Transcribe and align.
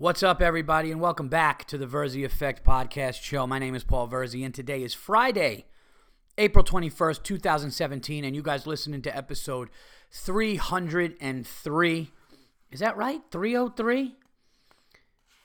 What's 0.00 0.22
up, 0.22 0.40
everybody, 0.40 0.92
and 0.92 1.00
welcome 1.00 1.26
back 1.26 1.64
to 1.64 1.76
the 1.76 1.84
Verzi 1.84 2.24
Effect 2.24 2.64
podcast 2.64 3.20
show. 3.20 3.48
My 3.48 3.58
name 3.58 3.74
is 3.74 3.82
Paul 3.82 4.06
Verzi, 4.06 4.44
and 4.44 4.54
today 4.54 4.84
is 4.84 4.94
Friday, 4.94 5.64
April 6.38 6.64
21st, 6.64 7.24
2017, 7.24 8.22
and 8.22 8.36
you 8.36 8.40
guys 8.40 8.64
listening 8.64 9.02
to 9.02 9.16
episode 9.16 9.70
303. 10.12 12.12
Is 12.70 12.78
that 12.78 12.96
right? 12.96 13.22
303? 13.32 14.14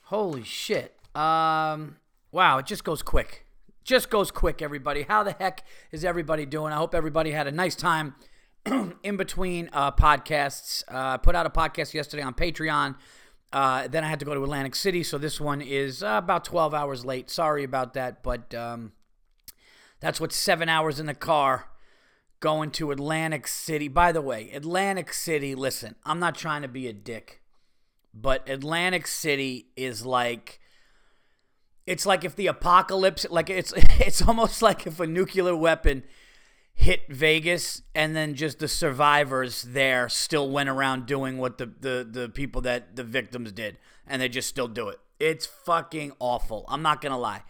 Holy 0.04 0.44
shit. 0.44 1.00
Um, 1.16 1.96
wow, 2.32 2.60
it 2.60 2.68
just 2.68 2.84
goes 2.84 3.02
quick. 3.02 3.48
Just 3.84 4.12
goes 4.12 4.30
quick, 4.30 4.62
everybody. 4.62 5.02
How 5.02 5.24
the 5.24 5.32
heck 5.32 5.64
is 5.92 6.06
everybody 6.06 6.46
doing? 6.46 6.72
I 6.72 6.76
hope 6.76 6.94
everybody 6.94 7.32
had 7.32 7.48
a 7.48 7.52
nice 7.52 7.74
time 7.74 8.14
in 9.02 9.18
between 9.18 9.72
uh, 9.74 9.94
podcasts. 9.94 10.84
Uh, 10.88 11.18
put 11.18 11.36
out 11.36 11.48
a 11.48 11.50
podcast 11.50 11.96
yesterday 11.96 12.22
on 12.22 12.36
Patreon. 12.36 12.94
Uh, 13.54 13.88
then 13.88 14.04
I 14.04 14.08
had 14.08 14.18
to 14.20 14.26
go 14.26 14.34
to 14.34 14.44
Atlantic 14.44 14.74
City, 14.74 15.04
so 15.04 15.20
this 15.20 15.40
one 15.40 15.62
is 15.62 16.02
uh, 16.02 16.16
about 16.24 16.44
12 16.44 16.74
hours 16.74 17.06
late. 17.06 17.30
Sorry 17.30 17.64
about 17.64 17.94
that, 17.94 18.24
but 18.24 18.54
um, 18.56 18.94
that's 20.00 20.20
what 20.20 20.34
seven 20.34 20.70
hours 20.70 21.00
in 21.00 21.06
the 21.06 21.14
car 21.14 21.70
going 22.40 22.72
to 22.72 22.90
Atlantic 22.90 23.48
City. 23.48 23.88
By 23.88 24.12
the 24.12 24.22
way, 24.22 24.50
Atlantic 24.50 25.14
City, 25.14 25.54
listen, 25.54 25.96
I'm 26.04 26.20
not 26.20 26.34
trying 26.34 26.64
to 26.64 26.68
be 26.68 26.88
a 26.88 26.94
dick, 26.94 27.42
but 28.12 28.50
Atlantic 28.50 29.06
City 29.06 29.68
is 29.76 30.04
like. 30.04 30.60
It's 31.86 32.06
like 32.06 32.24
if 32.24 32.36
the 32.36 32.48
apocalypse, 32.48 33.26
like 33.30 33.50
it's 33.52 33.72
it's 34.00 34.22
almost 34.22 34.64
like 34.64 34.88
if 34.88 35.00
a 35.00 35.06
nuclear 35.06 35.56
weapon 35.56 36.04
hit 36.74 37.02
Vegas 37.10 37.82
and 37.94 38.16
then 38.16 38.36
just 38.36 38.60
the 38.60 38.68
survivors 38.68 39.62
there 39.62 40.10
still 40.10 40.50
went 40.50 40.70
around 40.70 41.06
doing 41.06 41.38
what 41.38 41.58
the, 41.58 41.66
the, 41.66 42.08
the 42.10 42.30
people 42.30 42.62
that 42.62 42.96
the 42.96 43.04
victims 43.04 43.52
did 43.52 43.78
and 44.08 44.22
they 44.22 44.30
just 44.30 44.50
still 44.50 44.68
do 44.68 44.90
it. 44.90 45.00
It's 45.20 45.46
fucking 45.46 46.14
awful. 46.20 46.66
I'm 46.68 46.82
not 46.82 47.02
to 47.02 47.18
lie. 47.18 47.44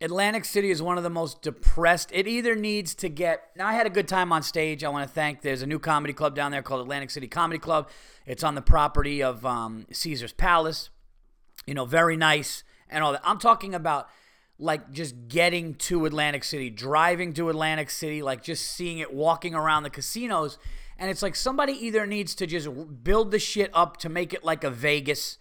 Atlantic 0.00 0.44
City 0.44 0.70
is 0.70 0.82
one 0.82 0.98
of 0.98 1.04
the 1.04 1.10
most 1.10 1.40
depressed. 1.40 2.10
It 2.12 2.26
either 2.28 2.54
needs 2.54 2.94
to 2.96 3.08
get. 3.08 3.50
Now, 3.56 3.68
I 3.68 3.72
had 3.72 3.86
a 3.86 3.90
good 3.90 4.08
time 4.08 4.32
on 4.32 4.42
stage. 4.42 4.84
I 4.84 4.88
want 4.90 5.08
to 5.08 5.12
thank. 5.12 5.40
There's 5.40 5.62
a 5.62 5.66
new 5.66 5.78
comedy 5.78 6.12
club 6.12 6.34
down 6.34 6.50
there 6.50 6.62
called 6.62 6.82
Atlantic 6.82 7.10
City 7.10 7.28
Comedy 7.28 7.58
Club. 7.58 7.88
It's 8.26 8.44
on 8.44 8.54
the 8.54 8.60
property 8.60 9.22
of 9.22 9.46
um, 9.46 9.86
Caesar's 9.92 10.32
Palace. 10.32 10.90
You 11.66 11.74
know, 11.74 11.86
very 11.86 12.16
nice 12.16 12.64
and 12.90 13.02
all 13.02 13.12
that. 13.12 13.22
I'm 13.24 13.38
talking 13.38 13.74
about 13.74 14.08
like 14.64 14.90
just 14.90 15.28
getting 15.28 15.74
to 15.74 16.06
Atlantic 16.06 16.42
City, 16.42 16.70
driving 16.70 17.34
to 17.34 17.50
Atlantic 17.50 17.90
City, 17.90 18.22
like 18.22 18.42
just 18.42 18.64
seeing 18.64 18.98
it, 18.98 19.12
walking 19.12 19.54
around 19.54 19.82
the 19.82 19.90
casinos. 19.90 20.58
And 20.98 21.10
it's 21.10 21.22
like 21.22 21.36
somebody 21.36 21.72
either 21.72 22.06
needs 22.06 22.34
to 22.36 22.46
just 22.46 22.68
build 23.04 23.30
the 23.30 23.38
shit 23.38 23.70
up 23.74 23.98
to 23.98 24.08
make 24.08 24.32
it 24.32 24.42
like 24.42 24.64
a 24.64 24.70
Vegas, 24.70 25.38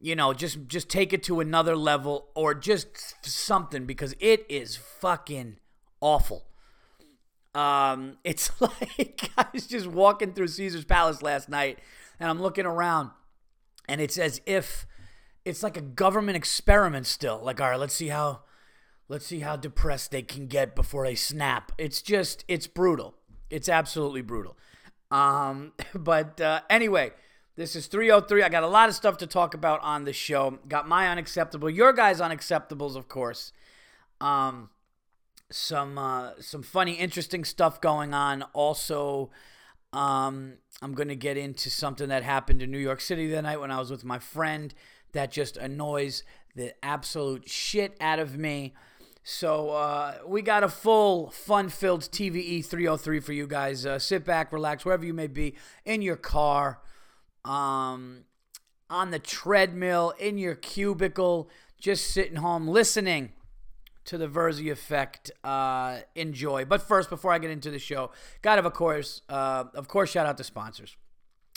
you 0.00 0.14
know, 0.14 0.32
just 0.32 0.68
just 0.68 0.88
take 0.88 1.12
it 1.12 1.24
to 1.24 1.40
another 1.40 1.74
level 1.76 2.28
or 2.34 2.54
just 2.54 3.14
something 3.26 3.84
because 3.84 4.14
it 4.20 4.46
is 4.48 4.76
fucking 4.76 5.56
awful. 6.00 6.46
Um, 7.54 8.18
it's 8.24 8.50
like 8.60 9.30
I 9.36 9.46
was 9.52 9.66
just 9.66 9.88
walking 9.88 10.34
through 10.34 10.48
Caesar's 10.48 10.84
Palace 10.84 11.20
last 11.20 11.48
night 11.48 11.80
and 12.20 12.30
I'm 12.30 12.40
looking 12.40 12.66
around 12.66 13.10
and 13.88 14.00
it's 14.00 14.18
as 14.18 14.40
if 14.46 14.86
it's 15.46 15.62
like 15.62 15.76
a 15.76 15.80
government 15.80 16.36
experiment 16.36 17.06
still. 17.06 17.40
Like, 17.42 17.60
all 17.60 17.70
right, 17.70 17.78
let's 17.78 17.94
see 17.94 18.08
how 18.08 18.40
let's 19.08 19.24
see 19.24 19.40
how 19.40 19.54
depressed 19.54 20.10
they 20.10 20.22
can 20.22 20.48
get 20.48 20.74
before 20.74 21.06
they 21.06 21.14
snap. 21.14 21.70
It's 21.78 22.02
just 22.02 22.44
it's 22.48 22.66
brutal. 22.66 23.14
It's 23.48 23.68
absolutely 23.68 24.22
brutal. 24.22 24.58
Um, 25.10 25.72
but 25.94 26.40
uh, 26.40 26.62
anyway, 26.68 27.12
this 27.54 27.76
is 27.76 27.86
303. 27.86 28.42
I 28.42 28.48
got 28.48 28.64
a 28.64 28.68
lot 28.68 28.88
of 28.88 28.96
stuff 28.96 29.18
to 29.18 29.26
talk 29.26 29.54
about 29.54 29.80
on 29.82 30.04
the 30.04 30.12
show. 30.12 30.58
Got 30.68 30.88
my 30.88 31.08
unacceptable, 31.08 31.70
your 31.70 31.92
guys' 31.92 32.20
unacceptables, 32.20 32.96
of 32.96 33.06
course. 33.08 33.52
Um, 34.20 34.70
some 35.48 35.96
uh, 35.96 36.32
some 36.40 36.64
funny, 36.64 36.94
interesting 36.94 37.44
stuff 37.44 37.80
going 37.80 38.14
on. 38.14 38.42
Also, 38.52 39.30
um, 39.92 40.54
I'm 40.82 40.92
going 40.92 41.06
to 41.06 41.14
get 41.16 41.36
into 41.36 41.70
something 41.70 42.08
that 42.08 42.24
happened 42.24 42.62
in 42.62 42.72
New 42.72 42.78
York 42.78 43.00
City 43.00 43.28
the 43.28 43.42
night 43.42 43.60
when 43.60 43.70
I 43.70 43.78
was 43.78 43.92
with 43.92 44.04
my 44.04 44.18
friend 44.18 44.74
that 45.16 45.30
just 45.30 45.56
annoys 45.56 46.22
the 46.54 46.72
absolute 46.84 47.48
shit 47.48 47.96
out 48.00 48.18
of 48.18 48.38
me. 48.38 48.74
So 49.22 49.70
uh, 49.70 50.18
we 50.26 50.40
got 50.40 50.62
a 50.62 50.68
full 50.68 51.30
fun-filled 51.30 52.02
TVE 52.02 52.64
303 52.64 53.20
for 53.20 53.32
you 53.32 53.46
guys. 53.46 53.84
Uh, 53.84 53.98
sit 53.98 54.24
back, 54.24 54.52
relax, 54.52 54.84
wherever 54.84 55.04
you 55.04 55.12
may 55.12 55.26
be, 55.26 55.56
in 55.84 56.00
your 56.00 56.16
car, 56.16 56.80
um, 57.44 58.24
on 58.88 59.10
the 59.10 59.18
treadmill, 59.18 60.14
in 60.20 60.38
your 60.38 60.54
cubicle, 60.54 61.50
just 61.80 62.06
sitting 62.10 62.36
home 62.36 62.68
listening 62.68 63.32
to 64.04 64.16
the 64.16 64.28
Verzi 64.28 64.70
effect. 64.70 65.32
Uh, 65.42 65.98
enjoy. 66.14 66.64
But 66.64 66.82
first, 66.82 67.10
before 67.10 67.32
I 67.32 67.38
get 67.38 67.50
into 67.50 67.70
the 67.70 67.80
show, 67.80 68.12
gotta 68.42 68.64
of 68.64 68.72
course, 68.74 69.22
uh, 69.28 69.64
of 69.74 69.88
course, 69.88 70.10
shout 70.10 70.26
out 70.26 70.38
to 70.38 70.44
sponsors. 70.44 70.96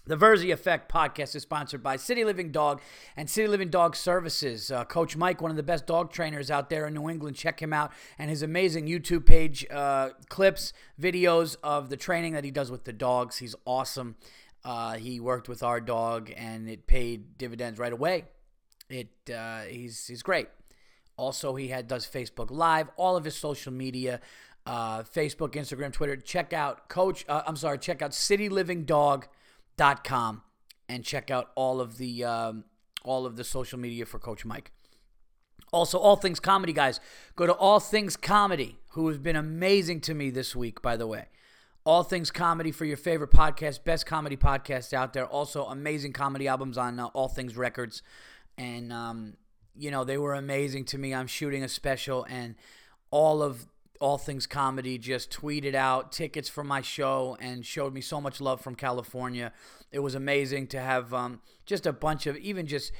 The 0.09 0.17
Verzi 0.17 0.51
Effect 0.51 0.91
podcast 0.91 1.35
is 1.35 1.43
sponsored 1.43 1.83
by 1.83 1.95
City 1.95 2.23
Living 2.23 2.51
Dog 2.51 2.81
and 3.15 3.29
City 3.29 3.47
Living 3.47 3.69
Dog 3.69 3.95
Services. 3.95 4.71
Uh, 4.71 4.83
Coach 4.83 5.15
Mike, 5.15 5.39
one 5.39 5.51
of 5.51 5.57
the 5.57 5.61
best 5.61 5.85
dog 5.85 6.11
trainers 6.11 6.49
out 6.49 6.71
there 6.71 6.87
in 6.87 6.95
New 6.95 7.11
England, 7.11 7.35
check 7.35 7.61
him 7.61 7.71
out 7.71 7.91
and 8.17 8.27
his 8.27 8.41
amazing 8.41 8.87
YouTube 8.87 9.27
page 9.27 9.67
uh, 9.69 10.09
clips, 10.27 10.73
videos 10.99 11.57
of 11.61 11.89
the 11.89 11.95
training 11.95 12.33
that 12.33 12.43
he 12.43 12.49
does 12.49 12.71
with 12.71 12.85
the 12.85 12.91
dogs. 12.91 13.37
He's 13.37 13.53
awesome. 13.65 14.15
Uh, 14.65 14.93
he 14.93 15.19
worked 15.19 15.47
with 15.47 15.61
our 15.61 15.79
dog 15.79 16.33
and 16.35 16.67
it 16.67 16.87
paid 16.87 17.37
dividends 17.37 17.77
right 17.77 17.93
away. 17.93 18.25
It 18.89 19.11
uh, 19.31 19.61
he's 19.65 20.07
he's 20.07 20.23
great. 20.23 20.47
Also, 21.17 21.53
he 21.53 21.67
had 21.67 21.87
does 21.87 22.07
Facebook 22.07 22.49
Live, 22.49 22.89
all 22.97 23.15
of 23.15 23.25
his 23.25 23.35
social 23.35 23.71
media, 23.71 24.21
uh, 24.65 25.03
Facebook, 25.03 25.51
Instagram, 25.51 25.93
Twitter. 25.93 26.15
Check 26.15 26.51
out 26.51 26.89
Coach. 26.89 27.25
Uh, 27.29 27.43
I'm 27.45 27.55
sorry. 27.55 27.77
Check 27.77 28.01
out 28.01 28.15
City 28.15 28.49
Living 28.49 28.85
Dog 28.85 29.27
com 30.03 30.41
and 30.87 31.03
check 31.03 31.31
out 31.31 31.51
all 31.55 31.79
of 31.79 31.97
the 31.97 32.23
um, 32.23 32.65
all 33.03 33.25
of 33.25 33.35
the 33.35 33.43
social 33.43 33.79
media 33.79 34.05
for 34.05 34.19
Coach 34.19 34.45
Mike. 34.45 34.71
Also, 35.71 35.97
All 35.99 36.15
Things 36.15 36.39
Comedy, 36.39 36.73
guys. 36.73 36.99
Go 37.35 37.45
to 37.45 37.53
All 37.53 37.79
Things 37.79 38.17
Comedy, 38.17 38.79
who 38.91 39.07
has 39.07 39.17
been 39.17 39.35
amazing 39.35 40.01
to 40.01 40.13
me 40.13 40.31
this 40.31 40.55
week, 40.55 40.81
by 40.81 40.97
the 40.97 41.05
way. 41.05 41.25
All 41.85 42.03
Things 42.03 42.31
Comedy 42.31 42.71
for 42.71 42.85
your 42.85 42.97
favorite 42.97 43.31
podcast, 43.31 43.83
best 43.83 44.05
comedy 44.05 44.35
podcast 44.35 44.93
out 44.93 45.13
there. 45.13 45.25
Also, 45.25 45.65
amazing 45.65 46.13
comedy 46.13 46.47
albums 46.47 46.77
on 46.77 46.99
uh, 46.99 47.05
All 47.07 47.27
Things 47.27 47.55
Records. 47.55 48.01
And, 48.57 48.91
um, 48.91 49.35
you 49.77 49.91
know, 49.91 50.03
they 50.03 50.17
were 50.17 50.33
amazing 50.33 50.85
to 50.85 50.97
me. 50.97 51.13
I'm 51.13 51.27
shooting 51.27 51.63
a 51.63 51.69
special, 51.69 52.25
and 52.29 52.55
all 53.11 53.41
of 53.43 53.67
all 53.99 54.17
Things 54.17 54.47
Comedy 54.47 54.97
just 54.97 55.29
tweeted 55.31 55.75
out 55.75 56.11
tickets 56.11 56.47
for 56.47 56.63
my 56.63 56.81
show 56.81 57.37
and 57.39 57.65
showed 57.65 57.93
me 57.93 58.01
so 58.01 58.21
much 58.21 58.39
love 58.39 58.61
from 58.61 58.75
California. 58.75 59.51
It 59.91 59.99
was 59.99 60.15
amazing 60.15 60.67
to 60.67 60.79
have 60.79 61.13
um, 61.13 61.41
just 61.65 61.85
a 61.85 61.93
bunch 61.93 62.25
of 62.25 62.37
even 62.37 62.65
just 62.65 62.91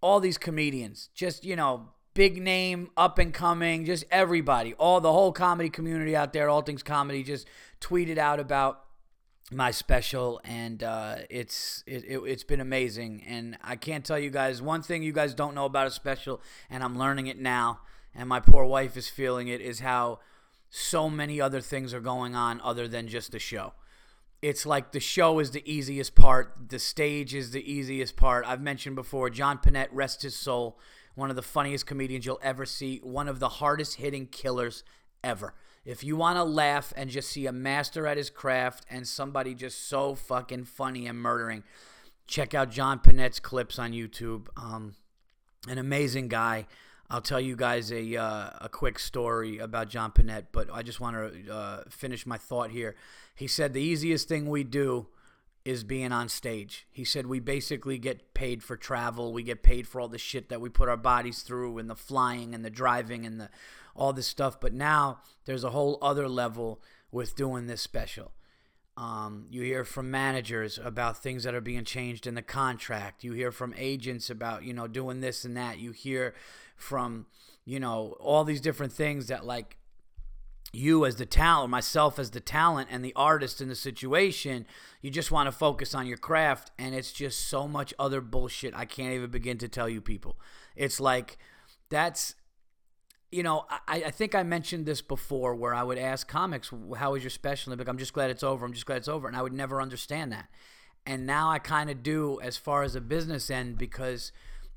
all 0.00 0.18
these 0.18 0.38
comedians, 0.38 1.10
just, 1.14 1.44
you 1.44 1.56
know, 1.56 1.90
big 2.14 2.40
name, 2.40 2.90
up 2.96 3.18
and 3.18 3.34
coming, 3.34 3.84
just 3.84 4.04
everybody, 4.10 4.74
all 4.74 5.00
the 5.00 5.12
whole 5.12 5.32
comedy 5.32 5.68
community 5.68 6.16
out 6.16 6.32
there, 6.32 6.48
All 6.48 6.62
Things 6.62 6.82
Comedy, 6.82 7.22
just 7.22 7.46
tweeted 7.80 8.16
out 8.16 8.40
about 8.40 8.84
my 9.52 9.70
special 9.70 10.40
and 10.44 10.82
uh, 10.82 11.16
it's 11.28 11.82
it, 11.86 12.04
it, 12.04 12.18
it's 12.24 12.44
been 12.44 12.60
amazing 12.60 13.22
and 13.26 13.58
i 13.64 13.74
can't 13.74 14.04
tell 14.04 14.18
you 14.18 14.30
guys 14.30 14.62
one 14.62 14.80
thing 14.80 15.02
you 15.02 15.12
guys 15.12 15.34
don't 15.34 15.56
know 15.56 15.64
about 15.64 15.88
a 15.88 15.90
special 15.90 16.40
and 16.68 16.84
i'm 16.84 16.96
learning 16.96 17.26
it 17.26 17.36
now 17.36 17.80
and 18.14 18.28
my 18.28 18.40
poor 18.40 18.64
wife 18.64 18.96
is 18.96 19.08
feeling 19.08 19.48
it 19.48 19.60
is 19.60 19.80
how 19.80 20.20
so 20.70 21.10
many 21.10 21.40
other 21.40 21.60
things 21.60 21.92
are 21.92 22.00
going 22.00 22.34
on 22.34 22.60
other 22.62 22.86
than 22.86 23.08
just 23.08 23.32
the 23.32 23.38
show. 23.38 23.72
It's 24.42 24.64
like 24.64 24.92
the 24.92 25.00
show 25.00 25.38
is 25.38 25.50
the 25.50 25.70
easiest 25.70 26.14
part, 26.14 26.54
the 26.68 26.78
stage 26.78 27.34
is 27.34 27.50
the 27.50 27.70
easiest 27.70 28.16
part. 28.16 28.44
I've 28.46 28.62
mentioned 28.62 28.96
before, 28.96 29.28
John 29.28 29.58
Pinette, 29.58 29.88
rest 29.92 30.22
his 30.22 30.34
soul, 30.34 30.78
one 31.14 31.28
of 31.28 31.36
the 31.36 31.42
funniest 31.42 31.86
comedians 31.86 32.24
you'll 32.24 32.40
ever 32.42 32.64
see, 32.64 32.98
one 33.02 33.28
of 33.28 33.38
the 33.38 33.48
hardest 33.48 33.96
hitting 33.96 34.26
killers 34.26 34.82
ever. 35.22 35.54
If 35.84 36.04
you 36.04 36.16
want 36.16 36.36
to 36.36 36.44
laugh 36.44 36.92
and 36.96 37.10
just 37.10 37.30
see 37.30 37.46
a 37.46 37.52
master 37.52 38.06
at 38.06 38.16
his 38.16 38.30
craft 38.30 38.84
and 38.90 39.06
somebody 39.06 39.54
just 39.54 39.88
so 39.88 40.14
fucking 40.14 40.64
funny 40.64 41.06
and 41.06 41.18
murdering, 41.18 41.64
check 42.26 42.54
out 42.54 42.70
John 42.70 42.98
Pinette's 42.98 43.40
clips 43.40 43.78
on 43.78 43.92
YouTube. 43.92 44.46
Um, 44.56 44.94
an 45.68 45.78
amazing 45.78 46.28
guy. 46.28 46.66
I'll 47.10 47.20
tell 47.20 47.40
you 47.40 47.56
guys 47.56 47.90
a 47.90 48.16
uh, 48.16 48.50
a 48.60 48.68
quick 48.70 48.98
story 48.98 49.58
about 49.58 49.88
John 49.88 50.12
Pinette, 50.12 50.46
but 50.52 50.68
I 50.72 50.82
just 50.82 51.00
want 51.00 51.16
to 51.16 51.52
uh, 51.52 51.82
finish 51.88 52.24
my 52.24 52.38
thought 52.38 52.70
here. 52.70 52.94
He 53.34 53.48
said 53.48 53.72
the 53.72 53.82
easiest 53.82 54.28
thing 54.28 54.48
we 54.48 54.62
do 54.62 55.08
is 55.64 55.82
being 55.82 56.12
on 56.12 56.28
stage. 56.28 56.86
He 56.92 57.04
said 57.04 57.26
we 57.26 57.40
basically 57.40 57.98
get 57.98 58.32
paid 58.32 58.62
for 58.62 58.76
travel, 58.76 59.32
we 59.32 59.42
get 59.42 59.64
paid 59.64 59.88
for 59.88 60.00
all 60.00 60.08
the 60.08 60.18
shit 60.18 60.48
that 60.50 60.60
we 60.60 60.68
put 60.68 60.88
our 60.88 60.96
bodies 60.96 61.42
through, 61.42 61.78
and 61.78 61.90
the 61.90 61.96
flying 61.96 62.54
and 62.54 62.64
the 62.64 62.70
driving 62.70 63.26
and 63.26 63.40
the 63.40 63.50
all 63.96 64.12
this 64.12 64.28
stuff. 64.28 64.60
But 64.60 64.72
now 64.72 65.18
there's 65.46 65.64
a 65.64 65.70
whole 65.70 65.98
other 66.00 66.28
level 66.28 66.80
with 67.10 67.34
doing 67.34 67.66
this 67.66 67.82
special. 67.82 68.30
Um, 68.96 69.46
you 69.50 69.62
hear 69.62 69.84
from 69.84 70.10
managers 70.10 70.78
about 70.78 71.22
things 71.22 71.44
that 71.44 71.54
are 71.54 71.60
being 71.60 71.84
changed 71.84 72.26
in 72.26 72.34
the 72.34 72.42
contract. 72.42 73.24
You 73.24 73.32
hear 73.32 73.50
from 73.50 73.74
agents 73.78 74.28
about, 74.28 74.62
you 74.62 74.74
know, 74.74 74.86
doing 74.86 75.20
this 75.20 75.44
and 75.44 75.56
that. 75.56 75.78
You 75.78 75.92
hear 75.92 76.34
from, 76.80 77.26
you 77.64 77.80
know, 77.80 78.16
all 78.20 78.44
these 78.44 78.60
different 78.60 78.92
things 78.92 79.28
that, 79.28 79.44
like, 79.44 79.76
you 80.72 81.04
as 81.04 81.16
the 81.16 81.26
talent, 81.26 81.70
myself 81.70 82.18
as 82.18 82.30
the 82.30 82.40
talent, 82.40 82.88
and 82.90 83.04
the 83.04 83.12
artist 83.16 83.60
in 83.60 83.68
the 83.68 83.74
situation, 83.74 84.66
you 85.02 85.10
just 85.10 85.30
want 85.30 85.48
to 85.48 85.52
focus 85.52 85.94
on 85.94 86.06
your 86.06 86.16
craft. 86.16 86.70
And 86.78 86.94
it's 86.94 87.12
just 87.12 87.48
so 87.48 87.66
much 87.66 87.92
other 87.98 88.20
bullshit. 88.20 88.74
I 88.76 88.84
can't 88.84 89.14
even 89.14 89.30
begin 89.30 89.58
to 89.58 89.68
tell 89.68 89.88
you 89.88 90.00
people. 90.00 90.38
It's 90.76 91.00
like, 91.00 91.38
that's 91.88 92.34
you 93.30 93.42
know, 93.44 93.64
I, 93.70 94.04
I 94.06 94.10
think 94.10 94.34
I 94.34 94.42
mentioned 94.42 94.86
this 94.86 95.02
before 95.02 95.54
where 95.54 95.72
I 95.74 95.82
would 95.82 95.98
ask 95.98 96.26
comics, 96.26 96.72
how 96.96 97.12
was 97.12 97.22
your 97.22 97.30
special? 97.30 97.72
And 97.72 97.78
like, 97.78 97.88
I'm 97.88 97.98
just 97.98 98.12
glad 98.12 98.30
it's 98.30 98.42
over. 98.42 98.66
I'm 98.66 98.72
just 98.72 98.86
glad 98.86 98.96
it's 98.96 99.08
over. 99.08 99.28
And 99.28 99.36
I 99.36 99.42
would 99.42 99.52
never 99.52 99.80
understand 99.80 100.32
that. 100.32 100.48
And 101.06 101.26
now 101.26 101.50
I 101.50 101.58
kind 101.58 101.90
of 101.90 102.02
do 102.02 102.40
as 102.42 102.56
far 102.56 102.82
as 102.82 102.94
a 102.94 103.00
business 103.00 103.48
end 103.50 103.78
because 103.78 104.32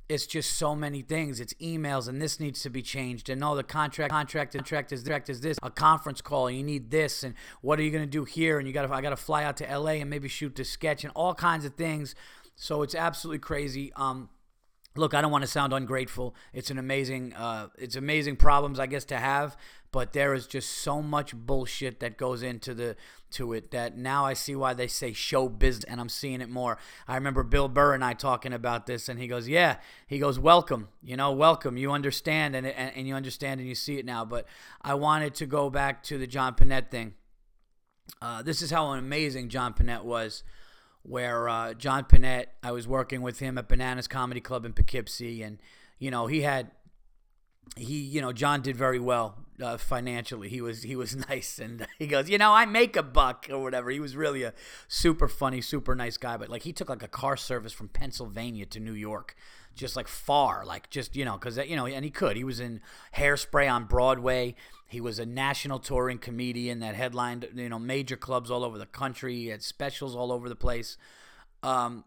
it's 0.09 0.25
just 0.25 0.57
so 0.57 0.75
many 0.75 1.01
things. 1.01 1.39
It's 1.39 1.53
emails 1.55 2.07
and 2.07 2.21
this 2.21 2.39
needs 2.39 2.61
to 2.63 2.69
be 2.69 2.81
changed. 2.81 3.29
And 3.29 3.43
all 3.43 3.55
the 3.55 3.63
contract, 3.63 4.11
contract, 4.11 4.53
contract 4.53 4.91
is, 4.91 5.01
contract 5.01 5.29
is 5.29 5.41
this. 5.41 5.57
A 5.63 5.71
conference 5.71 6.21
call, 6.21 6.51
you 6.51 6.63
need 6.63 6.91
this. 6.91 7.23
And 7.23 7.35
what 7.61 7.79
are 7.79 7.83
you 7.83 7.91
to 7.91 8.05
do 8.05 8.25
here? 8.25 8.59
And 8.59 8.67
you 8.67 8.73
got 8.73 8.87
to, 8.87 8.93
I 8.93 9.01
got 9.01 9.11
to 9.11 9.17
fly 9.17 9.43
out 9.43 9.57
to 9.57 9.77
LA 9.77 9.93
and 9.93 10.09
maybe 10.09 10.27
shoot 10.27 10.55
this 10.55 10.69
sketch 10.69 11.03
and 11.03 11.11
all 11.15 11.33
kinds 11.33 11.65
of 11.65 11.75
things. 11.75 12.15
So 12.55 12.81
it's 12.81 12.95
absolutely 12.95 13.39
crazy. 13.39 13.91
Um, 13.95 14.29
look, 14.95 15.13
I 15.13 15.21
don't 15.21 15.31
want 15.31 15.43
to 15.43 15.49
sound 15.49 15.73
ungrateful. 15.73 16.35
It's 16.53 16.69
an 16.69 16.77
amazing, 16.77 17.33
uh, 17.33 17.69
it's 17.77 17.95
amazing 17.95 18.35
problems, 18.35 18.79
I 18.79 18.87
guess, 18.87 19.05
to 19.05 19.17
have. 19.17 19.57
But 19.93 20.11
there 20.11 20.33
is 20.33 20.47
just 20.47 20.69
so 20.69 21.03
much 21.03 21.35
bullshit 21.35 21.99
that 21.99 22.17
goes 22.17 22.41
into 22.41 22.73
the 22.73 22.97
to 23.31 23.53
it 23.53 23.69
that 23.71 23.95
now 23.95 24.25
I 24.25 24.33
see 24.33 24.55
why 24.55 24.73
they 24.73 24.87
say 24.87 25.13
show 25.13 25.47
business, 25.47 25.85
and 25.85 26.01
I'm 26.01 26.09
seeing 26.09 26.41
it 26.41 26.49
more. 26.49 26.79
I 27.07 27.13
remember 27.13 27.43
Bill 27.43 27.69
Burr 27.69 27.93
and 27.93 28.03
I 28.03 28.13
talking 28.13 28.53
about 28.53 28.87
this, 28.87 29.07
and 29.07 29.19
he 29.19 29.27
goes, 29.27 29.47
"Yeah," 29.47 29.77
he 30.07 30.17
goes, 30.17 30.39
"Welcome, 30.39 30.89
you 31.03 31.15
know, 31.15 31.31
welcome. 31.31 31.77
You 31.77 31.91
understand, 31.91 32.55
and 32.55 32.65
and, 32.65 32.91
and 32.95 33.07
you 33.07 33.13
understand, 33.13 33.59
and 33.59 33.69
you 33.69 33.75
see 33.75 33.99
it 33.99 34.05
now." 34.05 34.25
But 34.25 34.47
I 34.81 34.95
wanted 34.95 35.35
to 35.35 35.45
go 35.45 35.69
back 35.69 36.01
to 36.05 36.17
the 36.17 36.27
John 36.27 36.55
Pinette 36.55 36.89
thing. 36.89 37.13
Uh, 38.19 38.41
this 38.41 38.63
is 38.63 38.71
how 38.71 38.87
amazing 38.87 39.49
John 39.49 39.75
Pinette 39.75 40.03
was 40.03 40.43
where 41.03 41.47
uh, 41.49 41.73
John 41.73 42.05
Pinette, 42.05 42.47
I 42.63 42.71
was 42.71 42.87
working 42.87 43.21
with 43.21 43.39
him 43.39 43.57
at 43.57 43.67
Bananas 43.67 44.07
Comedy 44.07 44.41
Club 44.41 44.65
in 44.65 44.73
Poughkeepsie, 44.73 45.43
and 45.43 45.59
you 45.99 46.09
know 46.09 46.25
he 46.25 46.41
had 46.41 46.71
he 47.75 47.99
you 47.99 48.21
know 48.21 48.33
John 48.33 48.61
did 48.61 48.75
very 48.75 48.99
well 48.99 49.37
uh, 49.61 49.77
financially. 49.77 50.49
He 50.49 50.61
was 50.61 50.83
he 50.83 50.95
was 50.95 51.15
nice, 51.29 51.59
and 51.59 51.87
he 51.99 52.07
goes, 52.07 52.29
you 52.29 52.37
know, 52.37 52.53
I 52.53 52.65
make 52.65 52.95
a 52.95 53.03
buck 53.03 53.47
or 53.49 53.59
whatever. 53.59 53.89
He 53.89 53.99
was 53.99 54.15
really 54.15 54.43
a 54.43 54.53
super 54.87 55.27
funny, 55.27 55.61
super 55.61 55.95
nice 55.95 56.17
guy. 56.17 56.37
But 56.37 56.49
like 56.49 56.63
he 56.63 56.73
took 56.73 56.89
like 56.89 57.03
a 57.03 57.07
car 57.07 57.37
service 57.37 57.73
from 57.73 57.89
Pennsylvania 57.89 58.65
to 58.67 58.79
New 58.79 58.93
York, 58.93 59.35
just 59.75 59.95
like 59.95 60.07
far, 60.07 60.65
like 60.65 60.89
just 60.89 61.15
you 61.15 61.25
know, 61.25 61.33
because 61.33 61.57
you 61.57 61.75
know, 61.75 61.85
and 61.85 62.05
he 62.05 62.11
could. 62.11 62.37
He 62.37 62.43
was 62.43 62.59
in 62.59 62.81
Hairspray 63.15 63.71
on 63.71 63.85
Broadway. 63.85 64.55
He 64.87 65.01
was 65.01 65.17
a 65.17 65.25
national 65.25 65.79
touring 65.79 66.19
comedian 66.19 66.79
that 66.81 66.93
headlined, 66.93 67.47
you 67.55 67.69
know, 67.69 67.79
major 67.79 68.15
clubs 68.15 68.51
all 68.51 68.63
over 68.63 68.77
the 68.77 68.85
country. 68.85 69.35
He 69.35 69.47
had 69.47 69.63
specials 69.63 70.15
all 70.15 70.31
over 70.31 70.47
the 70.47 70.55
place. 70.55 70.97
Um, 71.63 72.03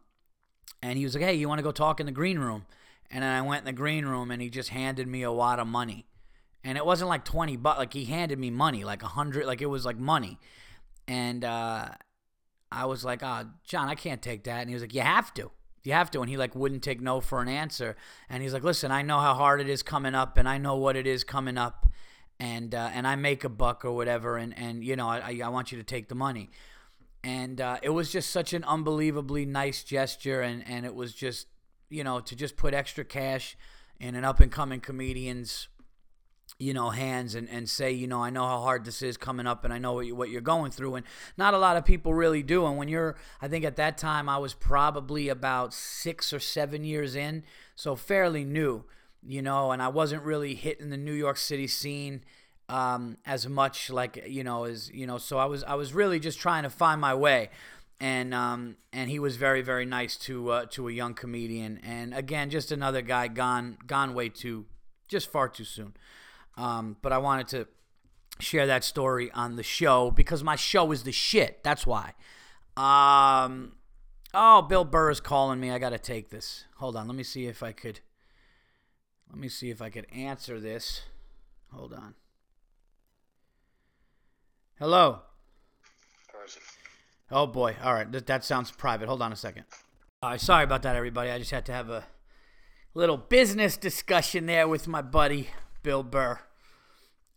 and 0.82 0.98
he 0.98 1.04
was 1.04 1.14
like, 1.14 1.24
"Hey, 1.24 1.34
you 1.34 1.48
want 1.48 1.58
to 1.58 1.64
go 1.64 1.72
talk 1.72 2.00
in 2.00 2.06
the 2.06 2.12
green 2.12 2.38
room?" 2.38 2.66
And 3.10 3.22
then 3.22 3.30
I 3.30 3.42
went 3.42 3.60
in 3.60 3.66
the 3.66 3.72
green 3.72 4.04
room, 4.04 4.30
and 4.30 4.42
he 4.42 4.50
just 4.50 4.70
handed 4.70 5.06
me 5.06 5.22
a 5.22 5.32
wad 5.32 5.58
of 5.58 5.66
money, 5.66 6.06
and 6.66 6.76
it 6.76 6.84
wasn't 6.84 7.08
like 7.08 7.24
twenty 7.24 7.56
bucks. 7.56 7.78
Like 7.78 7.92
he 7.92 8.04
handed 8.04 8.38
me 8.38 8.50
money, 8.50 8.84
like 8.84 9.02
a 9.04 9.06
hundred, 9.06 9.46
like 9.46 9.62
it 9.62 9.66
was 9.66 9.86
like 9.86 9.98
money. 9.98 10.38
And 11.06 11.44
uh, 11.44 11.90
I 12.72 12.86
was 12.86 13.04
like, 13.04 13.20
"Ah, 13.22 13.44
oh, 13.44 13.50
John, 13.64 13.88
I 13.88 13.94
can't 13.94 14.20
take 14.20 14.44
that." 14.44 14.60
And 14.60 14.68
he 14.68 14.74
was 14.74 14.82
like, 14.82 14.94
"You 14.94 15.02
have 15.02 15.32
to." 15.34 15.52
You 15.84 15.92
have 15.92 16.10
to, 16.10 16.20
and 16.20 16.28
he 16.28 16.36
like 16.36 16.56
wouldn't 16.56 16.82
take 16.82 17.00
no 17.00 17.20
for 17.20 17.40
an 17.40 17.46
answer. 17.46 17.94
And 18.28 18.42
he's 18.42 18.52
like, 18.52 18.64
"Listen, 18.64 18.90
I 18.90 19.02
know 19.02 19.20
how 19.20 19.34
hard 19.34 19.60
it 19.60 19.68
is 19.68 19.84
coming 19.84 20.16
up, 20.16 20.36
and 20.36 20.48
I 20.48 20.58
know 20.58 20.76
what 20.76 20.96
it 20.96 21.06
is 21.06 21.22
coming 21.22 21.56
up, 21.56 21.86
and 22.40 22.74
uh, 22.74 22.90
and 22.92 23.06
I 23.06 23.14
make 23.14 23.44
a 23.44 23.48
buck 23.48 23.84
or 23.84 23.92
whatever, 23.92 24.36
and 24.36 24.52
and 24.58 24.82
you 24.82 24.96
know 24.96 25.08
I 25.08 25.40
I 25.44 25.48
want 25.48 25.70
you 25.70 25.78
to 25.78 25.84
take 25.84 26.08
the 26.08 26.16
money, 26.16 26.50
and 27.22 27.60
uh, 27.60 27.78
it 27.82 27.90
was 27.90 28.10
just 28.10 28.30
such 28.30 28.52
an 28.52 28.64
unbelievably 28.64 29.46
nice 29.46 29.84
gesture, 29.84 30.40
and 30.40 30.66
and 30.66 30.84
it 30.84 30.96
was 30.96 31.14
just 31.14 31.46
you 31.88 32.02
know 32.02 32.18
to 32.18 32.34
just 32.34 32.56
put 32.56 32.74
extra 32.74 33.04
cash 33.04 33.56
in 34.00 34.16
an 34.16 34.24
up 34.24 34.40
and 34.40 34.50
coming 34.50 34.80
comedian's 34.80 35.68
you 36.58 36.72
know 36.72 36.90
hands 36.90 37.34
and, 37.34 37.48
and 37.50 37.68
say 37.68 37.92
you 37.92 38.06
know 38.06 38.22
I 38.22 38.30
know 38.30 38.46
how 38.46 38.60
hard 38.60 38.84
this 38.84 39.02
is 39.02 39.16
coming 39.16 39.46
up 39.46 39.64
and 39.64 39.74
I 39.74 39.78
know 39.78 39.92
what, 39.92 40.06
you, 40.06 40.14
what 40.14 40.30
you're 40.30 40.40
going 40.40 40.70
through 40.70 40.94
and 40.94 41.06
not 41.36 41.52
a 41.52 41.58
lot 41.58 41.76
of 41.76 41.84
people 41.84 42.14
really 42.14 42.42
do 42.42 42.64
and 42.66 42.78
when 42.78 42.88
you're 42.88 43.16
I 43.42 43.48
think 43.48 43.64
at 43.64 43.76
that 43.76 43.98
time 43.98 44.28
I 44.28 44.38
was 44.38 44.54
probably 44.54 45.28
about 45.28 45.74
six 45.74 46.32
or 46.32 46.40
seven 46.40 46.82
years 46.82 47.14
in 47.14 47.44
so 47.74 47.94
fairly 47.94 48.44
new 48.44 48.84
you 49.26 49.42
know, 49.42 49.72
and 49.72 49.82
I 49.82 49.88
wasn't 49.88 50.22
really 50.22 50.54
hitting 50.54 50.90
the 50.90 50.96
New 50.96 51.12
York 51.12 51.36
City 51.36 51.66
scene 51.66 52.22
um, 52.68 53.18
as 53.26 53.48
much, 53.48 53.90
like 53.90 54.24
you 54.26 54.44
know, 54.44 54.64
as 54.64 54.90
you 54.90 55.06
know. 55.06 55.18
So 55.18 55.38
I 55.38 55.46
was 55.46 55.64
I 55.64 55.74
was 55.74 55.92
really 55.92 56.20
just 56.20 56.38
trying 56.38 56.62
to 56.62 56.70
find 56.70 57.00
my 57.00 57.14
way, 57.14 57.50
and 58.00 58.32
um, 58.32 58.76
and 58.92 59.10
he 59.10 59.18
was 59.18 59.36
very 59.36 59.62
very 59.62 59.84
nice 59.84 60.16
to 60.18 60.50
uh, 60.50 60.66
to 60.70 60.88
a 60.88 60.92
young 60.92 61.14
comedian, 61.14 61.80
and 61.82 62.14
again, 62.14 62.50
just 62.50 62.70
another 62.70 63.02
guy 63.02 63.28
gone 63.28 63.78
gone 63.86 64.14
way 64.14 64.28
too, 64.28 64.66
just 65.08 65.30
far 65.30 65.48
too 65.48 65.64
soon. 65.64 65.94
Um, 66.56 66.96
but 67.02 67.12
I 67.12 67.18
wanted 67.18 67.48
to 67.48 67.68
share 68.38 68.66
that 68.66 68.84
story 68.84 69.30
on 69.32 69.56
the 69.56 69.62
show 69.62 70.10
because 70.10 70.42
my 70.42 70.56
show 70.56 70.92
is 70.92 71.02
the 71.02 71.12
shit. 71.12 71.62
That's 71.62 71.86
why. 71.86 72.14
Um, 72.76 73.72
oh, 74.34 74.62
Bill 74.62 74.84
Burr 74.84 75.10
is 75.10 75.20
calling 75.20 75.60
me. 75.60 75.70
I 75.70 75.78
got 75.78 75.90
to 75.90 75.98
take 75.98 76.30
this. 76.30 76.64
Hold 76.76 76.96
on. 76.96 77.06
Let 77.06 77.16
me 77.16 77.22
see 77.22 77.46
if 77.46 77.62
I 77.62 77.72
could. 77.72 78.00
Let 79.30 79.38
me 79.38 79.48
see 79.48 79.70
if 79.70 79.82
I 79.82 79.90
could 79.90 80.06
answer 80.14 80.60
this. 80.60 81.02
Hold 81.72 81.92
on. 81.92 82.14
Hello. 84.78 85.20
Oh 87.30 87.46
boy. 87.46 87.76
All 87.82 87.92
right. 87.92 88.10
That, 88.12 88.26
that 88.26 88.44
sounds 88.44 88.70
private. 88.70 89.08
Hold 89.08 89.22
on 89.22 89.32
a 89.32 89.36
second. 89.36 89.64
Uh, 90.22 90.36
sorry 90.36 90.64
about 90.64 90.82
that, 90.82 90.96
everybody. 90.96 91.30
I 91.30 91.38
just 91.38 91.50
had 91.50 91.66
to 91.66 91.72
have 91.72 91.90
a 91.90 92.04
little 92.94 93.16
business 93.16 93.76
discussion 93.76 94.46
there 94.46 94.68
with 94.68 94.86
my 94.86 95.02
buddy 95.02 95.48
Bill 95.82 96.02
Burr. 96.02 96.40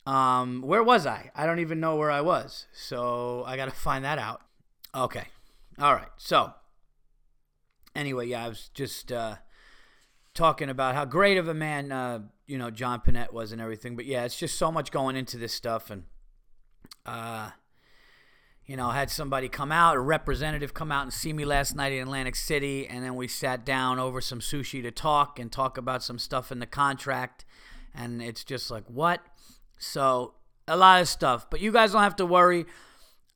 Um, 0.06 0.62
where 0.62 0.84
was 0.84 1.06
I? 1.06 1.32
I 1.36 1.46
don't 1.46 1.60
even 1.60 1.80
know 1.80 1.96
where 1.96 2.12
I 2.12 2.22
was. 2.22 2.66
So 2.74 3.44
I 3.46 3.56
got 3.56 3.66
to 3.66 3.72
find 3.76 4.06
that 4.06 4.20
out. 4.20 4.42
Okay. 4.96 5.26
All 5.80 5.94
right. 5.94 6.10
So, 6.18 6.54
anyway, 7.96 8.28
yeah, 8.28 8.46
I 8.46 8.50
was 8.50 8.70
just 8.74 9.12
uh, 9.12 9.36
talking 10.34 10.70
about 10.70 10.96
how 10.96 11.06
great 11.06 11.38
of 11.38 11.48
a 11.48 11.54
man 11.54 11.92
uh, 11.92 12.20
you 12.48 12.58
know 12.58 12.72
John 12.72 13.02
Pinette 13.02 13.32
was 13.32 13.52
and 13.52 13.62
everything. 13.62 13.96
But 13.96 14.06
yeah, 14.06 14.26
it's 14.26 14.38
just 14.38 14.58
so 14.58 14.72
much 14.72 14.92
going 14.92 15.16
into 15.16 15.38
this 15.38 15.54
stuff, 15.54 15.90
and 15.90 16.04
uh, 17.06 17.52
you 18.66 18.76
know, 18.76 18.88
I 18.88 18.96
had 18.96 19.10
somebody 19.10 19.50
come 19.50 19.72
out, 19.72 19.96
a 19.96 20.00
representative 20.00 20.74
come 20.74 20.92
out 20.92 21.04
and 21.04 21.14
see 21.14 21.34
me 21.34 21.46
last 21.46 21.76
night 21.76 21.92
in 21.92 22.04
Atlantic 22.04 22.36
City, 22.36 22.88
and 22.88 23.04
then 23.04 23.16
we 23.16 23.28
sat 23.28 23.66
down 23.66 24.00
over 24.00 24.22
some 24.22 24.40
sushi 24.40 24.82
to 24.84 24.92
talk 24.92 25.40
and 25.40 25.52
talk 25.52 25.78
about 25.78 26.04
some 26.04 26.20
stuff 26.20 26.52
in 26.52 26.60
the 26.60 26.66
contract, 26.66 27.46
and 27.96 28.22
it's 28.22 28.44
just 28.44 28.70
like 28.70 28.84
what? 28.88 29.22
So 29.80 30.34
a 30.68 30.78
lot 30.78 31.02
of 31.02 31.08
stuff, 31.08 31.50
but 31.50 31.62
you 31.62 31.72
guys 31.72 31.94
don't 31.94 32.04
have 32.04 32.18
to 32.18 32.26
worry. 32.26 32.66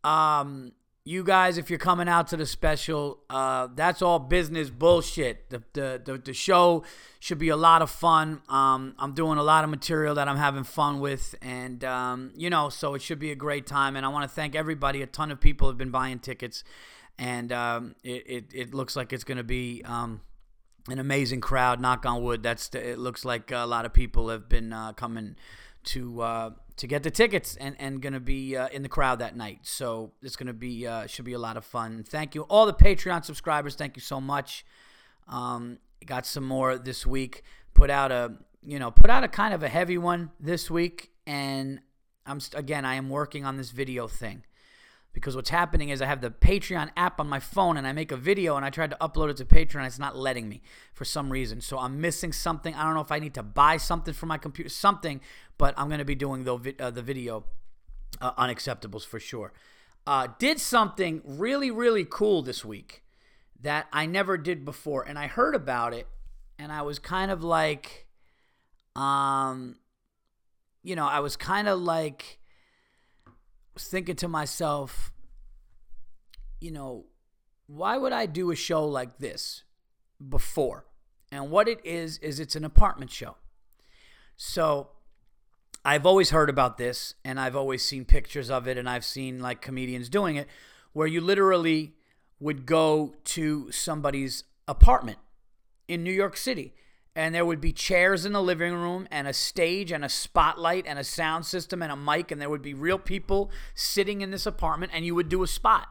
Um, 0.03 0.73
you 1.05 1.23
guys, 1.23 1.57
if 1.57 1.69
you're 1.69 1.79
coming 1.79 2.07
out 2.07 2.27
to 2.27 2.38
the 2.38 2.45
special, 2.45 3.19
uh, 3.29 3.67
that's 3.75 4.01
all 4.01 4.19
business 4.19 4.69
bullshit. 4.69 5.50
The, 5.50 5.62
the, 5.73 6.01
the, 6.03 6.17
the, 6.17 6.33
show 6.33 6.83
should 7.19 7.39
be 7.39 7.50
a 7.50 7.57
lot 7.57 7.81
of 7.81 7.89
fun. 7.89 8.41
Um, 8.47 8.95
I'm 8.97 9.13
doing 9.13 9.38
a 9.38 9.43
lot 9.43 9.65
of 9.65 9.69
material 9.69 10.15
that 10.15 10.29
I'm 10.29 10.38
having 10.38 10.63
fun 10.63 11.01
with, 11.01 11.35
and 11.41 11.83
um, 11.83 12.31
you 12.38 12.50
know, 12.50 12.69
so 12.69 12.93
it 12.93 13.01
should 13.01 13.19
be 13.19 13.31
a 13.31 13.35
great 13.35 13.67
time. 13.67 13.97
And 13.97 14.05
I 14.05 14.09
want 14.09 14.29
to 14.29 14.33
thank 14.33 14.55
everybody. 14.55 15.01
A 15.01 15.07
ton 15.07 15.29
of 15.29 15.41
people 15.41 15.67
have 15.67 15.77
been 15.77 15.91
buying 15.91 16.19
tickets, 16.19 16.63
and 17.19 17.51
um, 17.51 17.95
it, 18.03 18.23
it, 18.25 18.45
it 18.53 18.73
looks 18.73 18.95
like 18.95 19.12
it's 19.12 19.25
going 19.25 19.38
to 19.38 19.43
be 19.43 19.81
um, 19.83 20.21
an 20.89 21.00
amazing 21.00 21.41
crowd. 21.41 21.81
Knock 21.81 22.05
on 22.05 22.23
wood. 22.23 22.43
That's 22.43 22.69
the, 22.69 22.91
it. 22.91 23.00
Looks 23.00 23.25
like 23.25 23.51
a 23.51 23.65
lot 23.65 23.85
of 23.85 23.91
people 23.91 24.29
have 24.29 24.47
been 24.47 24.71
uh, 24.71 24.93
coming 24.93 25.35
to 25.85 26.21
uh, 26.21 26.49
to 26.77 26.87
get 26.87 27.03
the 27.03 27.11
tickets 27.11 27.55
and, 27.57 27.75
and 27.79 28.01
to 28.13 28.19
be 28.19 28.57
uh, 28.57 28.67
in 28.69 28.83
the 28.83 28.89
crowd 28.89 29.19
that 29.19 29.35
night. 29.35 29.59
So 29.63 30.11
it's 30.21 30.35
to 30.47 30.53
be 30.53 30.87
uh, 30.87 31.07
should 31.07 31.25
be 31.25 31.33
a 31.33 31.39
lot 31.39 31.57
of 31.57 31.65
fun. 31.65 32.03
Thank 32.03 32.35
you 32.35 32.43
all 32.43 32.65
the 32.65 32.73
Patreon 32.73 33.25
subscribers. 33.25 33.75
Thank 33.75 33.95
you 33.95 34.01
so 34.01 34.19
much. 34.19 34.65
Um, 35.27 35.79
got 36.05 36.25
some 36.25 36.43
more 36.43 36.77
this 36.77 37.05
week. 37.05 37.43
Put 37.73 37.89
out 37.89 38.11
a 38.11 38.33
you 38.61 38.79
know 38.79 38.91
put 38.91 39.09
out 39.09 39.23
a 39.23 39.27
kind 39.27 39.53
of 39.53 39.63
a 39.63 39.69
heavy 39.69 39.97
one 39.97 40.31
this 40.39 40.69
week, 40.69 41.11
and 41.25 41.79
I'm 42.25 42.39
again 42.55 42.85
I 42.85 42.95
am 42.95 43.09
working 43.09 43.45
on 43.45 43.57
this 43.57 43.71
video 43.71 44.07
thing 44.07 44.43
because 45.13 45.35
what's 45.35 45.51
happening 45.51 45.89
is 45.89 46.01
I 46.01 46.07
have 46.07 46.21
the 46.21 46.31
Patreon 46.31 46.89
app 46.97 47.19
on 47.19 47.29
my 47.29 47.39
phone 47.39 47.77
and 47.77 47.85
I 47.85 47.93
make 47.93 48.11
a 48.11 48.17
video 48.17 48.57
and 48.57 48.65
I 48.65 48.71
tried 48.71 48.89
to 48.89 48.97
upload 48.99 49.29
it 49.29 49.37
to 49.37 49.45
Patreon. 49.45 49.85
It's 49.85 49.99
not 49.99 50.17
letting 50.17 50.49
me 50.49 50.61
for 50.93 51.05
some 51.05 51.31
reason. 51.31 51.61
So 51.61 51.77
I'm 51.77 52.01
missing 52.01 52.33
something. 52.33 52.73
I 52.73 52.83
don't 52.83 52.95
know 52.95 53.01
if 53.01 53.11
I 53.11 53.19
need 53.19 53.35
to 53.35 53.43
buy 53.43 53.77
something 53.77 54.13
for 54.13 54.25
my 54.25 54.39
computer, 54.39 54.69
something, 54.69 55.21
but 55.57 55.74
I'm 55.77 55.88
going 55.88 56.00
to 56.00 56.05
be 56.05 56.15
doing 56.15 56.43
the, 56.43 56.75
uh, 56.79 56.91
the 56.91 57.01
video 57.01 57.45
uh, 58.22 58.33
unacceptables 58.33 59.05
for 59.05 59.19
sure. 59.19 59.53
uh, 60.05 60.27
did 60.38 60.60
something 60.60 61.22
really, 61.25 61.72
really 61.72 62.05
cool 62.10 62.41
this 62.41 62.65
week 62.65 63.03
that 63.62 63.88
I 63.93 64.05
never 64.05 64.38
did 64.38 64.65
before. 64.65 65.03
And 65.03 65.17
I 65.17 65.27
heard 65.27 65.55
about 65.55 65.93
it 65.93 66.07
and 66.60 66.72
I 66.72 66.81
was 66.81 67.00
kind 67.00 67.31
of 67.31 67.43
like, 67.43 68.07
um, 68.95 69.77
you 70.83 70.95
know, 70.95 71.07
I 71.07 71.19
was 71.22 71.36
kind 71.38 71.67
of 71.67 71.79
like 71.79 72.39
thinking 73.77 74.15
to 74.17 74.27
myself, 74.27 75.13
you 76.60 76.72
know, 76.72 77.05
why 77.67 77.98
would 77.98 78.12
I 78.12 78.25
do 78.25 78.51
a 78.51 78.55
show 78.55 78.86
like 78.86 79.19
this 79.19 79.63
before? 80.27 80.86
And 81.31 81.50
what 81.50 81.67
it 81.67 81.79
is, 81.83 82.17
is 82.19 82.39
it's 82.39 82.55
an 82.55 82.65
apartment 82.65 83.10
show. 83.10 83.38
So 84.36 84.89
I've 85.85 86.05
always 86.05 86.29
heard 86.29 86.49
about 86.49 86.77
this 86.77 87.15
and 87.25 87.39
I've 87.39 87.55
always 87.55 87.83
seen 87.83 88.05
pictures 88.05 88.49
of 88.49 88.67
it 88.67 88.77
and 88.77 88.89
I've 88.89 89.03
seen 89.03 89.39
like 89.39 89.61
comedians 89.61 90.07
doing 90.07 90.37
it 90.37 90.47
where 90.93 91.07
you 91.07 91.19
literally 91.19 91.93
would 92.39 92.65
go 92.65 93.15
to 93.25 93.71
somebody's 93.71 94.45
apartment 94.67 95.17
in 95.87 96.03
New 96.03 96.11
York 96.11 96.37
City 96.37 96.73
and 97.15 97.35
there 97.35 97.45
would 97.45 97.61
be 97.61 97.71
chairs 97.71 98.25
in 98.25 98.33
the 98.33 98.41
living 98.41 98.73
room 98.73 99.07
and 99.11 99.27
a 99.27 99.33
stage 99.33 99.91
and 99.91 100.05
a 100.05 100.09
spotlight 100.09 100.85
and 100.87 100.97
a 100.97 101.03
sound 101.03 101.45
system 101.45 101.81
and 101.81 101.91
a 101.91 101.95
mic 101.95 102.31
and 102.31 102.41
there 102.41 102.49
would 102.49 102.61
be 102.61 102.73
real 102.73 102.97
people 102.97 103.51
sitting 103.75 104.21
in 104.21 104.31
this 104.31 104.45
apartment 104.45 104.91
and 104.95 105.05
you 105.05 105.13
would 105.13 105.29
do 105.29 105.43
a 105.43 105.47
spot. 105.47 105.87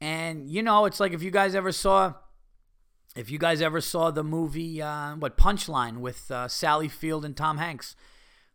And 0.00 0.48
you 0.48 0.62
know, 0.62 0.86
it's 0.86 1.00
like 1.00 1.12
if 1.12 1.22
you 1.22 1.30
guys 1.30 1.54
ever 1.54 1.72
saw 1.72 2.14
if 3.16 3.28
you 3.28 3.38
guys 3.38 3.60
ever 3.60 3.80
saw 3.80 4.12
the 4.12 4.22
movie 4.22 4.80
uh, 4.80 5.16
what 5.16 5.36
Punchline 5.36 5.98
with 5.98 6.30
uh, 6.30 6.46
Sally 6.46 6.88
Field 6.88 7.24
and 7.24 7.36
Tom 7.36 7.58
Hanks 7.58 7.96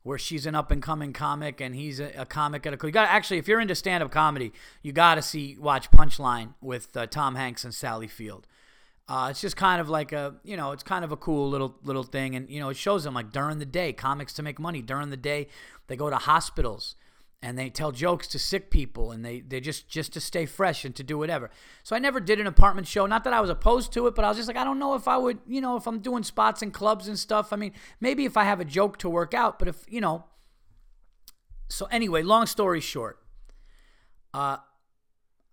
where 0.06 0.20
she's 0.20 0.46
an 0.46 0.54
up 0.54 0.70
and 0.70 0.84
coming 0.84 1.12
comic 1.12 1.60
and 1.60 1.74
he's 1.74 2.00
a, 2.00 2.12
a 2.16 2.26
comic 2.28 2.64
at 2.68 2.74
a 2.76 2.86
you 2.86 2.92
got 2.92 3.10
actually 3.10 3.40
if 3.40 3.48
you're 3.48 3.60
into 3.60 3.74
stand 3.74 4.04
up 4.04 4.12
comedy, 4.12 4.54
you 4.84 4.94
got 4.94 5.16
to 5.16 5.22
see 5.24 5.58
watch 5.60 5.90
Punchline 5.90 6.54
with 6.62 6.96
uh, 6.96 7.08
Tom 7.08 7.34
Hanks 7.34 7.64
and 7.64 7.74
Sally 7.74 8.08
Field. 8.08 8.46
Uh, 9.10 9.30
it's 9.32 9.42
just 9.42 9.58
kind 9.58 9.82
of 9.82 9.90
like 9.90 10.12
a 10.12 10.36
you 10.44 10.56
know 10.56 10.74
it's 10.74 10.84
kind 10.84 11.04
of 11.04 11.12
a 11.12 11.18
cool 11.18 11.50
little 11.50 11.76
little 11.84 12.04
thing. 12.04 12.36
And 12.36 12.48
you 12.52 12.60
know 12.60 12.70
it 12.70 12.78
shows 12.78 13.04
them 13.04 13.16
like 13.16 13.32
during 13.32 13.58
the 13.58 13.66
day 13.66 13.94
comics 13.94 14.32
to 14.34 14.44
make 14.44 14.60
money. 14.60 14.84
During 14.84 15.10
the 15.10 15.18
day 15.18 15.48
they 15.88 15.96
go 15.96 16.12
to 16.12 16.18
hospitals 16.18 16.96
and 17.46 17.60
they 17.60 17.70
tell 17.70 17.92
jokes 17.92 18.26
to 18.26 18.40
sick 18.40 18.72
people 18.72 19.12
and 19.12 19.24
they 19.24 19.40
they 19.40 19.60
just 19.60 19.88
just 19.88 20.12
to 20.14 20.20
stay 20.20 20.48
fresh 20.48 20.84
and 20.84 20.96
to 20.96 21.04
do 21.04 21.16
whatever. 21.16 21.52
So 21.84 21.96
i 21.96 22.00
never 22.00 22.20
did 22.20 22.40
an 22.40 22.48
apartment 22.48 22.88
show. 22.88 23.06
Not 23.06 23.24
that 23.24 23.34
i 23.34 23.40
was 23.40 23.52
opposed 23.52 23.94
to 23.94 24.08
it 24.08 24.16
but 24.16 24.26
i 24.26 24.30
was 24.30 24.38
just 24.38 24.48
like 24.48 24.58
i 24.58 24.64
don't 24.64 24.80
know 24.80 24.96
if 24.96 25.08
i 25.08 25.16
would 25.16 25.38
you 25.46 25.62
know 25.62 25.78
if 25.78 25.86
i'm 25.88 26.00
doing 26.00 26.24
spots 26.24 26.64
and 26.64 26.74
clubs 26.74 27.08
and 27.08 27.20
stuff. 27.20 27.54
I 27.54 27.56
mean 27.56 27.74
maybe 28.02 28.26
if 28.26 28.36
i 28.36 28.46
have 28.46 28.60
a 28.60 28.66
joke 28.66 28.98
to 28.98 29.10
work 29.10 29.36
out 29.36 29.60
but 29.60 29.68
if 29.68 29.86
you 29.88 30.02
know. 30.02 30.26
So 31.70 31.86
anyway 31.92 32.24
long 32.24 32.48
story 32.48 32.82
short 32.82 33.20
uh 34.34 34.58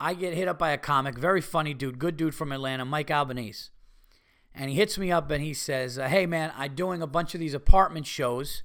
i 0.00 0.14
get 0.14 0.32
hit 0.32 0.49
up 0.49 0.58
by 0.58 0.70
a 0.70 0.78
comic 0.78 1.18
very 1.18 1.42
funny 1.42 1.75
dude 1.75 1.99
good 1.99 2.16
dude 2.16 2.34
from 2.34 2.52
atlanta 2.52 2.87
mike 2.87 3.11
albanese. 3.11 3.68
And 4.54 4.70
he 4.70 4.76
hits 4.76 4.96
me 4.96 5.12
up 5.12 5.30
and 5.30 5.44
he 5.44 5.52
says 5.52 5.99
uh, 5.99 6.08
hey 6.08 6.25
man 6.25 6.52
i'm 6.56 6.75
doing 6.75 7.02
a 7.02 7.06
bunch 7.06 7.34
of 7.34 7.40
these 7.40 7.52
apartment 7.52 8.06
shows 8.06 8.62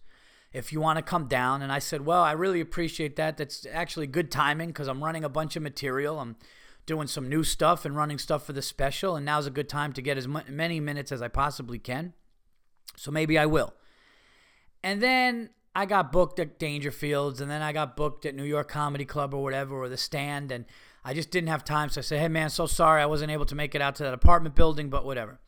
if 0.58 0.74
you 0.74 0.82
want 0.82 0.98
to 0.98 1.04
come 1.04 1.28
down. 1.28 1.62
And 1.62 1.72
I 1.72 1.80
said, 1.80 2.06
Well, 2.06 2.24
I 2.24 2.32
really 2.32 2.60
appreciate 2.60 3.16
that. 3.18 3.38
That's 3.38 3.66
actually 3.72 4.08
good 4.08 4.32
timing 4.32 4.70
because 4.70 4.88
I'm 4.88 5.04
running 5.04 5.24
a 5.24 5.30
bunch 5.30 5.56
of 5.56 5.64
material. 5.64 6.20
I'm 6.20 6.36
doing 6.86 7.08
some 7.08 7.30
new 7.30 7.44
stuff 7.44 7.86
and 7.86 7.96
running 7.96 8.18
stuff 8.18 8.46
for 8.46 8.54
the 8.54 8.62
special. 8.62 9.16
And 9.16 9.26
now's 9.26 9.46
a 9.46 9.52
good 9.52 9.70
time 9.70 9.94
to 9.94 10.02
get 10.02 10.18
as 10.18 10.28
many 10.28 10.80
minutes 10.80 11.12
as 11.12 11.22
I 11.22 11.28
possibly 11.28 11.78
can. 11.78 12.14
So 12.96 13.12
maybe 13.12 13.38
I 13.38 13.46
will. 13.46 13.74
And 14.84 15.02
then 15.02 15.52
I 15.76 15.86
got 15.86 16.12
booked 16.12 16.40
at 16.40 16.60
Dangerfields, 16.60 17.40
and 17.40 17.52
then 17.52 17.62
I 17.62 17.72
got 17.72 17.96
booked 17.96 18.26
at 18.26 18.34
New 18.34 18.44
York 18.44 18.70
Comedy 18.70 19.06
Club 19.06 19.34
or 19.34 19.44
whatever, 19.44 19.76
or 19.76 19.90
the 19.90 19.98
stand. 19.98 20.52
And 20.52 20.66
I 21.06 21.14
just 21.14 21.30
didn't 21.30 21.50
have 21.50 21.64
time. 21.64 21.90
So 21.90 22.00
I 22.00 22.02
said, 22.02 22.20
Hey, 22.20 22.30
man, 22.30 22.50
so 22.50 22.66
sorry 22.66 23.02
I 23.02 23.06
wasn't 23.06 23.32
able 23.32 23.46
to 23.46 23.56
make 23.56 23.76
it 23.76 23.82
out 23.82 23.96
to 23.96 24.04
that 24.04 24.14
apartment 24.14 24.56
building, 24.56 24.90
but 24.90 25.06
whatever. 25.06 25.40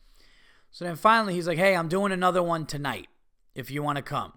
So 0.70 0.84
then 0.84 0.94
finally 0.94 1.34
he's 1.34 1.48
like, 1.48 1.58
Hey, 1.58 1.74
I'm 1.74 1.88
doing 1.88 2.12
another 2.12 2.44
one 2.44 2.64
tonight 2.64 3.08
if 3.56 3.72
you 3.72 3.82
want 3.82 3.96
to 3.96 4.02
come. 4.02 4.34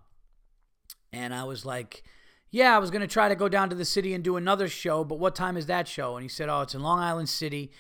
And 1.14 1.34
I 1.34 1.44
was 1.44 1.66
like, 1.66 2.04
yeah, 2.50 2.76
I 2.76 2.80
was 2.80 2.92
going 2.92 3.02
to 3.02 3.08
try 3.08 3.30
to 3.30 3.36
go 3.36 3.48
down 3.48 3.70
to 3.70 3.76
the 3.76 3.86
city 3.86 4.14
and 4.14 4.24
do 4.24 4.36
another 4.36 4.68
show, 4.68 5.04
but 5.04 5.20
what 5.20 5.36
time 5.36 5.58
is 5.58 5.68
that 5.68 5.88
show? 5.88 6.16
And 6.16 6.24
he 6.24 6.30
said, 6.30 6.50
oh, 6.50 6.62
it's 6.62 6.76
in 6.76 6.82
Long 6.82 7.00
Island 7.00 7.30
City. 7.30 7.72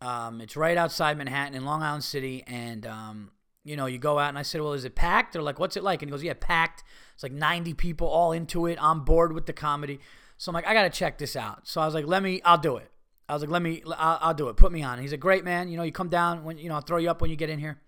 Um, 0.00 0.40
it's 0.40 0.56
right 0.56 0.76
outside 0.76 1.16
Manhattan 1.16 1.54
in 1.54 1.64
Long 1.64 1.82
Island 1.82 2.04
City. 2.04 2.42
And, 2.46 2.86
um, 2.86 3.30
you 3.64 3.76
know, 3.76 3.86
you 3.86 3.98
go 3.98 4.18
out 4.18 4.30
and 4.30 4.38
I 4.38 4.42
said, 4.42 4.60
well, 4.62 4.72
is 4.72 4.84
it 4.84 4.94
packed? 4.94 5.36
Or 5.36 5.42
like, 5.42 5.58
what's 5.58 5.76
it 5.76 5.82
like? 5.82 6.02
And 6.02 6.10
he 6.10 6.10
goes, 6.10 6.22
yeah, 6.22 6.34
packed. 6.38 6.82
It's 7.14 7.22
like 7.22 7.32
90 7.32 7.74
people 7.74 8.08
all 8.08 8.32
into 8.32 8.66
it, 8.66 8.78
on 8.78 9.04
board 9.04 9.32
with 9.32 9.46
the 9.46 9.52
comedy. 9.52 10.00
So 10.38 10.50
I'm 10.50 10.54
like, 10.54 10.66
I 10.66 10.74
got 10.74 10.82
to 10.82 10.90
check 10.90 11.18
this 11.18 11.36
out. 11.36 11.68
So 11.68 11.80
I 11.80 11.84
was 11.84 11.94
like, 11.94 12.06
let 12.06 12.22
me, 12.22 12.40
I'll 12.44 12.58
do 12.58 12.76
it. 12.76 12.90
I 13.28 13.34
was 13.34 13.42
like, 13.42 13.50
let 13.50 13.62
me, 13.62 13.82
I'll, 13.86 14.18
I'll 14.20 14.34
do 14.34 14.48
it. 14.48 14.56
Put 14.56 14.72
me 14.72 14.82
on. 14.82 14.94
And 14.94 15.02
he's 15.02 15.12
a 15.12 15.18
great 15.18 15.44
man. 15.44 15.68
You 15.68 15.76
know, 15.76 15.82
you 15.82 15.92
come 15.92 16.08
down 16.08 16.44
when, 16.44 16.58
you 16.58 16.68
know, 16.68 16.74
I'll 16.74 16.80
throw 16.80 16.98
you 16.98 17.10
up 17.10 17.20
when 17.20 17.30
you 17.30 17.36
get 17.36 17.50
in 17.50 17.58
here. 17.58 17.80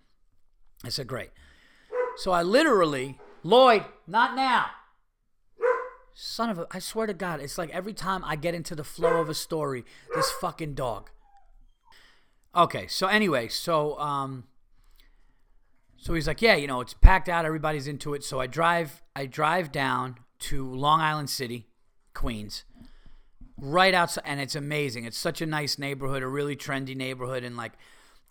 I 0.83 0.89
said, 0.89 1.07
great. 1.07 1.31
So 2.17 2.31
I 2.31 2.43
literally, 2.43 3.19
Lloyd, 3.43 3.85
not 4.07 4.35
now. 4.35 4.67
Son 6.13 6.49
of 6.49 6.59
a, 6.59 6.67
I 6.71 6.79
swear 6.79 7.07
to 7.07 7.13
God, 7.13 7.39
it's 7.39 7.57
like 7.57 7.69
every 7.71 7.93
time 7.93 8.23
I 8.23 8.35
get 8.35 8.53
into 8.53 8.75
the 8.75 8.83
flow 8.83 9.19
of 9.19 9.29
a 9.29 9.33
story, 9.33 9.83
this 10.13 10.31
fucking 10.39 10.75
dog. 10.75 11.09
Okay, 12.55 12.85
so 12.87 13.07
anyway, 13.07 13.47
so 13.47 13.97
um, 13.97 14.43
so 16.03 16.13
he's 16.13 16.27
like, 16.27 16.41
yeah, 16.41 16.55
you 16.55 16.67
know, 16.67 16.81
it's 16.81 16.93
packed 16.93 17.29
out, 17.29 17.45
everybody's 17.45 17.87
into 17.87 18.13
it. 18.13 18.25
So 18.25 18.41
I 18.41 18.45
drive, 18.45 19.01
I 19.15 19.25
drive 19.25 19.71
down 19.71 20.17
to 20.39 20.69
Long 20.69 20.99
Island 20.99 21.29
City, 21.29 21.67
Queens, 22.13 22.65
right 23.57 23.93
outside, 23.93 24.23
and 24.25 24.41
it's 24.41 24.53
amazing. 24.53 25.05
It's 25.05 25.17
such 25.17 25.41
a 25.41 25.45
nice 25.45 25.79
neighborhood, 25.79 26.21
a 26.21 26.27
really 26.27 26.57
trendy 26.57 26.93
neighborhood, 26.93 27.45
and 27.45 27.55
like 27.55 27.71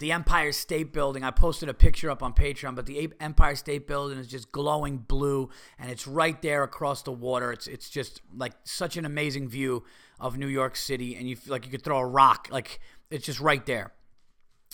the 0.03 0.11
Empire 0.11 0.51
State 0.51 0.93
Building. 0.93 1.23
I 1.23 1.31
posted 1.31 1.69
a 1.69 1.75
picture 1.75 2.11
up 2.11 2.25
on 2.25 2.35
Patreon, 2.35 2.75
but 2.75 2.87
the 2.87 3.13
Empire 3.21 3.55
State 3.55 3.87
Building 3.87 4.19
is 4.19 4.27
just 4.27 4.51
glowing 4.51 4.99
blue, 4.99 5.49
and 5.79 5.89
it's 5.93 6.09
right 6.09 6.43
there 6.43 6.65
across 6.65 7.03
the 7.03 7.13
water. 7.13 7.53
It's 7.53 7.69
it's 7.69 7.89
just 7.89 8.21
like 8.37 8.53
such 8.65 8.97
an 8.97 9.05
amazing 9.05 9.49
view 9.49 9.85
of 10.19 10.37
New 10.37 10.49
York 10.49 10.75
City, 10.75 11.15
and 11.15 11.29
you 11.29 11.37
feel 11.37 11.53
like 11.53 11.65
you 11.65 11.71
could 11.71 11.85
throw 11.85 11.99
a 11.99 12.07
rock, 12.07 12.49
like 12.51 12.81
it's 13.11 13.25
just 13.25 13.39
right 13.39 13.65
there. 13.65 13.93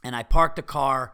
And 0.02 0.16
I 0.16 0.22
parked 0.22 0.56
the 0.56 0.62
car. 0.62 1.12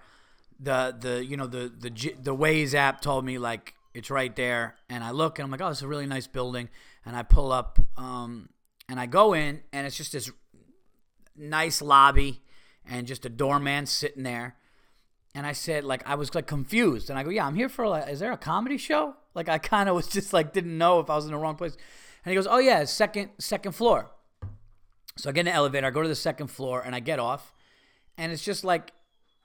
The 0.60 0.96
the 0.96 1.24
you 1.24 1.36
know 1.36 1.48
the 1.48 1.72
the 1.76 1.90
the 2.22 2.36
Waze 2.36 2.72
app 2.72 3.00
told 3.00 3.24
me 3.24 3.38
like 3.38 3.74
it's 3.94 4.10
right 4.10 4.34
there, 4.36 4.76
and 4.88 5.02
I 5.02 5.10
look 5.10 5.40
and 5.40 5.44
I'm 5.44 5.50
like, 5.50 5.60
oh, 5.60 5.70
it's 5.70 5.82
a 5.82 5.88
really 5.88 6.06
nice 6.06 6.28
building, 6.28 6.68
and 7.04 7.16
I 7.16 7.24
pull 7.24 7.50
up, 7.50 7.80
um, 7.96 8.50
and 8.88 9.00
I 9.00 9.06
go 9.06 9.34
in, 9.34 9.62
and 9.72 9.88
it's 9.88 9.96
just 9.96 10.12
this 10.12 10.30
nice 11.36 11.82
lobby 11.82 12.43
and 12.88 13.06
just 13.06 13.24
a 13.24 13.28
doorman 13.28 13.86
sitting 13.86 14.22
there. 14.22 14.56
And 15.34 15.46
I 15.46 15.52
said, 15.52 15.84
like, 15.84 16.08
I 16.08 16.14
was 16.14 16.34
like 16.34 16.46
confused. 16.46 17.10
And 17.10 17.18
I 17.18 17.22
go, 17.22 17.30
yeah, 17.30 17.46
I'm 17.46 17.56
here 17.56 17.68
for 17.68 17.88
like, 17.88 18.08
is 18.08 18.20
there 18.20 18.32
a 18.32 18.38
comedy 18.38 18.78
show? 18.78 19.14
Like, 19.34 19.48
I 19.48 19.58
kind 19.74 19.88
of 19.88 19.94
was 19.94 20.06
just 20.06 20.32
like, 20.32 20.52
didn't 20.52 20.78
know 20.78 21.00
if 21.00 21.10
I 21.10 21.16
was 21.16 21.24
in 21.24 21.32
the 21.32 21.38
wrong 21.38 21.56
place. 21.56 21.76
And 22.24 22.30
he 22.30 22.34
goes, 22.34 22.46
oh 22.46 22.58
yeah, 22.58 22.84
second 22.84 23.30
second 23.38 23.72
floor. 23.72 24.10
So 25.16 25.30
I 25.30 25.32
get 25.32 25.40
in 25.40 25.46
the 25.46 25.52
elevator, 25.52 25.86
I 25.86 25.90
go 25.90 26.02
to 26.02 26.08
the 26.08 26.14
second 26.14 26.48
floor, 26.48 26.82
and 26.84 26.94
I 26.94 27.00
get 27.00 27.20
off, 27.20 27.54
and 28.18 28.32
it's 28.32 28.44
just 28.44 28.64
like, 28.64 28.92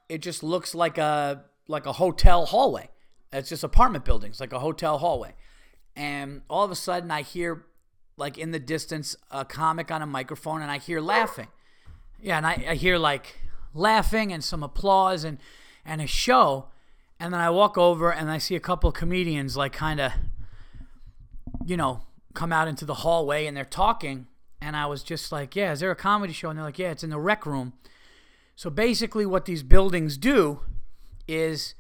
it 0.08 0.22
just 0.24 0.42
looks 0.42 0.74
like 0.74 0.98
a 0.98 1.44
like 1.68 1.86
a 1.86 1.94
hotel 1.94 2.48
hallway. 2.48 2.90
It's 3.32 3.50
just 3.50 3.64
apartment 3.64 4.06
buildings, 4.06 4.40
like 4.40 4.54
a 4.54 4.60
hotel 4.60 4.98
hallway. 4.98 5.36
And 5.96 6.42
all 6.50 6.64
of 6.64 6.72
a 6.72 6.76
sudden, 6.76 7.12
I 7.12 7.22
hear, 7.22 7.66
like 8.18 8.38
in 8.38 8.52
the 8.52 8.60
distance, 8.60 9.16
a 9.30 9.46
comic 9.46 9.92
on 9.92 10.02
a 10.02 10.08
microphone, 10.08 10.62
and 10.62 10.72
I 10.72 10.80
hear 10.80 11.00
laughing. 11.00 11.48
Yeah, 12.22 12.38
and 12.38 12.46
I, 12.46 12.66
I 12.70 12.76
hear 12.76 12.98
like 12.98 13.38
laughing 13.74 14.34
and 14.34 14.44
some 14.44 14.64
applause 14.64 15.24
and 15.24 15.38
and 15.86 16.02
a 16.02 16.08
show, 16.08 16.68
and 17.20 17.34
then 17.34 17.42
I 17.42 17.50
walk 17.50 17.78
over 17.78 18.12
and 18.12 18.30
I 18.30 18.38
see 18.38 18.56
a 18.56 18.60
couple 18.60 18.92
comedians 18.92 19.56
like 19.56 19.74
kind 19.74 20.00
of, 20.00 20.12
you 21.66 21.78
know, 21.78 22.02
come 22.34 22.52
out 22.52 22.68
into 22.68 22.86
the 22.86 22.96
hallway 22.96 23.46
and 23.46 23.56
they're 23.56 23.66
talking, 23.66 24.28
and 24.62 24.76
I 24.76 24.86
was 24.86 25.04
just 25.04 25.32
like, 25.32 25.56
yeah, 25.56 25.72
is 25.72 25.80
there 25.80 25.92
a 25.92 25.96
comedy 25.96 26.34
show? 26.34 26.50
And 26.50 26.58
they're 26.58 26.66
like, 26.66 26.80
yeah, 26.80 26.92
it's 26.92 27.04
in 27.04 27.10
the 27.10 27.20
rec 27.20 27.46
room. 27.46 27.74
So 28.56 28.70
basically, 28.70 29.26
what 29.26 29.46
these 29.46 29.64
buildings 29.64 30.18
do 30.18 30.60
is 31.28 31.76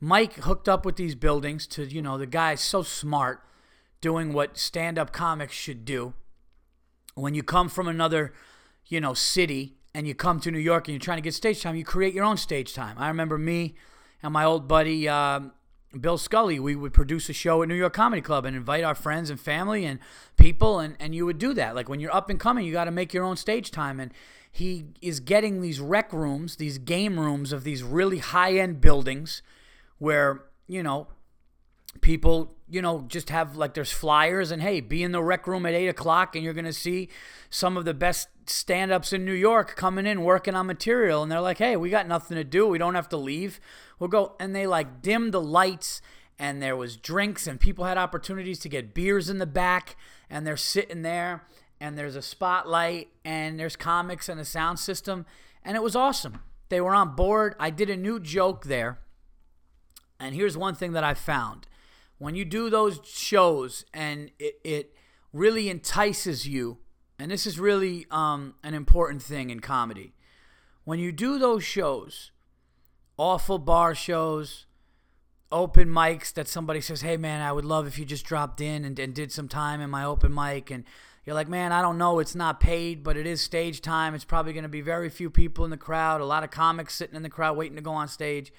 Mike 0.00 0.34
hooked 0.34 0.68
up 0.68 0.84
with 0.84 0.96
these 0.96 1.14
buildings 1.14 1.66
to, 1.68 1.84
you 1.84 2.02
know, 2.02 2.18
the 2.18 2.26
guy's 2.26 2.60
so 2.60 2.82
smart 2.82 3.42
doing 4.00 4.32
what 4.32 4.58
stand 4.58 4.98
up 4.98 5.12
comics 5.12 5.54
should 5.54 5.84
do. 5.84 6.14
When 7.14 7.34
you 7.34 7.42
come 7.42 7.68
from 7.68 7.88
another, 7.88 8.34
you 8.88 9.00
know, 9.00 9.14
city 9.14 9.76
and 9.94 10.06
you 10.06 10.14
come 10.14 10.40
to 10.40 10.50
New 10.50 10.58
York 10.58 10.88
and 10.88 10.94
you're 10.94 11.00
trying 11.00 11.18
to 11.18 11.22
get 11.22 11.34
stage 11.34 11.62
time, 11.62 11.76
you 11.76 11.84
create 11.84 12.14
your 12.14 12.24
own 12.24 12.36
stage 12.36 12.74
time. 12.74 12.96
I 12.98 13.08
remember 13.08 13.38
me 13.38 13.74
and 14.22 14.32
my 14.32 14.44
old 14.44 14.68
buddy 14.68 15.08
um, 15.08 15.52
Bill 16.00 16.18
Scully, 16.18 16.58
we 16.58 16.76
would 16.76 16.92
produce 16.92 17.28
a 17.28 17.32
show 17.32 17.62
at 17.62 17.68
New 17.68 17.74
York 17.74 17.92
Comedy 17.92 18.22
Club 18.22 18.44
and 18.44 18.56
invite 18.56 18.84
our 18.84 18.94
friends 18.94 19.30
and 19.30 19.40
family 19.40 19.84
and 19.84 19.98
people, 20.36 20.78
and, 20.78 20.96
and 21.00 21.14
you 21.14 21.24
would 21.24 21.38
do 21.38 21.54
that. 21.54 21.74
Like 21.74 21.88
when 21.88 22.00
you're 22.00 22.14
up 22.14 22.28
and 22.28 22.38
coming, 22.38 22.66
you 22.66 22.72
got 22.72 22.84
to 22.84 22.90
make 22.90 23.14
your 23.14 23.24
own 23.24 23.36
stage 23.36 23.70
time. 23.70 24.00
And 24.00 24.12
he 24.50 24.86
is 25.00 25.20
getting 25.20 25.60
these 25.60 25.80
rec 25.80 26.12
rooms, 26.12 26.56
these 26.56 26.78
game 26.78 27.18
rooms 27.18 27.52
of 27.52 27.64
these 27.64 27.82
really 27.82 28.18
high 28.18 28.54
end 28.58 28.80
buildings 28.80 29.42
where, 29.98 30.42
you 30.66 30.82
know, 30.82 31.08
people, 32.00 32.55
you 32.68 32.82
know, 32.82 33.04
just 33.08 33.30
have 33.30 33.56
like 33.56 33.74
there's 33.74 33.92
flyers 33.92 34.50
and 34.50 34.60
hey, 34.60 34.80
be 34.80 35.02
in 35.02 35.12
the 35.12 35.22
rec 35.22 35.46
room 35.46 35.66
at 35.66 35.74
eight 35.74 35.88
o'clock 35.88 36.34
and 36.34 36.44
you're 36.44 36.54
gonna 36.54 36.72
see 36.72 37.08
some 37.48 37.76
of 37.76 37.84
the 37.84 37.94
best 37.94 38.28
stand 38.46 38.92
ups 38.92 39.12
in 39.12 39.24
New 39.24 39.32
York 39.32 39.76
coming 39.76 40.06
in 40.06 40.22
working 40.22 40.54
on 40.54 40.66
material. 40.66 41.22
And 41.22 41.30
they're 41.30 41.40
like, 41.40 41.58
hey, 41.58 41.76
we 41.76 41.90
got 41.90 42.08
nothing 42.08 42.36
to 42.36 42.44
do. 42.44 42.66
We 42.66 42.78
don't 42.78 42.94
have 42.94 43.08
to 43.10 43.16
leave. 43.16 43.60
We'll 43.98 44.08
go. 44.08 44.34
And 44.40 44.54
they 44.54 44.66
like 44.66 45.00
dim 45.02 45.30
the 45.30 45.40
lights 45.40 46.00
and 46.38 46.62
there 46.62 46.76
was 46.76 46.96
drinks 46.96 47.46
and 47.46 47.58
people 47.58 47.84
had 47.84 47.98
opportunities 47.98 48.58
to 48.60 48.68
get 48.68 48.94
beers 48.94 49.30
in 49.30 49.38
the 49.38 49.46
back 49.46 49.96
and 50.28 50.46
they're 50.46 50.56
sitting 50.56 51.02
there 51.02 51.46
and 51.80 51.96
there's 51.96 52.16
a 52.16 52.22
spotlight 52.22 53.08
and 53.24 53.58
there's 53.58 53.76
comics 53.76 54.28
and 54.28 54.40
a 54.40 54.44
sound 54.44 54.78
system 54.78 55.24
and 55.62 55.76
it 55.76 55.82
was 55.82 55.96
awesome. 55.96 56.40
They 56.68 56.80
were 56.80 56.94
on 56.94 57.14
board. 57.14 57.54
I 57.58 57.70
did 57.70 57.90
a 57.90 57.96
new 57.96 58.18
joke 58.18 58.64
there. 58.64 58.98
And 60.18 60.34
here's 60.34 60.56
one 60.56 60.74
thing 60.74 60.92
that 60.92 61.04
I 61.04 61.14
found 61.14 61.66
when 62.18 62.34
you 62.34 62.44
do 62.44 62.70
those 62.70 63.00
shows 63.04 63.84
and 63.92 64.30
it, 64.38 64.58
it 64.64 64.94
really 65.32 65.68
entices 65.68 66.46
you, 66.46 66.78
and 67.18 67.30
this 67.30 67.46
is 67.46 67.58
really 67.58 68.06
um, 68.10 68.54
an 68.62 68.74
important 68.74 69.22
thing 69.22 69.50
in 69.50 69.60
comedy, 69.60 70.14
when 70.84 70.98
you 70.98 71.12
do 71.12 71.38
those 71.38 71.64
shows, 71.64 72.30
awful 73.18 73.58
bar 73.58 73.94
shows, 73.94 74.66
open 75.52 75.88
mics 75.88 76.32
that 76.32 76.48
somebody 76.48 76.80
says, 76.80 77.02
hey 77.02 77.16
man, 77.16 77.40
I 77.42 77.52
would 77.52 77.64
love 77.64 77.86
if 77.86 77.98
you 77.98 78.04
just 78.04 78.26
dropped 78.26 78.60
in 78.60 78.84
and, 78.84 78.98
and 78.98 79.14
did 79.14 79.30
some 79.30 79.48
time 79.48 79.80
in 79.80 79.90
my 79.90 80.04
open 80.04 80.34
mic, 80.34 80.70
and 80.70 80.84
you're 81.24 81.34
like, 81.34 81.48
man, 81.48 81.72
I 81.72 81.82
don't 81.82 81.98
know, 81.98 82.18
it's 82.18 82.34
not 82.34 82.60
paid, 82.60 83.02
but 83.02 83.16
it 83.16 83.26
is 83.26 83.40
stage 83.40 83.80
time. 83.80 84.14
It's 84.14 84.24
probably 84.24 84.52
going 84.52 84.62
to 84.62 84.68
be 84.68 84.80
very 84.80 85.08
few 85.08 85.28
people 85.28 85.64
in 85.64 85.70
the 85.70 85.76
crowd, 85.76 86.20
a 86.20 86.24
lot 86.24 86.44
of 86.44 86.50
comics 86.50 86.94
sitting 86.94 87.16
in 87.16 87.22
the 87.22 87.28
crowd 87.28 87.56
waiting 87.56 87.76
to 87.76 87.82
go 87.82 87.92
on 87.92 88.08
stage, 88.08 88.52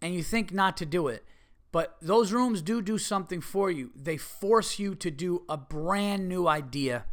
and 0.00 0.14
you 0.14 0.22
think 0.22 0.52
not 0.52 0.76
to 0.78 0.86
do 0.86 1.08
it 1.08 1.24
but 1.70 1.96
those 2.00 2.32
rooms 2.32 2.62
do 2.62 2.80
do 2.80 2.98
something 2.98 3.40
for 3.40 3.70
you. 3.70 3.90
They 3.94 4.16
force 4.16 4.78
you 4.78 4.94
to 4.96 5.10
do 5.10 5.44
a 5.48 5.56
brand 5.56 6.28
new 6.28 6.48
idea 6.48 7.04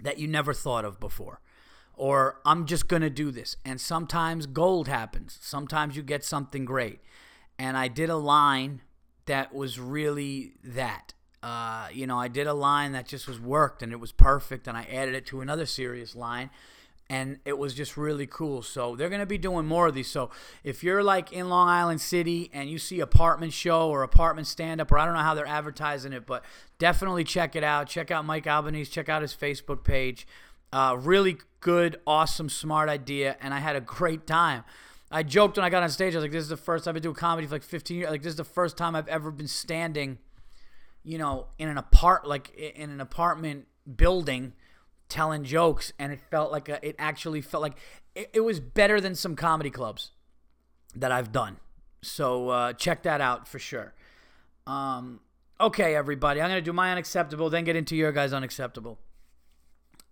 that 0.00 0.18
you 0.18 0.26
never 0.26 0.52
thought 0.52 0.84
of 0.84 0.98
before. 0.98 1.40
Or 1.94 2.40
I'm 2.44 2.66
just 2.66 2.88
going 2.88 3.02
to 3.02 3.10
do 3.10 3.30
this. 3.30 3.56
And 3.64 3.80
sometimes 3.80 4.46
gold 4.46 4.88
happens. 4.88 5.38
Sometimes 5.40 5.96
you 5.96 6.02
get 6.02 6.24
something 6.24 6.64
great. 6.64 7.00
And 7.58 7.76
I 7.76 7.88
did 7.88 8.08
a 8.08 8.16
line 8.16 8.82
that 9.26 9.52
was 9.52 9.80
really 9.80 10.52
that. 10.62 11.14
Uh, 11.42 11.88
you 11.92 12.06
know, 12.06 12.18
I 12.18 12.28
did 12.28 12.46
a 12.46 12.54
line 12.54 12.92
that 12.92 13.06
just 13.06 13.26
was 13.26 13.40
worked 13.40 13.82
and 13.82 13.92
it 13.92 14.00
was 14.00 14.12
perfect. 14.12 14.68
And 14.68 14.76
I 14.76 14.82
added 14.84 15.14
it 15.14 15.26
to 15.26 15.40
another 15.40 15.66
serious 15.66 16.14
line 16.14 16.50
and 17.10 17.38
it 17.44 17.56
was 17.56 17.74
just 17.74 17.96
really 17.96 18.26
cool. 18.26 18.62
So 18.62 18.94
they're 18.94 19.08
going 19.08 19.20
to 19.20 19.26
be 19.26 19.38
doing 19.38 19.66
more 19.66 19.86
of 19.86 19.94
these. 19.94 20.10
So 20.10 20.30
if 20.62 20.82
you're 20.84 21.02
like 21.02 21.32
in 21.32 21.48
Long 21.48 21.68
Island 21.68 22.00
City 22.00 22.50
and 22.52 22.68
you 22.68 22.78
see 22.78 23.00
apartment 23.00 23.52
show 23.52 23.88
or 23.88 24.02
apartment 24.02 24.46
stand 24.46 24.80
up 24.80 24.92
or 24.92 24.98
I 24.98 25.06
don't 25.06 25.14
know 25.14 25.20
how 25.20 25.34
they're 25.34 25.46
advertising 25.46 26.12
it, 26.12 26.26
but 26.26 26.44
definitely 26.78 27.24
check 27.24 27.56
it 27.56 27.64
out. 27.64 27.88
Check 27.88 28.10
out 28.10 28.24
Mike 28.24 28.46
Albanese, 28.46 28.90
check 28.90 29.08
out 29.08 29.22
his 29.22 29.34
Facebook 29.34 29.84
page. 29.84 30.26
Uh, 30.70 30.96
really 30.98 31.38
good, 31.60 31.98
awesome, 32.06 32.50
smart 32.50 32.90
idea 32.90 33.36
and 33.40 33.54
I 33.54 33.60
had 33.60 33.74
a 33.74 33.80
great 33.80 34.26
time. 34.26 34.64
I 35.10 35.22
joked 35.22 35.56
when 35.56 35.64
I 35.64 35.70
got 35.70 35.82
on 35.82 35.88
stage. 35.88 36.14
I 36.14 36.18
was 36.18 36.24
like, 36.24 36.32
"This 36.32 36.42
is 36.42 36.50
the 36.50 36.58
first 36.58 36.86
I've 36.86 36.92
been 36.92 37.02
doing 37.02 37.14
comedy 37.14 37.46
for 37.46 37.54
like 37.54 37.62
15 37.62 37.96
years. 37.96 38.10
Like 38.10 38.22
this 38.22 38.32
is 38.32 38.36
the 38.36 38.44
first 38.44 38.76
time 38.76 38.94
I've 38.94 39.08
ever 39.08 39.30
been 39.30 39.48
standing, 39.48 40.18
you 41.02 41.16
know, 41.16 41.46
in 41.58 41.68
an 41.68 41.78
apart 41.78 42.26
like 42.26 42.54
in 42.54 42.90
an 42.90 43.00
apartment 43.00 43.66
building 43.96 44.52
telling 45.08 45.44
jokes, 45.44 45.92
and 45.98 46.12
it 46.12 46.20
felt 46.30 46.52
like 46.52 46.68
a, 46.68 46.86
it 46.86 46.96
actually 46.98 47.40
felt 47.40 47.62
like 47.62 47.76
it, 48.14 48.30
it, 48.34 48.40
was 48.40 48.60
better 48.60 49.00
than 49.00 49.14
some 49.14 49.36
comedy 49.36 49.70
clubs 49.70 50.10
that 50.94 51.10
I've 51.10 51.32
done. 51.32 51.58
So 52.02 52.50
uh, 52.50 52.72
check 52.74 53.02
that 53.02 53.20
out 53.20 53.48
for 53.48 53.58
sure. 53.58 53.94
Um, 54.66 55.20
okay, 55.60 55.94
everybody, 55.94 56.40
I'm 56.40 56.48
gonna 56.48 56.60
do 56.60 56.72
my 56.72 56.92
unacceptable, 56.92 57.50
then 57.50 57.64
get 57.64 57.76
into 57.76 57.96
your 57.96 58.12
guys' 58.12 58.32
unacceptable. 58.32 58.98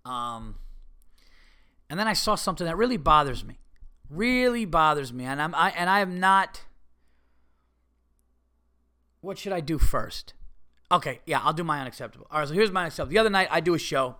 Um, 0.04 0.56
and 1.90 1.98
then 2.00 2.08
I 2.08 2.14
saw 2.14 2.34
something 2.34 2.66
that 2.66 2.76
really 2.76 2.96
bothers 2.96 3.44
me, 3.44 3.58
really 4.08 4.64
bothers 4.64 5.12
me, 5.12 5.24
and 5.24 5.40
I'm 5.40 5.54
I 5.54 5.70
and 5.70 5.90
I 5.90 6.00
am 6.00 6.18
not. 6.18 6.62
What 9.20 9.38
should 9.38 9.52
I 9.52 9.60
do 9.60 9.78
first? 9.78 10.34
Okay, 10.90 11.20
yeah, 11.26 11.40
I'll 11.42 11.52
do 11.52 11.64
my 11.64 11.80
unacceptable. 11.80 12.28
All 12.30 12.38
right, 12.38 12.48
so 12.48 12.54
here's 12.54 12.70
my 12.70 12.82
unacceptable. 12.82 13.10
The 13.10 13.18
other 13.18 13.30
night 13.30 13.48
I 13.50 13.60
do 13.60 13.74
a 13.74 13.78
show 13.78 14.16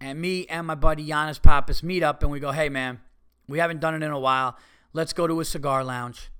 and 0.00 0.20
me 0.20 0.46
and 0.46 0.66
my 0.66 0.74
buddy 0.74 1.06
Yannis 1.06 1.40
Pappas 1.40 1.82
meet 1.82 2.02
up 2.02 2.22
and 2.22 2.32
we 2.32 2.40
go, 2.40 2.52
hey 2.52 2.68
man, 2.68 3.00
we 3.48 3.58
haven't 3.58 3.80
done 3.80 3.94
it 3.94 4.02
in 4.02 4.10
a 4.10 4.18
while. 4.18 4.56
Let's 4.92 5.12
go 5.12 5.26
to 5.26 5.40
a 5.40 5.44
cigar 5.44 5.84
lounge. 5.84 6.30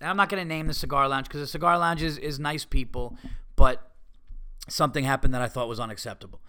And 0.00 0.08
I'm 0.08 0.16
not 0.16 0.28
going 0.28 0.42
to 0.42 0.48
name 0.48 0.66
the 0.66 0.74
cigar 0.74 1.08
lounge 1.08 1.28
because 1.28 1.40
the 1.40 1.46
cigar 1.46 1.78
lounge 1.78 2.02
is, 2.02 2.18
is 2.18 2.40
nice 2.40 2.64
people, 2.64 3.16
but 3.54 3.92
something 4.68 5.04
happened 5.04 5.34
that 5.34 5.42
I 5.42 5.48
thought 5.48 5.68
was 5.68 5.78
unacceptable. 5.78 6.40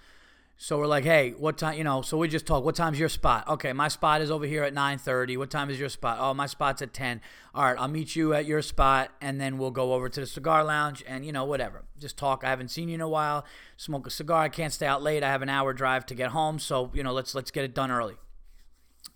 So 0.58 0.78
we're 0.78 0.88
like, 0.88 1.04
hey, 1.04 1.32
what 1.32 1.58
time? 1.58 1.78
You 1.78 1.84
know, 1.84 2.02
so 2.02 2.18
we 2.18 2.28
just 2.28 2.46
talk. 2.46 2.64
What 2.64 2.76
time's 2.76 3.00
your 3.00 3.10
spot? 3.10 3.48
Okay, 3.50 3.74
my 3.74 3.88
spot 3.88 4.22
is 4.22 4.32
over 4.32 4.46
here 4.46 4.64
at 4.64 4.74
9:30. 4.74 5.36
What 5.38 5.50
time 5.50 5.70
is 5.70 5.80
your 5.80 5.90
spot? 5.90 6.18
Oh, 6.20 6.34
my 6.34 6.46
spot's 6.46 6.82
at 6.82 6.94
10. 6.94 7.22
All 7.54 7.66
right, 7.66 7.76
I'll 7.78 7.88
meet 7.88 8.16
you 8.16 8.34
at 8.34 8.46
your 8.46 8.62
spot, 8.62 9.12
and 9.20 9.42
then 9.42 9.58
we'll 9.58 9.72
go 9.72 9.94
over 9.94 10.08
to 10.08 10.20
the 10.20 10.26
cigar 10.26 10.64
lounge, 10.64 11.04
and 11.08 11.26
you 11.26 11.32
know, 11.32 11.44
whatever. 11.44 11.84
Just 12.00 12.18
talk. 12.18 12.44
I 12.44 12.50
haven't 12.50 12.70
seen 12.70 12.88
you 12.88 12.96
in 12.96 13.02
a 13.02 13.10
while. 13.10 13.46
Smoke 13.78 14.08
a 14.08 14.10
cigar. 14.10 14.44
I 14.44 14.50
can't 14.50 14.72
stay 14.72 14.86
out 14.86 15.02
late. 15.02 15.24
I 15.24 15.30
have 15.30 15.42
an 15.42 15.50
hour 15.50 15.74
drive 15.74 16.06
to 16.08 16.16
get 16.16 16.32
home, 16.32 16.60
so 16.60 16.92
you 16.94 17.04
know, 17.04 17.12
let's 17.12 17.36
let's 17.36 17.52
get 17.52 17.66
it 17.66 17.74
done 17.74 17.92
early. 17.92 18.16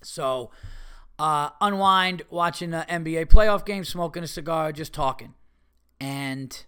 So, 0.03 0.51
uh, 1.17 1.51
unwind, 1.61 2.23
watching 2.29 2.71
the 2.71 2.85
NBA 2.89 3.27
playoff 3.27 3.65
game, 3.65 3.85
smoking 3.85 4.23
a 4.23 4.27
cigar, 4.27 4.71
just 4.73 4.93
talking, 4.93 5.33
and 6.01 6.65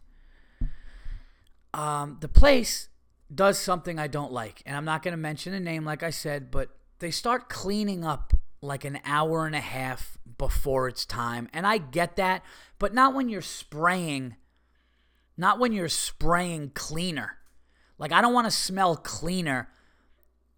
um, 1.73 2.17
the 2.21 2.29
place 2.29 2.89
does 3.33 3.59
something 3.59 3.99
I 3.99 4.07
don't 4.07 4.31
like. 4.31 4.61
And 4.65 4.75
I'm 4.75 4.85
not 4.85 5.03
going 5.03 5.13
to 5.13 5.17
mention 5.17 5.53
a 5.53 5.59
name, 5.59 5.85
like 5.85 6.03
I 6.03 6.09
said, 6.09 6.51
but 6.51 6.69
they 6.99 7.11
start 7.11 7.49
cleaning 7.49 8.03
up 8.03 8.33
like 8.61 8.83
an 8.83 8.99
hour 9.05 9.45
and 9.45 9.55
a 9.55 9.61
half 9.61 10.17
before 10.37 10.87
it's 10.87 11.05
time. 11.05 11.47
And 11.53 11.65
I 11.65 11.77
get 11.77 12.15
that, 12.17 12.43
but 12.77 12.93
not 12.93 13.13
when 13.13 13.29
you're 13.29 13.41
spraying, 13.41 14.35
not 15.37 15.59
when 15.59 15.71
you're 15.71 15.89
spraying 15.89 16.71
cleaner. 16.73 17.37
Like, 17.97 18.11
I 18.11 18.21
don't 18.21 18.33
want 18.33 18.47
to 18.47 18.51
smell 18.51 18.95
cleaner 18.95 19.69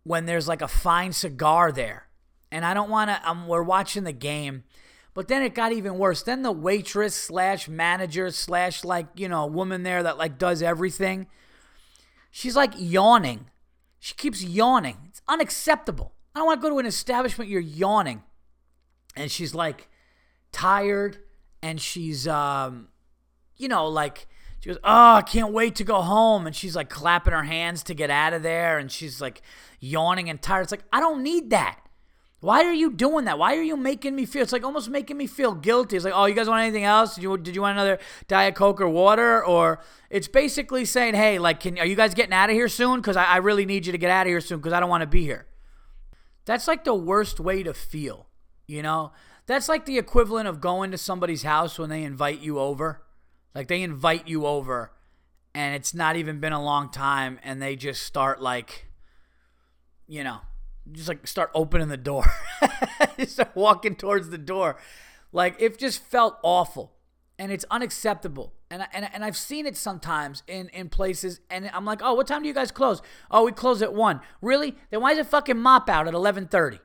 when 0.03 0.25
there's 0.25 0.47
like 0.47 0.62
a 0.62 0.67
fine 0.67 1.12
cigar 1.12 1.71
there. 1.71 2.07
And 2.51 2.65
I 2.65 2.73
don't 2.73 2.89
want 2.89 3.10
to, 3.10 3.29
um, 3.29 3.47
we're 3.47 3.63
watching 3.63 4.03
the 4.03 4.12
game. 4.12 4.63
But 5.13 5.27
then 5.27 5.43
it 5.43 5.53
got 5.53 5.73
even 5.73 5.97
worse. 5.97 6.23
Then 6.23 6.41
the 6.41 6.51
waitress 6.51 7.15
slash 7.15 7.67
manager 7.67 8.31
slash 8.31 8.84
like, 8.84 9.07
you 9.15 9.27
know, 9.27 9.45
woman 9.45 9.84
there 9.84 10.03
that 10.03 10.17
like 10.17 10.38
does 10.38 10.62
everything 10.62 11.27
She's 12.32 12.56
like 12.56 12.74
yawning. 12.78 13.48
She 14.00 14.15
keeps 14.15 14.44
yawning. 14.44 14.98
It's 15.08 15.22
unacceptable. 15.28 16.13
I 16.34 16.39
don't 16.39 16.48
want 16.48 16.62
to 16.62 16.67
go 16.67 16.74
to 16.74 16.80
an 16.80 16.86
establishment 16.86 17.50
you're 17.50 17.62
yawning. 17.62 18.24
And 19.15 19.30
she's 19.30 19.54
like 19.54 19.89
tired 20.52 21.20
and 21.62 21.80
she's 21.80 22.28
um 22.28 22.89
you 23.58 23.67
know 23.67 23.88
like 23.88 24.28
she 24.62 24.70
goes, 24.70 24.78
"Oh, 24.84 25.15
I 25.15 25.24
can't 25.24 25.54
wait 25.54 25.76
to 25.76 25.84
go 25.84 26.02
home." 26.02 26.46
And 26.46 26.56
she's 26.56 26.76
like 26.76 26.89
clapping 26.89 27.34
her 27.34 27.44
hands 27.44 27.82
to 27.84 27.96
get 27.96 28.12
out 28.12 28.34
of 28.34 28.44
there 28.44 28.78
and 28.78 28.91
she's 28.91 29.20
like 29.20 29.41
yawning 29.80 30.30
and 30.30 30.39
tired. 30.41 30.62
It's 30.63 30.72
like, 30.72 30.86
"I 30.94 31.00
don't 31.00 31.24
need 31.24 31.50
that." 31.50 31.81
Why 32.41 32.63
are 32.63 32.73
you 32.73 32.91
doing 32.91 33.25
that? 33.25 33.38
Why 33.38 33.56
are 33.56 33.62
you 33.62 33.77
making 33.77 34.15
me 34.15 34.25
feel? 34.25 34.41
It's 34.41 34.51
like 34.51 34.63
almost 34.63 34.89
making 34.89 35.15
me 35.15 35.27
feel 35.27 35.54
guilty. 35.54 35.95
It's 35.95 36.04
like, 36.04 36.15
oh, 36.15 36.25
you 36.25 36.34
guys 36.34 36.49
want 36.49 36.63
anything 36.63 36.84
else? 36.84 37.13
Did 37.13 37.21
you 37.21 37.38
did 37.38 37.56
you 37.56 37.62
want 37.62 37.77
another 37.77 37.99
diet 38.27 38.56
coke 38.56 38.82
or 38.82 38.89
water? 38.89 39.45
Or 39.45 39.80
it's 40.10 40.27
basically 40.27 40.84
saying, 40.86 41.13
hey, 41.13 41.38
like, 41.38 41.60
can 41.60 41.77
are 41.77 41.86
you 41.86 41.95
guys 41.95 42.15
getting 42.15 42.34
out 42.34 42.49
of 42.49 42.56
here 42.56 42.67
soon? 42.67 42.99
Because 42.99 43.15
I, 43.15 43.25
I 43.25 43.38
really 43.38 43.67
need 43.67 43.86
you 43.86 43.91
to 43.91 43.97
get 43.97 44.10
out 44.10 44.25
of 44.25 44.32
here 44.32 44.41
soon 44.41 44.58
because 44.58 44.73
I 44.73 44.80
don't 44.80 44.89
want 44.89 45.01
to 45.01 45.08
be 45.08 45.21
here. 45.21 45.45
That's 46.45 46.67
like 46.67 46.84
the 46.84 46.95
worst 46.95 47.39
way 47.39 47.62
to 47.62 47.75
feel. 47.75 48.25
You 48.65 48.82
know, 48.82 49.12
that's 49.45 49.69
like 49.69 49.86
the 49.86 49.99
equivalent 49.99 50.47
of 50.47 50.60
going 50.60 50.89
to 50.91 50.97
somebody's 50.97 51.43
house 51.43 51.77
when 51.77 51.91
they 51.91 52.04
invite 52.04 52.41
you 52.41 52.58
over. 52.58 53.04
Like 53.54 53.67
they 53.67 53.84
invite 53.84 54.27
you 54.27 54.47
over, 54.47 54.93
and 55.54 55.75
it's 55.75 55.93
not 55.93 56.15
even 56.15 56.39
been 56.39 56.54
a 56.54 56.63
long 56.63 56.89
time, 56.89 57.38
and 57.43 57.62
they 57.62 57.75
just 57.75 58.01
start 58.01 58.41
like, 58.41 58.88
you 60.08 60.23
know 60.23 60.39
just 60.91 61.08
like 61.08 61.25
start 61.27 61.51
opening 61.54 61.88
the 61.88 61.97
door, 61.97 62.25
just 63.17 63.34
start 63.34 63.56
walking 63.56 63.95
towards 63.95 64.30
the 64.30 64.38
door. 64.38 64.77
Like 65.32 65.56
it 65.60 65.77
just 65.77 66.04
felt 66.04 66.38
awful, 66.43 66.93
and 67.39 67.51
it's 67.51 67.65
unacceptable. 67.71 68.54
And 68.69 68.84
I, 68.84 68.88
and 68.93 69.10
and 69.13 69.25
I've 69.25 69.38
seen 69.38 69.65
it 69.65 69.77
sometimes 69.77 70.43
in 70.47 70.69
in 70.69 70.89
places, 70.89 71.39
and 71.49 71.69
I'm 71.73 71.86
like, 71.86 72.01
oh, 72.04 72.13
what 72.13 72.27
time 72.27 72.41
do 72.41 72.47
you 72.47 72.54
guys 72.54 72.71
close? 72.71 73.01
Oh, 73.30 73.45
we 73.45 73.51
close 73.51 73.82
at 73.82 73.93
one. 73.93 74.21
Really? 74.41 74.75
Then 74.89 75.01
why 75.01 75.12
is 75.12 75.17
it 75.17 75.27
fucking 75.27 75.58
mop 75.58 75.89
out 75.89 76.08
at 76.08 76.13
11:30? 76.13 76.80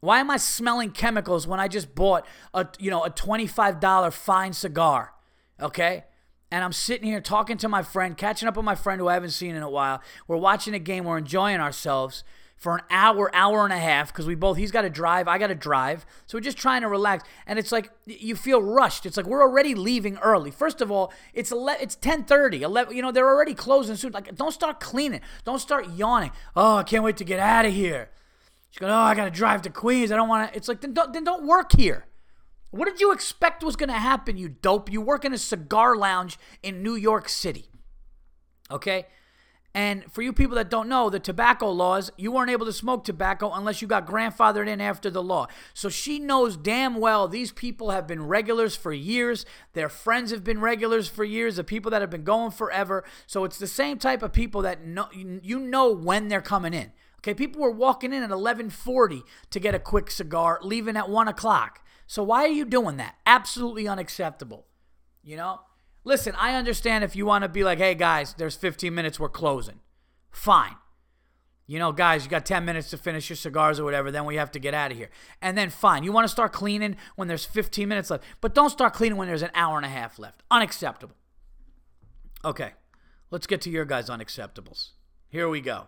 Why 0.00 0.18
am 0.18 0.30
I 0.30 0.36
smelling 0.36 0.90
chemicals 0.90 1.46
when 1.46 1.60
I 1.60 1.68
just 1.68 1.94
bought 1.94 2.26
a 2.52 2.66
you 2.78 2.90
know 2.90 3.04
a 3.04 3.10
$25 3.10 4.12
fine 4.12 4.52
cigar? 4.52 5.12
Okay. 5.60 6.04
And 6.50 6.62
I'm 6.62 6.72
sitting 6.72 7.08
here 7.08 7.22
talking 7.22 7.56
to 7.58 7.68
my 7.68 7.82
friend, 7.82 8.14
catching 8.14 8.46
up 8.46 8.56
with 8.56 8.64
my 8.66 8.74
friend 8.74 9.00
who 9.00 9.08
I 9.08 9.14
haven't 9.14 9.30
seen 9.30 9.54
in 9.54 9.62
a 9.62 9.70
while. 9.70 10.02
We're 10.28 10.36
watching 10.36 10.74
a 10.74 10.78
game, 10.78 11.04
we're 11.04 11.16
enjoying 11.16 11.60
ourselves 11.60 12.24
for 12.62 12.76
an 12.76 12.82
hour, 12.90 13.28
hour 13.34 13.64
and 13.64 13.72
a 13.72 13.78
half 13.78 14.12
because 14.12 14.24
we 14.24 14.36
both 14.36 14.56
he's 14.56 14.70
got 14.70 14.82
to 14.82 14.88
drive, 14.88 15.26
I 15.26 15.36
got 15.36 15.48
to 15.48 15.54
drive. 15.56 16.06
So 16.28 16.38
we're 16.38 16.42
just 16.42 16.56
trying 16.56 16.82
to 16.82 16.88
relax, 16.88 17.28
and 17.44 17.58
it's 17.58 17.72
like 17.72 17.90
you 18.06 18.36
feel 18.36 18.62
rushed. 18.62 19.04
It's 19.04 19.16
like 19.16 19.26
we're 19.26 19.42
already 19.42 19.74
leaving 19.74 20.16
early. 20.18 20.52
First 20.52 20.80
of 20.80 20.88
all, 20.88 21.12
it's 21.34 21.50
11, 21.50 21.82
it's 21.82 21.96
10:30, 21.96 22.60
11. 22.60 22.94
You 22.94 23.02
know 23.02 23.10
they're 23.10 23.28
already 23.28 23.54
closing 23.54 23.96
soon. 23.96 24.12
Like 24.12 24.32
don't 24.36 24.52
start 24.52 24.78
cleaning, 24.78 25.22
don't 25.44 25.58
start 25.58 25.90
yawning. 25.90 26.30
Oh, 26.54 26.76
I 26.76 26.84
can't 26.84 27.02
wait 27.02 27.16
to 27.16 27.24
get 27.24 27.40
out 27.40 27.66
of 27.66 27.72
here. 27.72 28.10
She's 28.70 28.78
going, 28.78 28.92
oh, 28.92 28.96
I 28.96 29.16
got 29.16 29.24
to 29.24 29.30
drive 29.32 29.62
to 29.62 29.70
Queens. 29.70 30.12
I 30.12 30.16
don't 30.16 30.28
want 30.28 30.52
to. 30.52 30.56
It's 30.56 30.68
like 30.68 30.82
then 30.82 30.94
don't, 30.94 31.12
then 31.12 31.24
don't 31.24 31.44
work 31.44 31.72
here. 31.72 32.06
What 32.70 32.84
did 32.84 33.00
you 33.00 33.10
expect 33.10 33.64
was 33.64 33.74
going 33.74 33.90
to 33.90 33.98
happen, 33.98 34.36
you 34.36 34.48
dope? 34.48 34.90
You 34.90 35.00
work 35.00 35.24
in 35.24 35.34
a 35.34 35.38
cigar 35.38 35.96
lounge 35.96 36.38
in 36.62 36.80
New 36.80 36.94
York 36.94 37.28
City. 37.28 37.70
Okay? 38.70 39.06
And 39.74 40.04
for 40.12 40.20
you 40.20 40.32
people 40.34 40.56
that 40.56 40.68
don't 40.68 40.88
know, 40.88 41.08
the 41.08 41.18
tobacco 41.18 41.70
laws, 41.70 42.10
you 42.18 42.30
weren't 42.30 42.50
able 42.50 42.66
to 42.66 42.72
smoke 42.72 43.04
tobacco 43.04 43.50
unless 43.52 43.80
you 43.80 43.88
got 43.88 44.06
grandfathered 44.06 44.68
in 44.68 44.82
after 44.82 45.08
the 45.08 45.22
law. 45.22 45.46
So 45.72 45.88
she 45.88 46.18
knows 46.18 46.58
damn 46.58 46.96
well 46.96 47.26
these 47.26 47.52
people 47.52 47.90
have 47.90 48.06
been 48.06 48.26
regulars 48.26 48.76
for 48.76 48.92
years. 48.92 49.46
Their 49.72 49.88
friends 49.88 50.30
have 50.30 50.44
been 50.44 50.60
regulars 50.60 51.08
for 51.08 51.24
years, 51.24 51.56
the 51.56 51.64
people 51.64 51.90
that 51.90 52.02
have 52.02 52.10
been 52.10 52.24
going 52.24 52.50
forever. 52.50 53.02
So 53.26 53.44
it's 53.44 53.58
the 53.58 53.66
same 53.66 53.98
type 53.98 54.22
of 54.22 54.32
people 54.32 54.60
that 54.62 54.84
know, 54.84 55.08
you 55.12 55.58
know 55.58 55.90
when 55.90 56.28
they're 56.28 56.42
coming 56.42 56.74
in. 56.74 56.92
Okay, 57.20 57.34
people 57.34 57.62
were 57.62 57.70
walking 57.70 58.12
in 58.12 58.22
at 58.22 58.30
11:40 58.30 59.22
to 59.50 59.60
get 59.60 59.76
a 59.76 59.78
quick 59.78 60.10
cigar, 60.10 60.58
leaving 60.60 60.96
at 60.96 61.08
one 61.08 61.28
o'clock. 61.28 61.80
So 62.06 62.22
why 62.22 62.44
are 62.44 62.48
you 62.48 62.64
doing 62.64 62.96
that? 62.96 63.14
Absolutely 63.24 63.86
unacceptable. 63.86 64.66
You 65.22 65.36
know? 65.36 65.60
Listen, 66.04 66.34
I 66.36 66.54
understand 66.54 67.04
if 67.04 67.14
you 67.14 67.26
want 67.26 67.42
to 67.42 67.48
be 67.48 67.64
like, 67.64 67.78
hey 67.78 67.94
guys, 67.94 68.34
there's 68.34 68.56
15 68.56 68.94
minutes, 68.94 69.20
we're 69.20 69.28
closing. 69.28 69.80
Fine. 70.30 70.76
You 71.66 71.78
know, 71.78 71.92
guys, 71.92 72.24
you 72.24 72.30
got 72.30 72.44
10 72.44 72.64
minutes 72.64 72.90
to 72.90 72.98
finish 72.98 73.30
your 73.30 73.36
cigars 73.36 73.78
or 73.78 73.84
whatever, 73.84 74.10
then 74.10 74.24
we 74.24 74.36
have 74.36 74.50
to 74.52 74.58
get 74.58 74.74
out 74.74 74.90
of 74.90 74.98
here. 74.98 75.10
And 75.40 75.56
then 75.56 75.70
fine. 75.70 76.02
You 76.02 76.12
want 76.12 76.24
to 76.24 76.28
start 76.28 76.52
cleaning 76.52 76.96
when 77.14 77.28
there's 77.28 77.44
15 77.44 77.88
minutes 77.88 78.10
left, 78.10 78.24
but 78.40 78.54
don't 78.54 78.70
start 78.70 78.94
cleaning 78.94 79.16
when 79.16 79.28
there's 79.28 79.42
an 79.42 79.52
hour 79.54 79.76
and 79.76 79.86
a 79.86 79.88
half 79.88 80.18
left. 80.18 80.42
Unacceptable. 80.50 81.16
Okay, 82.44 82.72
let's 83.30 83.46
get 83.46 83.60
to 83.62 83.70
your 83.70 83.84
guys' 83.84 84.10
unacceptables. 84.10 84.90
Here 85.28 85.48
we 85.48 85.60
go. 85.60 85.86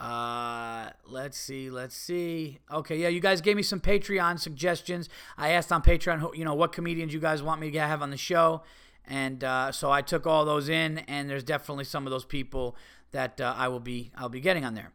Uh, 0.00 0.90
let's 1.06 1.38
see, 1.38 1.70
let's 1.70 1.96
see. 1.96 2.58
Okay, 2.70 2.98
yeah, 2.98 3.08
you 3.08 3.20
guys 3.20 3.40
gave 3.40 3.56
me 3.56 3.62
some 3.62 3.80
Patreon 3.80 4.38
suggestions. 4.38 5.08
I 5.38 5.50
asked 5.50 5.72
on 5.72 5.82
Patreon, 5.82 6.36
you 6.36 6.44
know, 6.44 6.54
what 6.54 6.72
comedians 6.72 7.14
you 7.14 7.20
guys 7.20 7.42
want 7.42 7.60
me 7.60 7.70
to 7.70 7.78
have 7.80 8.02
on 8.02 8.10
the 8.10 8.16
show, 8.16 8.62
and 9.06 9.42
uh, 9.44 9.70
so 9.72 9.90
I 9.90 10.02
took 10.02 10.26
all 10.26 10.44
those 10.44 10.68
in, 10.68 10.98
and 10.98 11.30
there's 11.30 11.44
definitely 11.44 11.84
some 11.84 12.06
of 12.06 12.10
those 12.10 12.24
people 12.24 12.76
that 13.12 13.40
uh, 13.40 13.54
I 13.56 13.68
will 13.68 13.80
be 13.80 14.10
I'll 14.16 14.28
be 14.28 14.40
getting 14.40 14.64
on 14.64 14.74
there. 14.74 14.92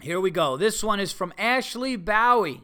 Here 0.00 0.20
we 0.20 0.30
go. 0.30 0.56
This 0.56 0.82
one 0.82 1.00
is 1.00 1.12
from 1.12 1.32
Ashley 1.38 1.96
Bowie. 1.96 2.62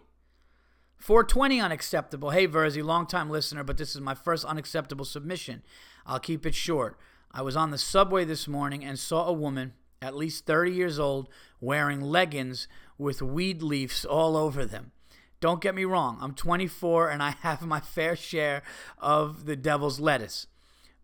420 0.99 1.61
unacceptable. 1.61 2.31
Hey 2.31 2.49
Verzi, 2.49 2.83
long-time 2.83 3.29
listener, 3.29 3.63
but 3.63 3.77
this 3.77 3.95
is 3.95 4.01
my 4.01 4.15
first 4.15 4.45
unacceptable 4.45 5.05
submission. 5.05 5.63
I'll 6.07 6.21
keep 6.21 6.47
it 6.47 6.55
short. 6.55 6.99
I 7.31 7.43
was 7.43 7.57
on 7.57 7.71
the 7.71 7.79
subway 7.79 8.25
this 8.25 8.49
morning 8.49 8.85
and 8.85 8.99
saw 8.99 9.27
a 9.27 9.33
woman 9.33 9.75
at 10.05 10.15
least 10.15 10.45
30 10.45 10.73
years 10.73 10.99
old, 10.99 11.29
wearing 11.61 12.03
leggings 12.03 12.69
with 12.99 13.23
weed 13.23 13.63
leaves 13.63 14.05
all 14.05 14.37
over 14.37 14.67
them. 14.67 14.93
Don't 15.41 15.63
get 15.63 15.75
me 15.75 15.85
wrong, 15.85 16.19
I'm 16.21 16.35
24 16.35 17.09
and 17.09 17.23
I 17.23 17.31
have 17.41 17.63
my 17.63 17.81
fair 17.81 18.15
share 18.15 18.63
of 18.99 19.47
the 19.47 19.57
devil's 19.57 19.99
lettuce. 19.99 20.47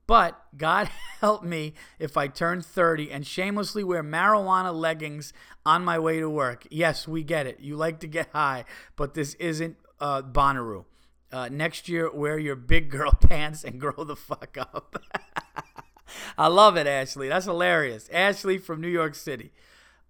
But 0.06 0.38
God 0.56 0.90
help 1.20 1.42
me 1.42 1.74
if 1.98 2.16
I 2.16 2.26
turn 2.26 2.60
30 2.60 3.10
and 3.10 3.26
shamelessly 3.26 3.84
wear 3.84 4.02
marijuana 4.02 4.74
leggings 4.74 5.32
on 5.64 5.84
my 5.84 5.98
way 5.98 6.20
to 6.20 6.28
work. 6.28 6.66
Yes, 6.70 7.08
we 7.08 7.22
get 7.22 7.46
it. 7.46 7.60
You 7.60 7.76
like 7.76 8.00
to 8.00 8.06
get 8.06 8.28
high, 8.32 8.64
but 8.96 9.14
this 9.14 9.34
isn't 9.34 9.76
uh, 9.98 10.22
Bonnaroo. 10.22 10.84
Uh, 11.32 11.48
next 11.50 11.88
year, 11.88 12.10
wear 12.12 12.38
your 12.38 12.56
big 12.56 12.90
girl 12.90 13.12
pants 13.28 13.62
and 13.62 13.80
grow 13.80 14.04
the 14.04 14.16
fuck 14.16 14.58
up. 14.58 15.02
I 16.36 16.48
love 16.48 16.76
it, 16.76 16.86
Ashley. 16.86 17.28
That's 17.28 17.46
hilarious. 17.46 18.08
Ashley 18.12 18.58
from 18.58 18.80
New 18.80 18.88
York 18.88 19.14
City. 19.14 19.52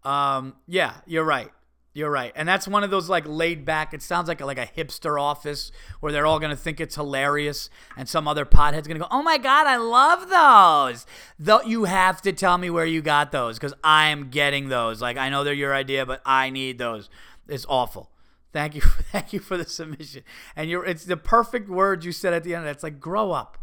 Um, 0.04 0.56
yeah, 0.66 0.94
you're 1.06 1.24
right. 1.24 1.50
You're 1.92 2.10
right. 2.10 2.32
And 2.36 2.48
that's 2.48 2.68
one 2.68 2.84
of 2.84 2.90
those 2.90 3.08
like 3.08 3.24
laid 3.26 3.64
back, 3.64 3.92
it 3.92 4.00
sounds 4.00 4.28
like 4.28 4.40
a, 4.40 4.46
like 4.46 4.58
a 4.58 4.66
hipster 4.66 5.20
office 5.20 5.72
where 5.98 6.12
they're 6.12 6.26
all 6.26 6.38
going 6.38 6.50
to 6.50 6.56
think 6.56 6.80
it's 6.80 6.94
hilarious 6.94 7.68
and 7.96 8.08
some 8.08 8.28
other 8.28 8.44
pothead's 8.44 8.86
going 8.86 8.98
to 8.98 9.02
go, 9.02 9.08
"Oh 9.10 9.22
my 9.22 9.38
god, 9.38 9.66
I 9.66 9.76
love 9.76 10.28
those." 10.30 11.04
Though 11.36 11.62
you 11.62 11.84
have 11.84 12.22
to 12.22 12.32
tell 12.32 12.58
me 12.58 12.70
where 12.70 12.86
you 12.86 13.02
got 13.02 13.32
those 13.32 13.58
cuz 13.58 13.74
I 13.82 14.06
am 14.06 14.30
getting 14.30 14.68
those. 14.68 15.02
Like 15.02 15.16
I 15.16 15.30
know 15.30 15.42
they're 15.42 15.52
your 15.52 15.74
idea, 15.74 16.06
but 16.06 16.22
I 16.24 16.50
need 16.50 16.78
those. 16.78 17.10
It's 17.48 17.66
awful. 17.68 18.12
Thank 18.52 18.76
you. 18.76 18.80
Thank 19.12 19.32
you 19.32 19.40
for 19.40 19.56
the 19.56 19.64
submission. 19.64 20.22
And 20.54 20.70
you're 20.70 20.84
it's 20.84 21.04
the 21.04 21.16
perfect 21.16 21.68
words 21.68 22.06
you 22.06 22.12
said 22.12 22.32
at 22.32 22.44
the 22.44 22.54
end. 22.54 22.66
It's 22.68 22.84
like 22.84 23.00
grow 23.00 23.32
up. 23.32 23.58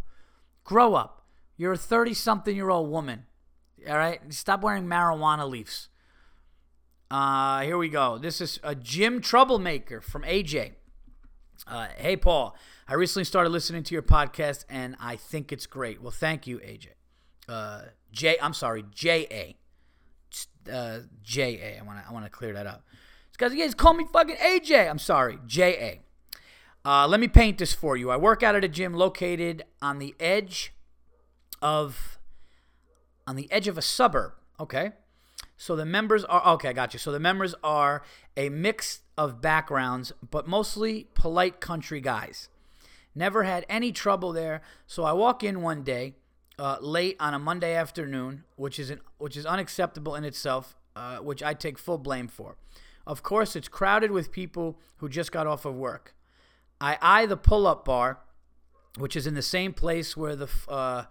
Grow 0.66 0.96
up. 0.96 1.24
You're 1.58 1.74
a 1.74 1.78
30 1.78 2.14
something 2.14 2.56
year 2.56 2.70
old 2.70 2.90
woman. 2.90 3.26
All 3.90 3.98
right? 3.98 4.22
Stop 4.34 4.62
wearing 4.62 4.86
marijuana 4.86 5.50
leaves. 5.50 5.90
Uh, 7.10 7.62
here 7.62 7.78
we 7.78 7.90
go. 7.90 8.18
This 8.18 8.42
is 8.42 8.60
a 8.64 8.76
Gym 8.76 9.22
Troublemaker 9.22 10.02
from 10.02 10.24
AJ. 10.24 10.74
Uh, 11.66 11.88
hey, 11.98 12.16
Paul. 12.16 12.56
I 12.88 12.94
recently 12.94 13.24
started 13.24 13.50
listening 13.50 13.84
to 13.84 13.96
your 13.96 14.04
podcast 14.04 14.66
and 14.70 14.96
I 15.00 15.16
think 15.16 15.52
it's 15.52 15.66
great. 15.66 16.02
Well, 16.02 16.12
thank 16.12 16.48
you, 16.48 16.60
AJ. 16.60 16.88
Uh, 17.50 17.82
J, 18.12 18.38
I'm 18.42 18.54
sorry, 18.54 18.86
JA. 18.94 19.56
Uh, 20.72 21.00
JA. 21.24 21.80
I 21.80 21.82
want 21.86 22.00
to 22.00 22.06
I 22.08 22.14
want 22.14 22.26
to 22.26 22.32
clear 22.32 22.54
that 22.54 22.68
up. 22.68 22.84
Because 23.32 23.54
guys 23.54 23.74
call 23.74 23.94
me 23.94 24.06
fucking 24.12 24.36
AJ. 24.36 24.90
I'm 24.90 25.00
sorry, 25.00 25.38
JA. 25.46 26.00
Uh, 26.86 27.08
let 27.08 27.20
me 27.20 27.28
paint 27.28 27.58
this 27.58 27.74
for 27.74 27.96
you. 27.98 28.10
I 28.12 28.18
work 28.18 28.44
out 28.44 28.56
at 28.56 28.64
a 28.64 28.68
gym 28.68 28.94
located 28.94 29.64
on 29.82 30.00
the 30.00 30.16
edge 30.20 30.74
of 31.62 32.20
on 33.26 33.36
the 33.36 33.52
edge 33.52 33.68
of 33.68 33.78
a 33.78 33.82
suburb. 33.82 34.34
Okay. 34.60 34.92
So 35.58 35.76
the 35.76 35.86
members 35.86 36.24
are 36.24 36.46
okay, 36.54 36.70
I 36.70 36.74
got 36.74 36.94
you. 36.94 37.00
So 37.00 37.12
the 37.12 37.20
members 37.20 37.56
are 37.64 38.04
a 38.36 38.50
mix 38.50 39.02
of 39.18 39.42
backgrounds, 39.42 40.14
but 40.30 40.48
mostly 40.48 41.08
polite 41.16 41.60
country 41.60 42.00
guys. 42.00 42.50
Never 43.16 43.44
had 43.44 43.66
any 43.68 43.92
trouble 43.92 44.32
there. 44.32 44.62
So 44.86 45.04
I 45.04 45.14
walk 45.14 45.44
in 45.44 45.62
one 45.62 45.82
day, 45.82 46.14
uh, 46.60 46.78
late 46.80 47.18
on 47.20 47.34
a 47.34 47.40
Monday 47.40 47.74
afternoon, 47.74 48.44
which 48.56 48.78
is 48.78 48.92
an, 48.92 49.02
which 49.18 49.36
is 49.36 49.46
unacceptable 49.48 50.14
in 50.14 50.24
itself, 50.24 50.76
uh, 50.96 51.18
which 51.18 51.42
I 51.42 51.56
take 51.56 51.80
full 51.80 51.98
blame 51.98 52.28
for. 52.28 52.58
Of 53.08 53.24
course, 53.24 53.56
it's 53.56 53.68
crowded 53.68 54.12
with 54.12 54.32
people 54.32 54.80
who 54.98 55.10
just 55.10 55.32
got 55.32 55.48
off 55.48 55.66
of 55.66 55.74
work. 55.74 56.14
I 56.80 57.00
eye 57.02 57.26
the 57.26 57.38
pull-up 57.38 57.86
bar, 57.86 58.20
which 58.98 59.16
is 59.16 59.26
in 59.26 59.34
the 59.34 59.42
same 59.42 59.74
place 59.74 60.16
where 60.16 60.36
the 60.36 60.50
uh, 60.68 61.06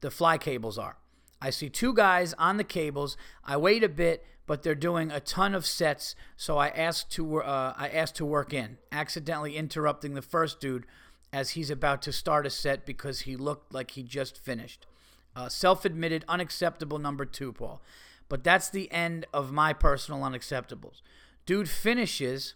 the 0.00 0.10
fly 0.10 0.38
cables 0.38 0.78
are. 0.78 0.96
I 1.40 1.50
see 1.50 1.68
two 1.68 1.92
guys 1.92 2.34
on 2.34 2.56
the 2.56 2.64
cables. 2.64 3.16
I 3.44 3.56
wait 3.56 3.84
a 3.84 3.88
bit, 3.88 4.24
but 4.46 4.62
they're 4.62 4.74
doing 4.74 5.10
a 5.10 5.20
ton 5.20 5.54
of 5.54 5.66
sets, 5.66 6.14
so 6.36 6.58
I 6.58 6.68
asked 6.68 7.10
to 7.12 7.42
uh, 7.42 7.74
I 7.76 7.88
asked 7.88 8.16
to 8.16 8.24
work 8.24 8.52
in, 8.52 8.78
accidentally 8.90 9.56
interrupting 9.56 10.14
the 10.14 10.22
first 10.22 10.60
dude 10.60 10.86
as 11.32 11.50
he's 11.50 11.70
about 11.70 12.00
to 12.02 12.12
start 12.12 12.46
a 12.46 12.50
set 12.50 12.86
because 12.86 13.20
he 13.20 13.36
looked 13.36 13.74
like 13.74 13.92
he 13.92 14.02
just 14.02 14.42
finished. 14.42 14.86
Uh, 15.34 15.48
self-admitted 15.48 16.24
unacceptable 16.28 16.98
number 16.98 17.26
two, 17.26 17.52
Paul. 17.52 17.82
But 18.28 18.42
that's 18.42 18.70
the 18.70 18.90
end 18.90 19.26
of 19.34 19.52
my 19.52 19.72
personal 19.72 20.20
unacceptables. 20.20 21.02
Dude 21.44 21.68
finishes, 21.68 22.54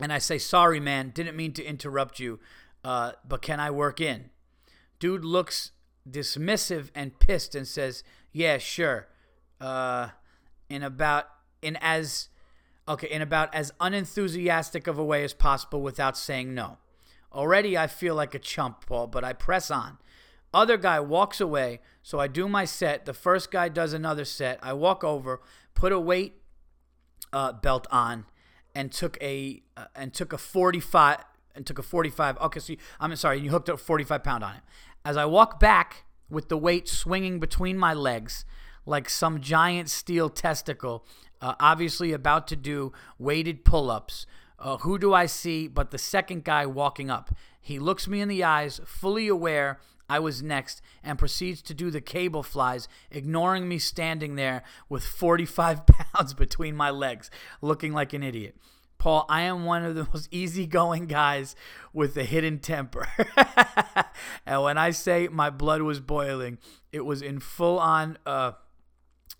and 0.00 0.12
I 0.12 0.18
say, 0.18 0.38
"Sorry, 0.38 0.80
man, 0.80 1.10
didn't 1.10 1.36
mean 1.36 1.52
to 1.52 1.64
interrupt 1.64 2.18
you, 2.18 2.40
uh, 2.82 3.12
but 3.26 3.42
can 3.42 3.60
I 3.60 3.70
work 3.70 4.00
in?" 4.00 4.30
Dude 4.98 5.24
looks 5.24 5.72
dismissive 6.08 6.90
and 6.94 7.18
pissed 7.18 7.54
and 7.54 7.66
says, 7.66 8.02
"Yeah, 8.32 8.58
sure." 8.58 9.08
Uh, 9.60 10.08
in 10.68 10.82
about 10.82 11.26
in 11.60 11.76
as 11.80 12.28
okay, 12.88 13.08
in 13.08 13.22
about 13.22 13.54
as 13.54 13.72
unenthusiastic 13.80 14.86
of 14.86 14.98
a 14.98 15.04
way 15.04 15.22
as 15.24 15.32
possible 15.32 15.80
without 15.82 16.16
saying 16.16 16.54
no. 16.54 16.78
Already 17.32 17.78
I 17.78 17.86
feel 17.86 18.14
like 18.14 18.34
a 18.34 18.38
chump, 18.38 18.86
Paul, 18.86 19.06
but 19.06 19.24
I 19.24 19.32
press 19.32 19.70
on. 19.70 19.98
Other 20.52 20.76
guy 20.76 21.00
walks 21.00 21.40
away, 21.40 21.80
so 22.02 22.18
I 22.18 22.26
do 22.26 22.46
my 22.46 22.66
set. 22.66 23.06
The 23.06 23.14
first 23.14 23.50
guy 23.50 23.68
does 23.68 23.94
another 23.94 24.24
set. 24.24 24.58
I 24.62 24.74
walk 24.74 25.02
over, 25.02 25.40
put 25.74 25.92
a 25.92 26.00
weight 26.00 26.42
uh, 27.32 27.52
belt 27.52 27.86
on, 27.90 28.26
and 28.74 28.92
took 28.92 29.16
a 29.22 29.62
uh, 29.76 29.86
and 29.94 30.12
took 30.12 30.32
a 30.32 30.38
45 30.38 31.18
and 31.54 31.66
took 31.66 31.78
a 31.78 31.82
45. 31.82 32.38
Okay, 32.38 32.60
so 32.60 32.72
you, 32.72 32.78
I'm 33.00 33.14
sorry, 33.16 33.40
you 33.40 33.50
hooked 33.50 33.68
a 33.68 33.76
45 33.76 34.22
pound 34.22 34.44
on 34.44 34.56
it. 34.56 34.62
As 35.04 35.16
I 35.16 35.24
walk 35.24 35.58
back 35.58 36.04
with 36.30 36.48
the 36.48 36.56
weight 36.56 36.88
swinging 36.88 37.40
between 37.40 37.76
my 37.76 37.92
legs 37.92 38.44
like 38.86 39.10
some 39.10 39.40
giant 39.40 39.90
steel 39.90 40.28
testicle, 40.28 41.04
uh, 41.40 41.54
obviously 41.58 42.12
about 42.12 42.46
to 42.48 42.56
do 42.56 42.92
weighted 43.18 43.64
pull 43.64 43.90
ups, 43.90 44.26
uh, 44.60 44.76
who 44.78 44.98
do 44.98 45.12
I 45.12 45.26
see 45.26 45.66
but 45.66 45.90
the 45.90 45.98
second 45.98 46.44
guy 46.44 46.66
walking 46.66 47.10
up? 47.10 47.34
He 47.60 47.80
looks 47.80 48.06
me 48.06 48.20
in 48.20 48.28
the 48.28 48.44
eyes, 48.44 48.80
fully 48.84 49.26
aware 49.26 49.80
I 50.08 50.20
was 50.20 50.40
next 50.40 50.82
and 51.02 51.18
proceeds 51.18 51.62
to 51.62 51.74
do 51.74 51.90
the 51.90 52.00
cable 52.00 52.44
flies, 52.44 52.86
ignoring 53.10 53.68
me 53.68 53.78
standing 53.78 54.36
there 54.36 54.62
with 54.88 55.04
45 55.04 55.84
pounds 55.86 56.32
between 56.32 56.76
my 56.76 56.90
legs, 56.90 57.28
looking 57.60 57.92
like 57.92 58.12
an 58.12 58.22
idiot. 58.22 58.56
Paul, 59.02 59.26
I 59.28 59.40
am 59.40 59.64
one 59.64 59.84
of 59.84 59.96
the 59.96 60.06
most 60.12 60.28
easygoing 60.32 61.06
guys 61.06 61.56
with 61.92 62.16
a 62.16 62.22
hidden 62.22 62.60
temper. 62.60 63.08
and 64.46 64.62
when 64.62 64.78
I 64.78 64.92
say 64.92 65.26
my 65.26 65.50
blood 65.50 65.82
was 65.82 65.98
boiling, 65.98 66.58
it 66.92 67.04
was 67.04 67.20
in 67.20 67.40
full 67.40 67.80
on 67.80 68.16
uh 68.24 68.52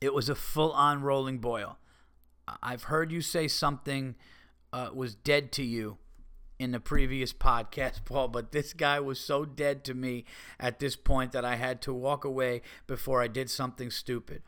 it 0.00 0.12
was 0.12 0.28
a 0.28 0.34
full 0.34 0.72
on 0.72 1.02
rolling 1.02 1.38
boil. 1.38 1.78
I've 2.60 2.82
heard 2.84 3.12
you 3.12 3.20
say 3.20 3.46
something 3.46 4.16
uh, 4.72 4.90
was 4.92 5.14
dead 5.14 5.52
to 5.52 5.62
you 5.62 5.98
in 6.58 6.72
the 6.72 6.80
previous 6.80 7.32
podcast, 7.32 8.00
Paul, 8.04 8.26
but 8.26 8.50
this 8.50 8.72
guy 8.72 8.98
was 8.98 9.20
so 9.20 9.44
dead 9.44 9.84
to 9.84 9.94
me 9.94 10.24
at 10.58 10.80
this 10.80 10.96
point 10.96 11.30
that 11.30 11.44
I 11.44 11.54
had 11.54 11.80
to 11.82 11.94
walk 11.94 12.24
away 12.24 12.62
before 12.88 13.22
I 13.22 13.28
did 13.28 13.48
something 13.48 13.92
stupid. 13.92 14.42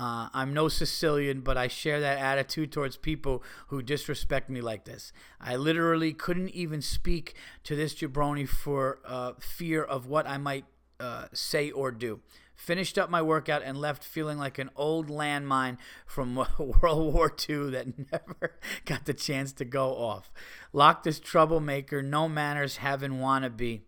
Uh, 0.00 0.30
I'm 0.32 0.54
no 0.54 0.68
Sicilian, 0.68 1.42
but 1.42 1.58
I 1.58 1.68
share 1.68 2.00
that 2.00 2.18
attitude 2.18 2.72
towards 2.72 2.96
people 2.96 3.42
who 3.66 3.82
disrespect 3.82 4.48
me 4.48 4.62
like 4.62 4.86
this. 4.86 5.12
I 5.38 5.56
literally 5.56 6.14
couldn't 6.14 6.48
even 6.50 6.80
speak 6.80 7.34
to 7.64 7.76
this 7.76 7.94
jabroni 7.94 8.48
for 8.48 9.00
uh, 9.04 9.32
fear 9.38 9.84
of 9.84 10.06
what 10.06 10.26
I 10.26 10.38
might 10.38 10.64
uh, 10.98 11.26
say 11.34 11.70
or 11.70 11.90
do 11.90 12.20
finished 12.60 12.98
up 12.98 13.08
my 13.08 13.22
workout, 13.22 13.62
and 13.64 13.80
left 13.80 14.04
feeling 14.04 14.38
like 14.38 14.58
an 14.58 14.70
old 14.76 15.08
landmine 15.08 15.78
from 16.04 16.34
World 16.58 17.14
War 17.14 17.34
II 17.48 17.70
that 17.70 17.86
never 18.12 18.58
got 18.84 19.06
the 19.06 19.14
chance 19.14 19.52
to 19.54 19.64
go 19.64 19.96
off. 19.96 20.30
Locked 20.72 21.04
this 21.04 21.18
troublemaker, 21.18 22.02
no 22.02 22.28
manners 22.28 22.76
having 22.76 23.12
wannabe 23.12 23.80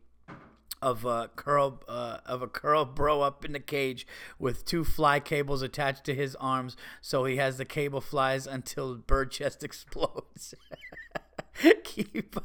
of 0.83 1.05
a 1.05 1.31
curl 1.37 1.81
uh, 1.89 2.19
of 2.27 2.43
a 2.43 2.49
curl 2.49 2.85
bro 2.85 3.23
up 3.23 3.45
in 3.45 3.53
the 3.53 3.61
cage 3.61 4.07
with 4.39 4.65
two 4.65 4.85
fly 4.85 5.21
cables 5.21 5.63
attached 5.63 6.05
to 6.05 6.15
his 6.15 6.35
arms, 6.37 6.77
so 7.01 7.25
he 7.25 7.37
has 7.37 7.57
the 7.57 7.65
cable 7.65 8.01
flies 8.01 8.47
until 8.47 8.97
bird 8.97 9.31
chest 9.31 9.63
explodes. 9.63 10.55
Keep, 11.85 12.37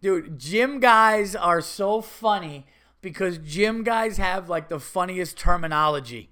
dude, 0.00 0.38
gym 0.38 0.80
guys 0.80 1.36
are 1.36 1.60
so 1.60 2.00
funny 2.00 2.66
because 3.02 3.38
gym 3.38 3.84
guys 3.84 4.16
have 4.16 4.48
like 4.48 4.68
the 4.68 4.80
funniest 4.80 5.36
terminology. 5.36 6.30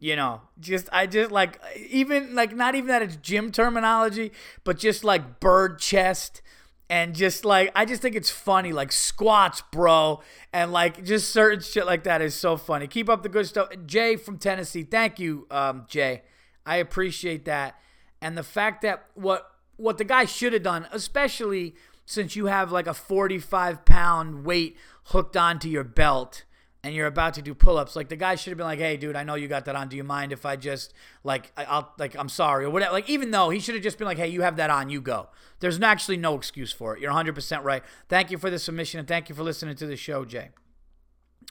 You 0.00 0.16
know, 0.16 0.42
just 0.60 0.88
I 0.92 1.06
just 1.06 1.30
like 1.30 1.58
even 1.88 2.34
like 2.34 2.54
not 2.54 2.74
even 2.74 2.88
that 2.88 3.00
it's 3.00 3.16
gym 3.16 3.52
terminology, 3.52 4.32
but 4.64 4.78
just 4.78 5.04
like 5.04 5.38
bird 5.40 5.78
chest 5.78 6.42
and 6.90 7.14
just 7.14 7.44
like 7.44 7.70
I 7.74 7.84
just 7.84 8.02
think 8.02 8.14
it's 8.14 8.30
funny, 8.30 8.72
like 8.72 8.92
squats, 8.92 9.62
bro, 9.72 10.20
and 10.52 10.72
like 10.72 11.04
just 11.04 11.32
certain 11.32 11.60
shit 11.60 11.86
like 11.86 12.04
that 12.04 12.20
is 12.20 12.34
so 12.34 12.56
funny. 12.56 12.86
Keep 12.86 13.08
up 13.08 13.22
the 13.22 13.28
good 13.28 13.46
stuff, 13.46 13.68
Jay 13.86 14.16
from 14.16 14.38
Tennessee. 14.38 14.82
Thank 14.82 15.18
you, 15.18 15.46
um, 15.50 15.86
Jay. 15.88 16.22
I 16.66 16.76
appreciate 16.76 17.44
that, 17.46 17.78
and 18.20 18.36
the 18.36 18.42
fact 18.42 18.82
that 18.82 19.06
what 19.14 19.50
what 19.76 19.98
the 19.98 20.04
guy 20.04 20.24
should 20.24 20.52
have 20.52 20.62
done, 20.62 20.86
especially 20.92 21.74
since 22.06 22.36
you 22.36 22.46
have 22.46 22.70
like 22.70 22.86
a 22.86 22.94
45 22.94 23.84
pound 23.84 24.44
weight 24.44 24.76
hooked 25.04 25.36
onto 25.36 25.68
your 25.68 25.84
belt 25.84 26.44
and 26.84 26.94
you're 26.94 27.06
about 27.06 27.32
to 27.32 27.42
do 27.42 27.54
pull-ups 27.54 27.96
like 27.96 28.10
the 28.10 28.16
guy 28.16 28.34
should 28.34 28.50
have 28.50 28.58
been 28.58 28.66
like 28.66 28.78
hey 28.78 28.98
dude 28.98 29.16
i 29.16 29.24
know 29.24 29.34
you 29.34 29.48
got 29.48 29.64
that 29.64 29.74
on. 29.74 29.88
Do 29.88 29.96
you 29.96 30.04
mind 30.04 30.32
if 30.32 30.44
i 30.44 30.54
just 30.54 30.92
like 31.24 31.50
i'll 31.56 31.92
like 31.98 32.14
i'm 32.16 32.28
sorry 32.28 32.66
or 32.66 32.70
whatever. 32.70 32.92
Like 32.92 33.08
even 33.08 33.30
though 33.30 33.50
he 33.50 33.58
should 33.58 33.74
have 33.74 33.82
just 33.82 33.98
been 33.98 34.06
like 34.06 34.18
hey 34.18 34.28
you 34.28 34.42
have 34.42 34.56
that 34.56 34.70
on 34.70 34.90
you 34.90 35.00
go. 35.00 35.30
There's 35.60 35.80
actually 35.80 36.18
no 36.18 36.34
excuse 36.34 36.72
for 36.72 36.94
it. 36.94 37.00
You're 37.00 37.12
100% 37.12 37.64
right. 37.64 37.82
Thank 38.08 38.30
you 38.30 38.36
for 38.36 38.50
the 38.50 38.58
submission 38.58 39.00
and 39.00 39.08
thank 39.08 39.28
you 39.28 39.34
for 39.34 39.42
listening 39.42 39.76
to 39.76 39.86
the 39.86 39.96
show 39.96 40.24
jay. 40.24 40.50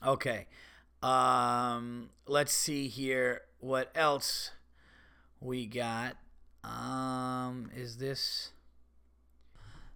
Okay 0.05 0.47
um 1.01 2.09
let's 2.27 2.53
see 2.53 2.87
here 2.87 3.41
what 3.59 3.91
else 3.95 4.51
we 5.41 5.65
got. 5.65 6.15
Um 6.63 7.71
is 7.75 7.97
this 7.97 8.51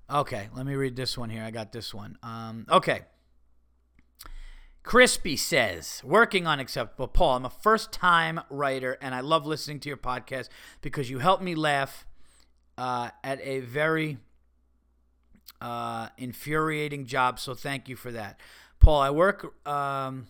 okay 0.10 0.50
let 0.56 0.66
me 0.66 0.74
read 0.74 0.96
this 0.96 1.16
one 1.16 1.30
here. 1.30 1.44
I 1.44 1.52
got 1.52 1.72
this 1.72 1.94
one. 1.94 2.18
Um 2.24 2.66
okay 2.72 3.02
Crispy 4.88 5.36
says, 5.36 6.02
working 6.06 6.48
on 6.48 6.62
acceptable. 6.62 7.10
Paul, 7.10 7.36
I'm 7.36 7.44
a 7.44 7.50
first 7.50 7.92
time 7.92 8.40
writer 8.50 8.98
and 9.02 9.14
I 9.14 9.20
love 9.20 9.46
listening 9.46 9.82
to 9.82 9.90
your 9.90 9.98
podcast 9.98 10.48
because 10.80 11.10
you 11.10 11.20
help 11.20 11.42
me 11.42 11.56
laugh 11.56 12.06
uh, 12.78 13.10
at 13.22 13.42
a 13.42 13.60
very 13.60 14.18
uh, 15.60 16.08
infuriating 16.18 17.06
job. 17.06 17.38
So 17.38 17.54
thank 17.54 17.90
you 17.90 17.98
for 17.98 18.14
that. 18.14 18.40
Paul, 18.80 19.02
I 19.02 19.10
work 19.10 19.68
um, 19.68 20.28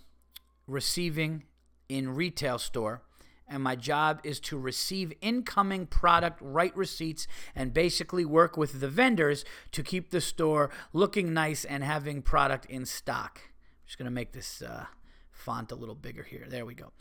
receiving 0.65 1.43
in 1.87 2.15
retail 2.15 2.57
store 2.57 3.03
and 3.47 3.61
my 3.61 3.75
job 3.75 4.21
is 4.23 4.39
to 4.39 4.57
receive 4.57 5.13
incoming 5.21 5.85
product, 5.85 6.39
write 6.41 6.75
receipts, 6.75 7.27
and 7.53 7.75
basically 7.75 8.25
work 8.25 8.57
with 8.57 8.79
the 8.79 8.89
vendors 8.89 9.45
to 9.73 9.83
keep 9.83 10.09
the 10.09 10.19
store 10.19 10.71
looking 10.93 11.31
nice 11.31 11.63
and 11.63 11.83
having 11.83 12.23
product 12.23 12.65
in 12.65 12.87
stock 12.87 13.39
just 13.87 13.97
going 13.97 14.05
to 14.05 14.11
make 14.11 14.33
this 14.33 14.61
uh, 14.61 14.85
font 15.31 15.71
a 15.71 15.75
little 15.75 15.95
bigger 15.95 16.23
here. 16.23 16.45
There 16.47 16.65
we 16.65 16.75
go. 16.75 16.91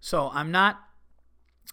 So 0.00 0.30
I'm 0.32 0.50
not 0.50 0.80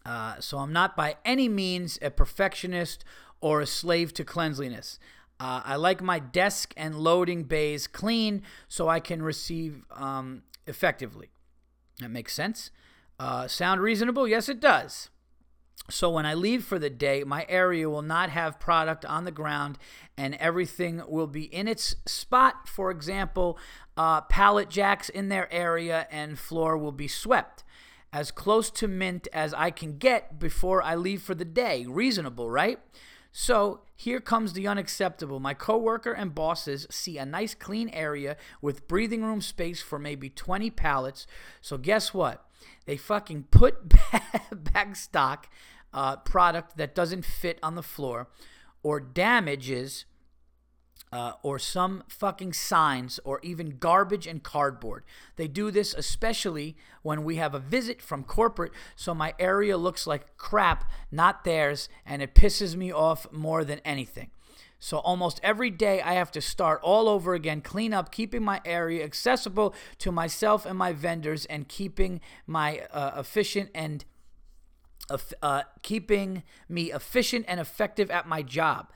uh, 0.06 0.40
so 0.40 0.58
I'm 0.58 0.74
not 0.74 0.96
by 0.96 1.18
any 1.24 1.48
means 1.48 1.98
a 2.02 2.10
perfectionist 2.10 3.06
or 3.42 3.62
a 3.62 3.66
slave 3.66 4.14
to 4.16 4.24
cleanliness. 4.24 5.00
Uh, 5.40 5.62
I 5.64 5.76
like 5.76 6.02
my 6.02 6.20
desk 6.20 6.74
and 6.78 6.96
loading 6.96 7.44
bays 7.44 7.88
clean 7.88 8.44
so 8.68 8.88
I 8.90 9.00
can 9.00 9.22
receive 9.22 9.84
um, 9.92 10.44
effectively. 10.68 11.30
That 12.00 12.10
makes 12.10 12.34
sense. 12.34 12.72
Uh, 13.20 13.48
sound 13.48 13.82
reasonable? 13.82 14.28
Yes, 14.28 14.50
it 14.50 14.60
does. 14.60 15.10
So 15.90 16.10
when 16.10 16.26
I 16.26 16.34
leave 16.34 16.64
for 16.64 16.80
the 16.80 16.90
day, 16.90 17.24
my 17.26 17.46
area 17.50 17.90
will 17.90 18.02
not 18.02 18.30
have 18.30 18.60
product 18.60 19.04
on 19.06 19.26
the 19.26 19.32
ground 19.32 19.78
and 20.18 20.36
everything 20.36 21.02
will 21.08 21.28
be 21.28 21.44
in 21.44 21.68
its 21.68 21.98
spot. 22.06 22.70
For 22.70 22.90
example, 22.90 23.58
uh, 23.98 24.22
pallet 24.22 24.70
jacks 24.70 25.10
in 25.10 25.30
their 25.30 25.52
area 25.54 26.08
and 26.12 26.40
floor 26.40 26.78
will 26.78 26.92
be 26.92 27.08
swept. 27.08 27.64
As 28.12 28.32
close 28.32 28.70
to 28.72 28.88
mint 28.88 29.28
as 29.34 29.54
I 29.54 29.72
can 29.72 29.98
get 29.98 30.38
before 30.40 30.84
I 30.84 30.96
leave 30.96 31.22
for 31.22 31.34
the 31.34 31.46
day. 31.46 31.86
Reasonable, 31.88 32.50
right? 32.50 32.80
So 33.32 33.82
here 33.96 34.22
comes 34.22 34.54
the 34.54 34.68
unacceptable. 34.68 35.40
My 35.40 35.56
coworker 35.56 36.14
and 36.14 36.36
bosses 36.36 36.86
see 36.92 37.18
a 37.18 37.26
nice 37.26 37.56
clean 37.56 37.90
area 37.90 38.38
with 38.62 38.88
breathing 38.88 39.24
room 39.24 39.42
space 39.42 39.82
for 39.82 39.98
maybe 39.98 40.30
20 40.30 40.70
pallets. 40.70 41.26
So 41.60 41.78
guess 41.80 42.14
what? 42.14 42.46
They 42.86 42.96
fucking 42.96 43.46
put 43.50 43.92
back 44.52 44.96
stock 44.96 45.50
uh, 45.92 46.18
product 46.18 46.78
that 46.78 46.94
doesn't 46.94 47.26
fit 47.26 47.58
on 47.64 47.74
the 47.74 47.84
floor 47.84 48.28
or 48.84 49.00
damages 49.00 50.06
uh, 51.14 51.34
or 51.44 51.60
some 51.60 52.04
fucking 52.08 52.54
signs 52.54 53.20
or 53.24 53.40
even 53.44 53.78
garbage 53.78 54.26
and 54.26 54.42
cardboard. 54.42 55.04
They 55.36 55.48
do 55.48 55.70
this 55.70 55.94
especially 55.94 56.76
when 57.04 57.24
we 57.24 57.36
have 57.36 57.54
a 57.54 57.60
visit 57.60 58.02
from 58.02 58.24
corporate, 58.24 58.72
so 58.96 59.14
my 59.14 59.36
area 59.38 59.78
looks 59.78 60.08
like 60.08 60.38
crap, 60.38 60.90
not 61.12 61.44
theirs, 61.44 61.88
and 62.06 62.22
it 62.22 62.34
pisses 62.34 62.76
me 62.76 62.92
off 62.92 63.32
more 63.32 63.64
than 63.64 63.80
anything. 63.86 64.32
So 64.80 64.98
almost 64.98 65.40
every 65.44 65.70
day 65.70 66.02
I 66.02 66.14
have 66.14 66.32
to 66.32 66.42
start 66.42 66.82
all 66.84 67.08
over 67.08 67.36
again, 67.36 67.62
clean 67.62 67.94
up, 67.94 68.12
keeping 68.12 68.44
my 68.44 68.60
area 68.66 69.04
accessible 69.06 69.74
to 70.00 70.12
myself 70.12 70.66
and 70.66 70.78
my 70.78 70.94
vendors, 70.94 71.46
and 71.46 71.68
keeping 71.68 72.22
my 72.48 72.82
uh, 72.92 73.12
efficient 73.18 73.70
and 73.76 74.04
uh, 75.42 75.64
keeping 75.84 76.44
me 76.68 76.92
efficient 76.92 77.46
and 77.48 77.60
effective 77.60 78.10
at 78.10 78.28
my 78.28 78.42
job. 78.42 78.88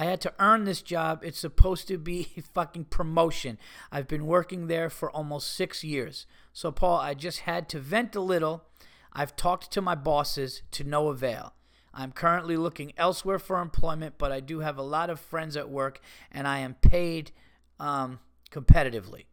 I 0.00 0.04
had 0.04 0.22
to 0.22 0.32
earn 0.38 0.64
this 0.64 0.80
job. 0.80 1.20
It's 1.22 1.38
supposed 1.38 1.86
to 1.88 1.98
be 1.98 2.28
a 2.34 2.40
fucking 2.54 2.86
promotion. 2.86 3.58
I've 3.92 4.08
been 4.08 4.24
working 4.24 4.66
there 4.66 4.88
for 4.88 5.10
almost 5.10 5.54
six 5.54 5.84
years. 5.84 6.24
So, 6.54 6.72
Paul, 6.72 6.98
I 6.98 7.12
just 7.12 7.40
had 7.40 7.68
to 7.68 7.80
vent 7.80 8.16
a 8.16 8.20
little. 8.22 8.64
I've 9.12 9.36
talked 9.36 9.70
to 9.72 9.82
my 9.82 9.94
bosses 9.94 10.62
to 10.70 10.84
no 10.84 11.08
avail. 11.08 11.52
I'm 11.92 12.12
currently 12.12 12.56
looking 12.56 12.94
elsewhere 12.96 13.38
for 13.38 13.60
employment, 13.60 14.14
but 14.16 14.32
I 14.32 14.40
do 14.40 14.60
have 14.60 14.78
a 14.78 14.82
lot 14.82 15.10
of 15.10 15.20
friends 15.20 15.54
at 15.54 15.68
work, 15.68 16.00
and 16.32 16.48
I 16.48 16.60
am 16.60 16.76
paid 16.80 17.32
um, 17.78 18.20
competitively. 18.50 19.24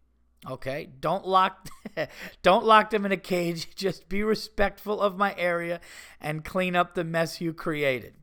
Okay, 0.49 0.89
don't 0.99 1.25
lock, 1.25 1.69
don't 2.41 2.65
lock 2.65 2.89
them 2.89 3.05
in 3.05 3.13
a 3.13 3.17
cage. 3.17 3.69
Just 3.75 4.09
be 4.09 4.21
respectful 4.21 4.99
of 4.99 5.17
my 5.17 5.33
area 5.37 5.79
and 6.19 6.43
clean 6.43 6.75
up 6.75 6.93
the 6.93 7.05
mess 7.05 7.39
you 7.39 7.53
created. 7.53 8.15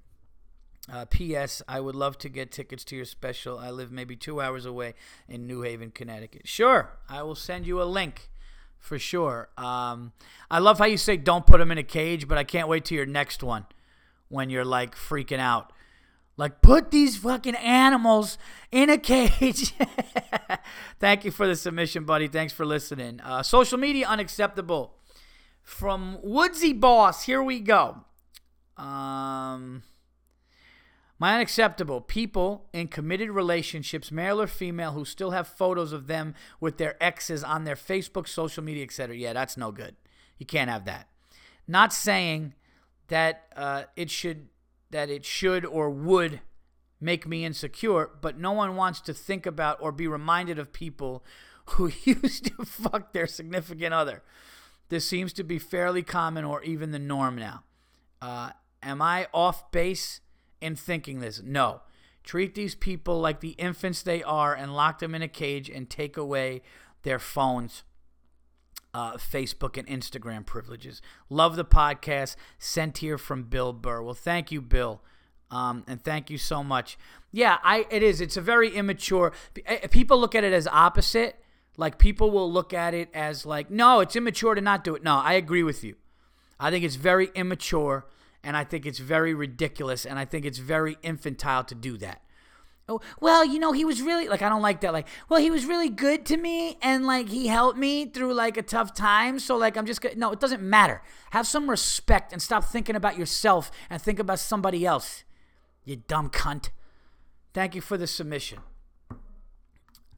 Uh, 0.93 1.07
P.S. 1.07 1.63
I 1.67 1.81
would 1.81 1.95
love 1.95 2.19
to 2.19 2.29
get 2.29 2.53
tickets 2.53 2.85
to 2.85 2.97
your 2.97 3.07
special. 3.07 3.59
I 3.59 3.71
live 3.71 3.91
maybe 3.91 4.17
two 4.17 4.41
hours 4.41 4.67
away 4.67 4.95
in 5.29 5.47
New 5.47 5.63
Haven, 5.63 5.91
Connecticut. 5.91 6.47
Sure, 6.47 6.99
I 7.09 7.23
will 7.23 7.35
send 7.35 7.67
you 7.67 7.81
a 7.81 7.85
link 7.85 8.29
for 8.79 8.99
sure. 8.99 9.49
Um, 9.57 10.13
I 10.51 10.59
love 10.59 10.79
how 10.79 10.85
you 10.85 10.99
say 10.99 11.17
don't 11.17 11.47
put 11.47 11.59
them 11.59 11.71
in 11.71 11.79
a 11.79 11.83
cage, 11.83 12.29
but 12.29 12.37
I 12.37 12.45
can't 12.45 12.69
wait 12.69 12.85
to 12.87 12.95
your 12.95 13.07
next 13.07 13.43
one 13.43 13.65
when 14.29 14.51
you're 14.51 14.65
like 14.65 14.95
freaking 14.95 15.39
out. 15.39 15.73
Like, 16.37 16.61
put 16.61 16.91
these 16.91 17.17
fucking 17.17 17.55
animals 17.55 18.39
in 18.73 18.91
a 18.91 18.99
cage. 19.13 19.73
Thank 20.99 21.25
you 21.25 21.31
for 21.31 21.47
the 21.47 21.55
submission, 21.55 22.05
buddy. 22.05 22.27
Thanks 22.29 22.53
for 22.53 22.67
listening. 22.67 23.21
Uh, 23.21 23.43
social 23.43 23.79
media 23.79 24.07
unacceptable. 24.07 24.95
From 25.63 26.19
Woodsy 26.23 26.73
Boss, 26.73 27.25
here 27.25 27.43
we 27.43 27.61
go. 27.61 28.05
Um, 28.77 29.83
my 31.19 31.35
unacceptable 31.35 32.01
people 32.01 32.67
in 32.73 32.89
committed 32.89 33.31
relationships, 33.31 34.11
male 34.11 34.41
or 34.41 34.47
female, 34.47 34.93
who 34.93 35.05
still 35.05 35.31
have 35.31 35.47
photos 35.47 35.93
of 35.93 36.07
them 36.07 36.35
with 36.61 36.79
their 36.79 37.03
exes 37.03 37.45
on 37.45 37.65
their 37.65 37.77
Facebook, 37.77 38.27
social 38.27 38.65
media, 38.65 38.83
etc. 38.83 39.17
Yeah, 39.17 39.33
that's 39.33 39.57
no 39.57 39.71
good. 39.71 39.95
You 40.39 40.47
can't 40.47 40.71
have 40.71 40.85
that. 40.87 41.09
Not 41.69 41.93
saying 41.93 42.55
that 43.09 43.45
uh, 43.57 43.85
it 43.97 44.11
should 44.11 44.49
that 44.91 45.11
it 45.11 45.25
should 45.25 45.65
or 45.65 45.91
would 45.91 46.41
make 47.01 47.27
me 47.27 47.45
insecure, 47.45 48.11
but 48.21 48.39
no 48.39 48.53
one 48.53 48.77
wants 48.77 49.01
to 49.01 49.13
think 49.13 49.47
about 49.47 49.79
or 49.81 49.93
be 49.93 50.07
reminded 50.07 50.59
of 50.59 50.73
people 50.73 51.25
who 51.67 51.91
used 52.05 52.47
to 52.47 52.65
fuck 52.65 53.13
their 53.13 53.27
significant 53.27 53.95
other. 53.95 54.23
This 54.89 55.07
seems 55.07 55.33
to 55.35 55.45
be 55.45 55.59
fairly 55.59 56.03
common 56.03 56.45
or 56.45 56.63
even 56.63 56.91
the 56.91 56.99
norm 56.99 57.37
now. 57.37 57.65
Uh, 58.21 58.51
am 58.83 59.03
I 59.03 59.29
off 59.33 59.71
base 59.71 60.21
in 60.61 60.77
thinking 60.77 61.21
this? 61.21 61.43
No. 61.43 61.83
Treat 62.23 62.55
these 62.55 62.75
people 62.75 63.21
like 63.21 63.41
the 63.41 63.51
infants 63.51 64.03
they 64.03 64.23
are 64.23 64.55
and 64.55 64.75
lock 64.75 64.99
them 64.99 65.15
in 65.15 65.23
a 65.23 65.29
cage 65.29 65.69
and 65.69 65.91
take 65.91 66.17
away 66.17 66.63
their 67.03 67.19
phones 67.19 67.83
uh, 68.95 69.15
Facebook 69.15 69.77
and 69.77 69.87
Instagram 69.89 70.47
privileges. 70.47 71.03
Love 71.29 71.57
the 71.57 71.65
podcast. 71.65 72.37
Sent 72.59 72.99
here 72.99 73.19
from 73.19 73.43
Bill 73.43 73.73
Burr. 73.73 74.01
Well, 74.03 74.15
thank 74.15 74.53
you, 74.53 74.63
Bill. 74.63 75.03
Um, 75.51 75.85
and 75.87 76.03
thank 76.03 76.31
you 76.31 76.39
so 76.39 76.65
much. 76.65 76.97
Yeah, 77.31 77.59
I 77.63 77.87
it 77.91 78.03
is. 78.03 78.21
It's 78.21 78.37
a 78.37 78.41
very 78.41 78.75
immature. 78.75 79.33
Eh, 79.67 79.87
people 79.89 80.19
look 80.19 80.35
at 80.35 80.45
it 80.45 80.53
as 80.53 80.67
opposite. 80.69 81.37
Like 81.77 81.99
people 81.99 82.31
will 82.31 82.51
look 82.51 82.73
at 82.73 82.95
it 82.95 83.09
as 83.13 83.45
like, 83.45 83.71
no, 83.71 84.01
it's 84.01 84.17
immature 84.17 84.55
to 84.55 84.61
not 84.61 84.85
do 84.85 84.95
it. 84.95 85.03
No, 85.03 85.17
I 85.17 85.35
agree 85.35 85.65
with 85.65 85.83
you. 85.83 85.97
I 86.59 86.71
think 86.71 86.85
it's 86.85 86.95
very 86.95 87.31
immature, 87.35 88.07
and 88.45 88.57
I 88.57 88.65
think 88.65 88.87
it's 88.87 88.99
very 88.99 89.35
ridiculous, 89.35 90.05
and 90.05 90.19
I 90.19 90.25
think 90.25 90.45
it's 90.45 90.59
very 90.59 90.97
infantile 91.03 91.65
to 91.65 91.75
do 91.75 91.97
that 91.99 92.23
oh, 92.89 93.01
well, 93.21 93.45
you 93.45 93.59
know, 93.59 93.73
he 93.73 93.85
was 93.85 94.03
really 94.03 94.29
like 94.29 94.43
I 94.43 94.49
don't 94.49 94.63
like 94.63 94.81
that. 94.83 94.93
Like, 94.93 95.09
well, 95.29 95.41
he 95.41 95.51
was 95.51 95.67
really 95.67 95.89
good 95.89 96.27
to 96.27 96.37
me, 96.37 96.79
and 96.83 97.07
like 97.07 97.29
he 97.29 97.49
helped 97.49 97.79
me 97.79 98.07
through 98.07 98.35
like 98.35 98.57
a 98.57 98.63
tough 98.63 98.95
time. 98.95 99.39
So 99.39 99.57
like 99.57 99.77
I'm 99.77 99.87
just 99.87 100.01
gonna 100.01 100.17
no, 100.17 100.33
it 100.33 100.41
doesn't 100.41 100.63
matter. 100.63 101.03
Have 101.31 101.47
some 101.47 101.69
respect 101.69 102.33
and 102.33 102.41
stop 102.41 102.65
thinking 102.65 102.97
about 102.97 103.19
yourself 103.19 103.71
and 103.91 104.01
think 104.01 104.19
about 104.19 104.39
somebody 104.39 104.85
else. 104.87 105.25
You 105.85 105.97
dumb 105.97 106.31
cunt. 106.31 106.71
Thank 107.53 107.75
you 107.75 107.81
for 107.81 107.97
the 107.97 108.07
submission. 108.07 108.61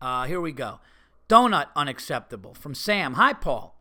Uh, 0.00 0.24
here 0.24 0.40
we 0.40 0.52
go. 0.52 0.80
Donut 1.28 1.66
unacceptable 1.74 2.54
from 2.54 2.74
Sam. 2.74 3.14
Hi, 3.14 3.32
Paul. 3.32 3.75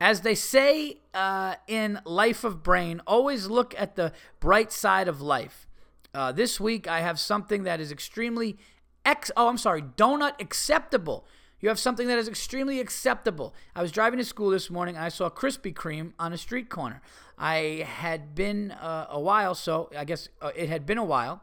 As 0.00 0.22
they 0.22 0.34
say 0.34 0.98
uh, 1.12 1.56
in 1.68 2.00
Life 2.06 2.42
of 2.42 2.62
Brian, 2.62 3.02
always 3.06 3.48
look 3.48 3.74
at 3.78 3.96
the 3.96 4.12
bright 4.40 4.72
side 4.72 5.08
of 5.08 5.20
life. 5.20 5.68
Uh, 6.14 6.32
this 6.32 6.58
week, 6.58 6.88
I 6.88 7.00
have 7.00 7.20
something 7.20 7.64
that 7.64 7.80
is 7.80 7.92
extremely 7.92 8.56
ex. 9.04 9.30
Oh, 9.36 9.48
I'm 9.48 9.58
sorry, 9.58 9.82
donut 9.82 10.40
acceptable. 10.40 11.26
You 11.60 11.68
have 11.68 11.78
something 11.78 12.08
that 12.08 12.18
is 12.18 12.26
extremely 12.26 12.80
acceptable. 12.80 13.54
I 13.76 13.82
was 13.82 13.92
driving 13.92 14.18
to 14.18 14.24
school 14.24 14.48
this 14.48 14.70
morning 14.70 14.96
I 14.96 15.10
saw 15.10 15.28
Krispy 15.28 15.74
Kreme 15.74 16.14
on 16.18 16.32
a 16.32 16.38
street 16.38 16.70
corner. 16.70 17.02
I 17.36 17.86
had 17.86 18.34
been 18.34 18.70
uh, 18.70 19.08
a 19.10 19.20
while, 19.20 19.54
so 19.54 19.90
I 19.96 20.06
guess 20.06 20.30
uh, 20.40 20.52
it 20.56 20.70
had 20.70 20.86
been 20.86 20.98
a 20.98 21.04
while, 21.04 21.42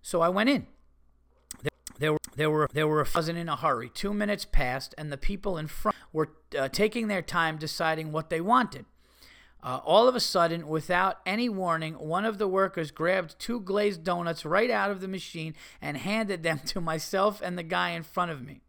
so 0.00 0.22
I 0.22 0.30
went 0.30 0.48
in. 0.48 0.66
There, 2.00 2.14
were 2.14 2.18
there 2.34 2.50
were 2.50 2.68
there 2.72 2.88
were 2.88 3.02
a 3.02 3.04
dozen 3.04 3.36
in 3.36 3.50
a 3.50 3.56
hurry. 3.56 3.90
Two 3.90 4.14
minutes 4.14 4.46
passed, 4.46 4.94
and 4.96 5.12
the 5.12 5.18
people 5.18 5.58
in 5.58 5.66
front 5.66 5.96
were 6.14 6.32
uh, 6.58 6.68
taking 6.68 7.08
their 7.08 7.20
time 7.20 7.58
deciding 7.58 8.10
what 8.10 8.30
they 8.30 8.40
wanted. 8.40 8.86
Uh, 9.62 9.80
all 9.84 10.08
of 10.08 10.14
a 10.14 10.20
sudden, 10.20 10.66
without 10.66 11.18
any 11.26 11.50
warning, 11.50 11.92
one 11.94 12.24
of 12.24 12.38
the 12.38 12.48
workers 12.48 12.90
grabbed 12.90 13.38
two 13.38 13.60
glazed 13.60 14.02
donuts 14.02 14.46
right 14.46 14.70
out 14.70 14.90
of 14.90 15.02
the 15.02 15.08
machine 15.08 15.54
and 15.82 15.98
handed 15.98 16.42
them 16.42 16.58
to 16.64 16.80
myself 16.80 17.42
and 17.44 17.58
the 17.58 17.62
guy 17.62 17.90
in 17.90 18.02
front 18.02 18.30
of 18.30 18.42
me. 18.42 18.62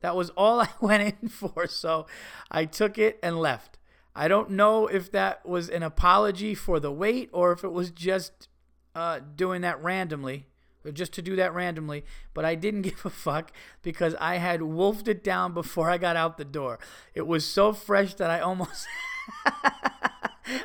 That 0.00 0.14
was 0.14 0.30
all 0.30 0.60
I 0.60 0.68
went 0.80 1.16
in 1.20 1.28
for, 1.28 1.66
so 1.66 2.06
I 2.52 2.66
took 2.66 2.98
it 2.98 3.18
and 3.20 3.40
left. 3.40 3.78
I 4.14 4.28
don't 4.28 4.50
know 4.50 4.86
if 4.86 5.10
that 5.10 5.44
was 5.44 5.68
an 5.68 5.82
apology 5.82 6.54
for 6.54 6.78
the 6.78 6.92
wait 6.92 7.30
or 7.32 7.50
if 7.50 7.64
it 7.64 7.72
was 7.72 7.90
just 7.90 8.46
uh, 8.94 9.18
doing 9.34 9.62
that 9.62 9.82
randomly, 9.82 10.46
just 10.92 11.12
to 11.14 11.22
do 11.22 11.36
that 11.36 11.54
randomly, 11.54 12.04
but 12.34 12.44
I 12.44 12.54
didn't 12.54 12.82
give 12.90 13.04
a 13.04 13.10
fuck 13.10 13.52
because 13.82 14.14
I 14.20 14.36
had 14.36 14.62
wolfed 14.62 15.08
it 15.08 15.22
down 15.22 15.52
before 15.54 15.90
I 15.90 15.98
got 15.98 16.16
out 16.16 16.38
the 16.38 16.44
door. 16.44 16.78
It 17.14 17.26
was 17.26 17.44
so 17.44 17.72
fresh 17.72 18.14
that 18.14 18.30
I 18.30 18.40
almost. 18.40 18.86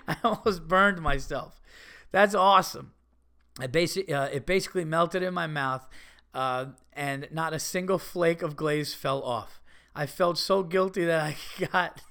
I 0.08 0.18
almost 0.24 0.68
burned 0.68 1.02
myself. 1.02 1.62
That's 2.12 2.34
awesome. 2.34 2.92
I 3.60 3.68
basic, 3.68 4.12
uh, 4.12 4.30
it 4.32 4.46
basically 4.46 4.84
melted 4.84 5.24
in 5.24 5.34
my 5.34 5.48
mouth, 5.48 5.88
uh, 6.34 6.68
and 6.94 7.28
not 7.32 7.54
a 7.54 7.60
single 7.60 8.00
flake 8.00 8.42
of 8.42 8.56
glaze 8.56 8.94
fell 8.94 9.22
off. 9.22 9.62
I 9.96 10.06
felt 10.06 10.38
so 10.38 10.64
guilty 10.64 11.06
that 11.06 11.22
I 11.22 11.38
got 11.72 12.02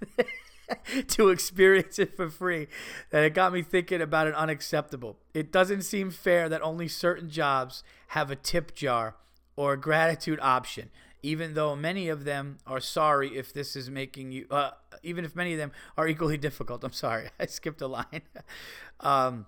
to 1.08 1.28
experience 1.28 1.98
it 1.98 2.16
for 2.16 2.28
free 2.28 2.68
that 3.10 3.24
it 3.24 3.34
got 3.34 3.52
me 3.52 3.62
thinking 3.62 4.00
about 4.00 4.26
it 4.26 4.34
unacceptable. 4.34 5.18
It 5.32 5.52
doesn't 5.52 5.82
seem 5.82 6.10
fair 6.10 6.48
that 6.48 6.62
only 6.62 6.88
certain 6.88 7.30
jobs 7.30 7.82
have 8.08 8.30
a 8.30 8.36
tip 8.36 8.74
jar 8.74 9.16
or 9.56 9.74
a 9.74 9.80
gratitude 9.80 10.38
option 10.40 10.90
even 11.24 11.54
though 11.54 11.74
many 11.74 12.10
of 12.10 12.24
them 12.24 12.58
are 12.66 12.80
sorry 12.80 13.34
if 13.38 13.50
this 13.50 13.74
is 13.76 13.88
making 13.88 14.30
you, 14.30 14.46
uh, 14.50 14.72
even 15.02 15.24
if 15.24 15.34
many 15.34 15.52
of 15.52 15.58
them 15.58 15.72
are 15.96 16.06
equally 16.06 16.36
difficult. 16.48 16.84
I'm 16.84 16.92
sorry, 16.92 17.30
I 17.40 17.46
skipped 17.46 17.80
a 17.80 17.86
line. 17.86 18.20
um, 19.00 19.46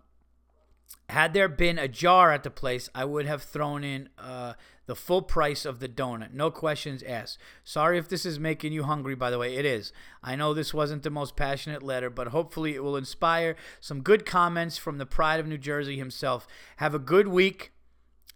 had 1.10 1.34
there 1.34 1.48
been 1.48 1.78
a 1.78 1.86
jar 1.86 2.32
at 2.32 2.44
the 2.44 2.50
place, 2.50 2.88
I 2.94 3.04
would 3.04 3.26
have 3.26 3.42
thrown 3.42 3.84
in 3.84 4.08
uh, 4.18 4.54
the 4.86 4.94
full 4.96 5.22
price 5.22 5.64
of 5.64 5.80
the 5.80 5.88
donut. 5.88 6.32
No 6.32 6.50
questions 6.50 7.02
asked. 7.02 7.38
Sorry 7.64 7.98
if 7.98 8.08
this 8.08 8.24
is 8.24 8.38
making 8.38 8.72
you 8.72 8.84
hungry, 8.84 9.14
by 9.14 9.30
the 9.30 9.38
way. 9.38 9.56
It 9.56 9.64
is. 9.64 9.92
I 10.22 10.36
know 10.36 10.54
this 10.54 10.72
wasn't 10.72 11.02
the 11.02 11.10
most 11.10 11.36
passionate 11.36 11.82
letter, 11.82 12.10
but 12.10 12.28
hopefully 12.28 12.74
it 12.74 12.82
will 12.82 12.96
inspire 12.96 13.56
some 13.80 14.02
good 14.02 14.24
comments 14.24 14.78
from 14.78 14.98
the 14.98 15.06
pride 15.06 15.40
of 15.40 15.46
New 15.46 15.58
Jersey 15.58 15.96
himself. 15.96 16.46
Have 16.76 16.94
a 16.94 17.00
good 17.00 17.28
week 17.28 17.72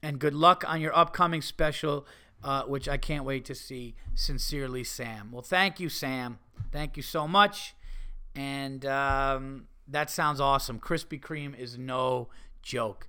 and 0.03 0.19
good 0.19 0.35
luck 0.35 0.65
on 0.67 0.81
your 0.81 0.97
upcoming 0.97 1.43
special 1.43 2.07
uh, 2.43 2.63
which 2.63 2.89
I 2.89 2.97
can't 2.97 3.25
wait 3.25 3.45
to 3.47 3.55
see. 3.55 3.95
Sincerely, 4.15 4.85
Sam. 4.85 5.31
Well, 5.33 5.43
thank 5.43 5.81
you, 5.81 5.89
Sam. 5.89 6.39
Thank 6.73 6.97
you 6.97 7.03
so 7.03 7.29
much. 7.29 7.75
And 8.35 8.85
um, 8.87 9.67
that 9.89 10.11
sounds 10.11 10.41
awesome. 10.41 10.81
Krispy 10.81 11.21
Kreme 11.21 11.59
is 11.59 11.77
no 11.77 12.29
joke. 12.63 13.09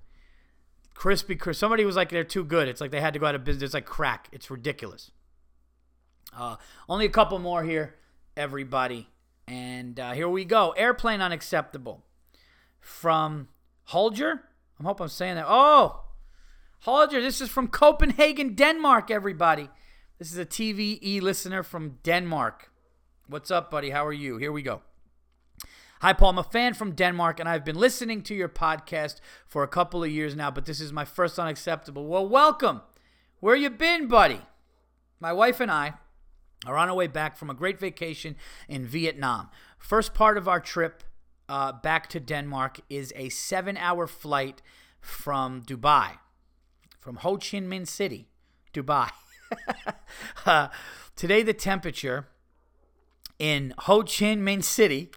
Krispy 1.02 1.36
Kreme. 1.36 1.56
Somebody 1.56 1.84
was 1.84 1.96
like, 1.96 2.10
they're 2.10 2.22
too 2.22 2.44
good. 2.44 2.68
It's 2.68 2.80
like 2.80 2.92
they 2.92 3.00
had 3.00 3.12
to 3.14 3.18
go 3.18 3.26
out 3.26 3.34
of 3.34 3.42
business. 3.42 3.64
It's 3.64 3.74
like 3.74 3.86
crack. 3.86 4.28
It's 4.30 4.52
ridiculous. 4.52 5.10
Uh, 6.36 6.56
only 6.88 7.06
a 7.06 7.08
couple 7.08 7.40
more 7.40 7.64
here, 7.64 7.96
everybody. 8.36 9.08
And 9.48 9.98
uh, 9.98 10.12
here 10.12 10.28
we 10.28 10.44
go. 10.44 10.70
Airplane 10.70 11.20
unacceptable. 11.20 12.04
From 12.78 13.48
Holger. 13.86 14.42
I 14.78 14.84
hope 14.84 15.00
I'm 15.00 15.08
saying 15.08 15.34
that. 15.34 15.46
Oh, 15.48 16.04
Holger, 16.82 17.20
this 17.20 17.40
is 17.40 17.48
from 17.48 17.66
Copenhagen, 17.66 18.54
Denmark, 18.54 19.10
everybody. 19.10 19.70
This 20.20 20.30
is 20.30 20.38
a 20.38 20.46
TVE 20.46 21.20
listener 21.20 21.64
from 21.64 21.98
Denmark. 22.04 22.70
What's 23.26 23.50
up, 23.50 23.72
buddy? 23.72 23.90
How 23.90 24.06
are 24.06 24.12
you? 24.12 24.36
Here 24.36 24.52
we 24.52 24.62
go. 24.62 24.82
Hi, 26.02 26.12
Paul. 26.12 26.30
I'm 26.30 26.38
a 26.38 26.42
fan 26.42 26.74
from 26.74 26.96
Denmark, 26.96 27.38
and 27.38 27.48
I've 27.48 27.64
been 27.64 27.76
listening 27.76 28.22
to 28.22 28.34
your 28.34 28.48
podcast 28.48 29.20
for 29.46 29.62
a 29.62 29.68
couple 29.68 30.02
of 30.02 30.10
years 30.10 30.34
now, 30.34 30.50
but 30.50 30.64
this 30.64 30.80
is 30.80 30.92
my 30.92 31.04
first 31.04 31.38
unacceptable. 31.38 32.08
Well, 32.08 32.26
welcome. 32.26 32.80
Where 33.38 33.54
you 33.54 33.70
been, 33.70 34.08
buddy? 34.08 34.40
My 35.20 35.32
wife 35.32 35.60
and 35.60 35.70
I 35.70 35.92
are 36.66 36.76
on 36.76 36.88
our 36.88 36.96
way 36.96 37.06
back 37.06 37.36
from 37.36 37.50
a 37.50 37.54
great 37.54 37.78
vacation 37.78 38.34
in 38.68 38.84
Vietnam. 38.84 39.48
First 39.78 40.12
part 40.12 40.36
of 40.36 40.48
our 40.48 40.58
trip 40.58 41.04
uh, 41.48 41.70
back 41.70 42.08
to 42.08 42.18
Denmark 42.18 42.80
is 42.90 43.12
a 43.14 43.28
seven 43.28 43.76
hour 43.76 44.08
flight 44.08 44.60
from 45.00 45.62
Dubai 45.62 46.18
from 46.98 47.14
Ho 47.18 47.36
Chi 47.36 47.58
Minh 47.58 47.86
City, 47.86 48.26
Dubai. 48.74 49.08
uh, 50.46 50.66
today, 51.14 51.44
the 51.44 51.54
temperature 51.54 52.26
in 53.38 53.72
Ho 53.82 54.02
Chi 54.02 54.34
Minh 54.34 54.64
City 54.64 55.12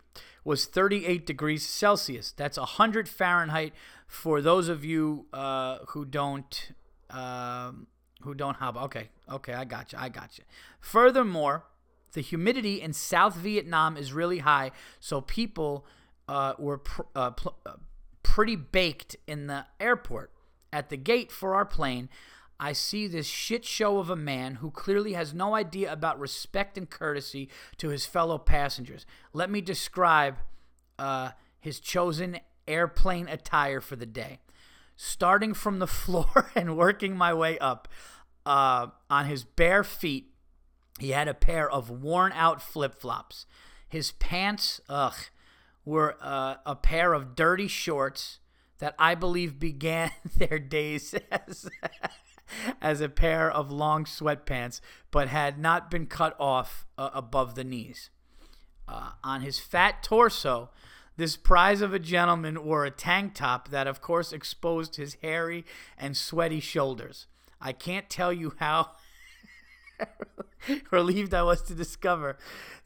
was 0.45 0.65
38 0.65 1.25
degrees 1.25 1.65
Celsius. 1.67 2.31
That's 2.31 2.58
100 2.58 3.10
Fahrenheit 3.10 3.73
for 4.08 4.41
those 4.41 4.69
of 4.69 4.86
you 4.86 5.25
uh, 5.34 5.79
who 5.89 6.05
don't 6.05 6.71
um, 7.10 7.87
who 8.21 8.33
don't 8.33 8.58
have. 8.58 8.77
Okay, 8.77 9.10
okay, 9.29 9.54
I 9.54 9.65
got 9.65 9.91
you. 9.91 10.00
I 10.00 10.08
got 10.08 10.37
you. 10.37 10.46
Furthermore, 10.79 11.65
the 12.13 12.21
humidity 12.21 12.81
in 12.81 12.93
South 12.93 13.35
Vietnam 13.35 13.98
is 13.98 14.13
really 14.13 14.39
high, 14.39 14.71
so 15.00 15.19
people 15.19 15.85
uh, 16.27 16.54
were 16.58 16.77
pr- 16.77 17.02
uh, 17.15 17.31
pl- 17.31 17.58
uh, 17.65 17.73
pretty 18.23 18.56
baked 18.56 19.15
in 19.27 19.48
the 19.48 19.65
airport 19.79 20.31
At 20.73 20.89
the 20.89 20.98
gate 20.98 21.31
for 21.31 21.56
our 21.56 21.65
plane, 21.65 22.10
I 22.60 22.73
see 22.73 23.08
this 23.08 23.27
shit 23.27 23.65
show 23.65 23.97
of 23.97 24.10
a 24.10 24.15
man 24.15 24.56
who 24.56 24.71
clearly 24.71 25.13
has 25.13 25.33
no 25.33 25.56
idea 25.56 25.91
about 25.91 26.19
respect 26.19 26.77
and 26.77 26.89
courtesy 26.89 27.49
to 27.77 27.89
his 27.89 28.06
fellow 28.06 28.37
passengers. 28.37 29.06
Let 29.33 29.49
me 29.49 29.62
describe 29.62 30.37
uh, 30.97 31.31
his 31.60 31.79
chosen 31.79 32.39
airplane 32.67 33.27
attire 33.27 33.81
for 33.81 33.95
the 33.95 34.06
day. 34.06 34.39
Starting 34.95 35.53
from 35.53 35.79
the 35.79 35.87
floor 36.03 36.51
and 36.56 36.77
working 36.77 37.17
my 37.17 37.33
way 37.33 37.58
up 37.60 37.87
uh, 38.45 38.87
on 39.10 39.25
his 39.25 39.43
bare 39.43 39.83
feet, 39.83 40.31
he 40.99 41.10
had 41.10 41.27
a 41.27 41.33
pair 41.33 41.69
of 41.69 41.89
worn 41.89 42.31
out 42.31 42.62
flip 42.62 43.01
flops. 43.01 43.45
His 43.89 44.13
pants, 44.13 44.79
ugh, 44.87 45.15
were 45.83 46.17
uh, 46.21 46.56
a 46.65 46.75
pair 46.75 47.13
of 47.13 47.35
dirty 47.35 47.67
shorts 47.67 48.39
that 48.79 48.95
I 48.97 49.15
believe 49.15 49.60
began 49.60 50.12
their 50.37 50.60
days 50.60 51.13
as, 51.31 51.69
as 52.81 53.02
a 53.02 53.10
pair 53.10 53.50
of 53.50 53.71
long 53.71 54.06
sweatpants, 54.06 54.81
but 55.12 55.27
had 55.27 55.58
not 55.58 55.89
been 55.89 56.06
cut 56.06 56.35
off 56.39 56.85
uh, 56.98 57.10
above 57.13 57.56
the 57.56 57.63
knees. 57.63 58.10
Uh, 58.87 59.12
on 59.23 59.41
his 59.41 59.58
fat 59.60 60.04
torso, 60.04 60.69
this 61.17 61.37
prize 61.37 61.81
of 61.81 61.93
a 61.93 62.00
gentleman 62.00 62.63
wore 62.63 62.85
a 62.85 62.91
tank 62.91 63.33
top 63.33 63.69
that, 63.69 63.87
of 63.87 64.02
course, 64.02 64.33
exposed 64.33 64.98
his 64.98 65.17
hairy 65.21 65.65
and 65.98 66.15
sweaty 66.15 66.60
shoulders. 66.60 67.27
I 67.62 67.71
can't 67.71 68.10
tell 68.10 68.33
you 68.33 68.54
how 68.60 68.91
relieved 70.91 71.33
I 71.33 71.43
was 71.43 71.62
to 71.63 71.73
discover 71.73 72.37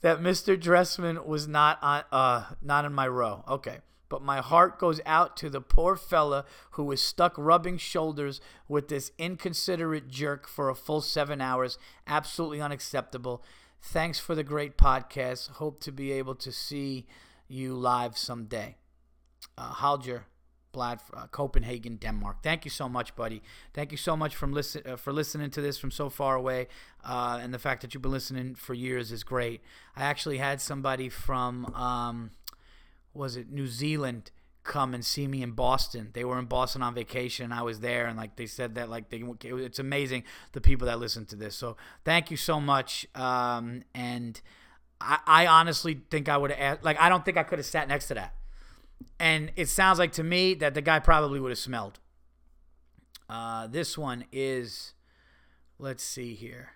that 0.01 0.19
Mr. 0.19 0.59
Dressman 0.59 1.25
was 1.25 1.47
not 1.47 1.79
on 1.81 2.03
uh 2.11 2.45
not 2.61 2.85
in 2.85 2.93
my 2.93 3.07
row. 3.07 3.43
Okay. 3.47 3.79
But 4.09 4.23
my 4.23 4.39
heart 4.39 4.79
goes 4.79 4.99
out 5.05 5.37
to 5.37 5.49
the 5.49 5.61
poor 5.61 5.95
fella 5.95 6.45
who 6.71 6.83
was 6.83 7.01
stuck 7.01 7.35
rubbing 7.37 7.77
shoulders 7.77 8.41
with 8.67 8.87
this 8.87 9.11
inconsiderate 9.17 10.07
jerk 10.07 10.47
for 10.47 10.69
a 10.69 10.75
full 10.75 11.01
seven 11.01 11.41
hours. 11.41 11.77
Absolutely 12.07 12.59
unacceptable. 12.59 13.43
Thanks 13.81 14.19
for 14.19 14.35
the 14.35 14.43
great 14.43 14.77
podcast. 14.77 15.51
Hope 15.51 15.79
to 15.81 15.91
be 15.91 16.11
able 16.11 16.35
to 16.35 16.51
see 16.51 17.05
you 17.47 17.73
live 17.75 18.17
someday. 18.17 18.75
Uh, 19.57 19.63
Holger, 19.63 20.25
Blad, 20.71 20.99
uh, 21.13 21.27
Copenhagen, 21.27 21.95
Denmark. 21.95 22.43
Thank 22.43 22.65
you 22.65 22.71
so 22.71 22.89
much, 22.89 23.15
buddy. 23.15 23.41
Thank 23.73 23.91
you 23.91 23.97
so 23.97 24.15
much 24.15 24.35
from 24.35 24.53
listen, 24.53 24.83
uh, 24.85 24.95
for 24.97 25.13
listening 25.13 25.49
to 25.51 25.61
this 25.61 25.77
from 25.77 25.91
so 25.91 26.09
far 26.09 26.35
away. 26.35 26.67
Uh, 27.03 27.39
and 27.41 27.53
the 27.53 27.59
fact 27.59 27.81
that 27.81 27.93
you've 27.93 28.03
been 28.03 28.11
listening 28.11 28.55
for 28.55 28.73
years 28.73 29.11
is 29.11 29.23
great. 29.23 29.61
I 29.95 30.03
actually 30.03 30.37
had 30.37 30.61
somebody 30.61 31.09
from, 31.09 31.65
um, 31.73 32.31
was 33.13 33.35
it 33.35 33.51
New 33.51 33.67
Zealand, 33.67 34.31
come 34.63 34.93
and 34.93 35.03
see 35.03 35.27
me 35.27 35.41
in 35.41 35.51
Boston. 35.51 36.09
They 36.13 36.23
were 36.23 36.37
in 36.37 36.45
Boston 36.45 36.81
on 36.81 36.93
vacation, 36.93 37.45
and 37.45 37.53
I 37.53 37.63
was 37.63 37.79
there, 37.79 38.05
and 38.05 38.17
like 38.17 38.35
they 38.35 38.45
said 38.45 38.75
that 38.75 38.89
like 38.89 39.09
they, 39.09 39.23
it's 39.41 39.79
amazing 39.79 40.23
the 40.51 40.61
people 40.61 40.87
that 40.87 40.99
listen 40.99 41.25
to 41.27 41.35
this. 41.35 41.55
So 41.55 41.75
thank 42.05 42.29
you 42.31 42.37
so 42.37 42.59
much. 42.59 43.07
Um, 43.15 43.83
and 43.95 44.39
I, 45.01 45.19
I 45.25 45.47
honestly 45.47 46.01
think 46.09 46.29
I 46.29 46.37
would 46.37 46.51
have 46.51 46.83
like 46.83 46.99
I 46.99 47.09
don't 47.09 47.25
think 47.25 47.37
I 47.37 47.43
could 47.43 47.59
have 47.59 47.65
sat 47.65 47.87
next 47.87 48.07
to 48.09 48.13
that. 48.15 48.35
And 49.19 49.51
it 49.55 49.69
sounds 49.69 49.97
like 49.97 50.11
to 50.13 50.23
me 50.23 50.53
that 50.55 50.73
the 50.73 50.81
guy 50.81 50.99
probably 50.99 51.39
would 51.39 51.51
have 51.51 51.59
smelled. 51.59 51.99
Uh, 53.29 53.67
this 53.67 53.97
one 53.97 54.25
is, 54.31 54.93
let's 55.77 56.03
see 56.03 56.33
here. 56.33 56.71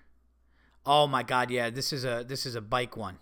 Oh 0.86 1.08
my 1.08 1.24
God, 1.24 1.50
yeah, 1.50 1.70
this 1.70 1.92
is 1.92 2.06
a 2.06 2.26
this 2.28 2.46
is 2.46 2.56
a 2.56 2.62
bike 2.62 2.98
one. 2.98 3.20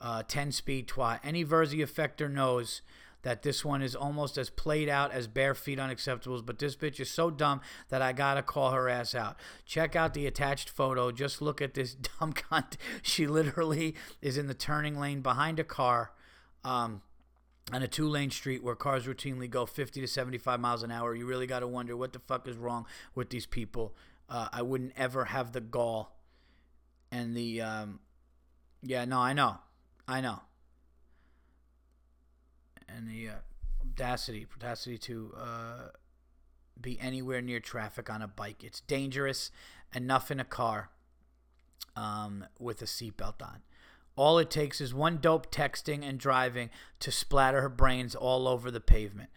Uh, 0.00 0.22
10 0.22 0.52
speed 0.52 0.88
twat. 0.88 1.20
Any 1.24 1.44
Virzi 1.44 1.78
effector 1.78 2.30
knows 2.30 2.82
that 3.22 3.42
this 3.42 3.64
one 3.64 3.82
is 3.82 3.96
almost 3.96 4.38
as 4.38 4.50
played 4.50 4.88
out 4.88 5.10
as 5.10 5.26
bare 5.26 5.52
feet 5.52 5.80
unacceptables, 5.80 6.46
but 6.46 6.60
this 6.60 6.76
bitch 6.76 7.00
is 7.00 7.10
so 7.10 7.28
dumb 7.28 7.60
that 7.88 8.00
I 8.00 8.12
gotta 8.12 8.40
call 8.40 8.70
her 8.70 8.88
ass 8.88 9.16
out. 9.16 9.36
Check 9.64 9.96
out 9.96 10.14
the 10.14 10.28
attached 10.28 10.70
photo. 10.70 11.10
Just 11.10 11.42
look 11.42 11.60
at 11.60 11.74
this 11.74 11.94
dumb 12.20 12.32
cunt. 12.32 12.76
She 13.02 13.26
literally 13.26 13.96
is 14.22 14.38
in 14.38 14.46
the 14.46 14.54
turning 14.54 14.96
lane 15.00 15.22
behind 15.22 15.58
a 15.58 15.64
car. 15.64 16.12
Um, 16.62 17.02
on 17.72 17.82
a 17.82 17.88
two 17.88 18.08
lane 18.08 18.30
street 18.30 18.62
where 18.62 18.76
cars 18.76 19.06
routinely 19.06 19.50
go 19.50 19.66
50 19.66 20.00
to 20.00 20.06
75 20.06 20.60
miles 20.60 20.84
an 20.84 20.92
hour, 20.92 21.12
you 21.14 21.26
really 21.26 21.48
got 21.48 21.60
to 21.60 21.66
wonder 21.66 21.96
what 21.96 22.12
the 22.12 22.20
fuck 22.20 22.46
is 22.46 22.56
wrong 22.56 22.86
with 23.16 23.30
these 23.30 23.46
people. 23.46 23.96
Uh, 24.28 24.48
I 24.52 24.62
wouldn't 24.62 24.92
ever 24.96 25.24
have 25.24 25.50
the 25.50 25.60
gall 25.60 26.16
and 27.10 27.36
the. 27.36 27.60
Um, 27.62 28.00
yeah, 28.82 29.04
no, 29.04 29.18
I 29.18 29.32
know. 29.32 29.58
I 30.08 30.20
know. 30.20 30.40
And 32.88 33.08
the 33.08 33.28
uh, 33.28 33.32
audacity, 33.82 34.46
audacity 34.56 34.98
to 34.98 35.34
uh, 35.36 35.88
be 36.80 36.98
anywhere 37.00 37.40
near 37.40 37.60
traffic 37.60 38.08
on 38.08 38.22
a 38.22 38.28
bike. 38.28 38.62
It's 38.62 38.80
dangerous 38.80 39.50
enough 39.94 40.30
in 40.30 40.40
a 40.40 40.44
car 40.44 40.90
um, 41.96 42.44
with 42.58 42.82
a 42.82 42.86
seatbelt 42.86 43.42
on. 43.42 43.62
All 44.14 44.38
it 44.38 44.50
takes 44.50 44.80
is 44.80 44.94
one 44.94 45.18
dope 45.20 45.52
texting 45.52 46.08
and 46.08 46.18
driving 46.18 46.70
to 47.00 47.10
splatter 47.10 47.60
her 47.60 47.68
brains 47.68 48.14
all 48.14 48.48
over 48.48 48.70
the 48.70 48.80
pavement. 48.80 49.28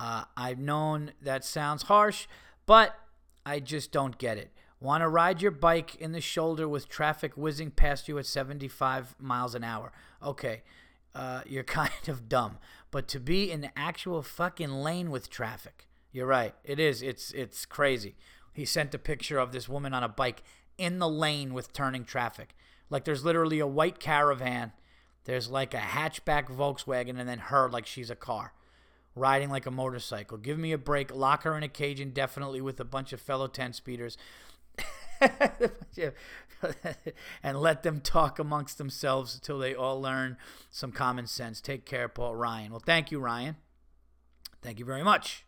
Uh, 0.00 0.24
I've 0.36 0.58
known 0.58 1.12
that 1.20 1.44
sounds 1.44 1.84
harsh, 1.84 2.26
but 2.64 2.98
I 3.44 3.60
just 3.60 3.92
don't 3.92 4.16
get 4.18 4.38
it. 4.38 4.50
Want 4.82 5.02
to 5.02 5.08
ride 5.08 5.40
your 5.40 5.52
bike 5.52 5.94
in 5.94 6.10
the 6.10 6.20
shoulder 6.20 6.68
with 6.68 6.88
traffic 6.88 7.36
whizzing 7.36 7.70
past 7.70 8.08
you 8.08 8.18
at 8.18 8.26
75 8.26 9.14
miles 9.20 9.54
an 9.54 9.62
hour? 9.62 9.92
Okay, 10.20 10.62
uh, 11.14 11.42
you're 11.46 11.62
kind 11.62 12.08
of 12.08 12.28
dumb. 12.28 12.58
But 12.90 13.06
to 13.08 13.20
be 13.20 13.52
in 13.52 13.60
the 13.60 13.70
actual 13.78 14.22
fucking 14.22 14.72
lane 14.72 15.12
with 15.12 15.30
traffic, 15.30 15.86
you're 16.10 16.26
right. 16.26 16.56
It 16.64 16.80
is. 16.80 17.00
It's 17.00 17.30
it's 17.30 17.64
crazy. 17.64 18.16
He 18.52 18.64
sent 18.64 18.92
a 18.92 18.98
picture 18.98 19.38
of 19.38 19.52
this 19.52 19.68
woman 19.68 19.94
on 19.94 20.02
a 20.02 20.08
bike 20.08 20.42
in 20.76 20.98
the 20.98 21.08
lane 21.08 21.54
with 21.54 21.72
turning 21.72 22.04
traffic. 22.04 22.56
Like 22.90 23.04
there's 23.04 23.24
literally 23.24 23.60
a 23.60 23.66
white 23.68 24.00
caravan, 24.00 24.72
there's 25.26 25.48
like 25.48 25.74
a 25.74 25.78
hatchback 25.78 26.48
Volkswagen, 26.48 27.20
and 27.20 27.28
then 27.28 27.38
her 27.38 27.70
like 27.70 27.86
she's 27.86 28.10
a 28.10 28.16
car, 28.16 28.52
riding 29.14 29.48
like 29.48 29.64
a 29.64 29.70
motorcycle. 29.70 30.38
Give 30.38 30.58
me 30.58 30.72
a 30.72 30.78
break. 30.78 31.14
Lock 31.14 31.44
her 31.44 31.56
in 31.56 31.62
a 31.62 31.68
cage 31.68 32.00
indefinitely 32.00 32.60
with 32.60 32.80
a 32.80 32.84
bunch 32.84 33.12
of 33.12 33.20
fellow 33.20 33.46
10 33.46 33.74
speeders. 33.74 34.18
and 37.42 37.60
let 37.60 37.82
them 37.82 38.00
talk 38.00 38.38
amongst 38.38 38.78
themselves 38.78 39.34
until 39.34 39.58
they 39.58 39.74
all 39.74 40.00
learn 40.00 40.36
some 40.70 40.92
common 40.92 41.26
sense. 41.26 41.60
Take 41.60 41.84
care, 41.84 42.08
Paul 42.08 42.36
Ryan. 42.36 42.70
Well, 42.70 42.82
thank 42.84 43.10
you, 43.10 43.20
Ryan. 43.20 43.56
Thank 44.62 44.78
you 44.78 44.84
very 44.84 45.02
much. 45.02 45.44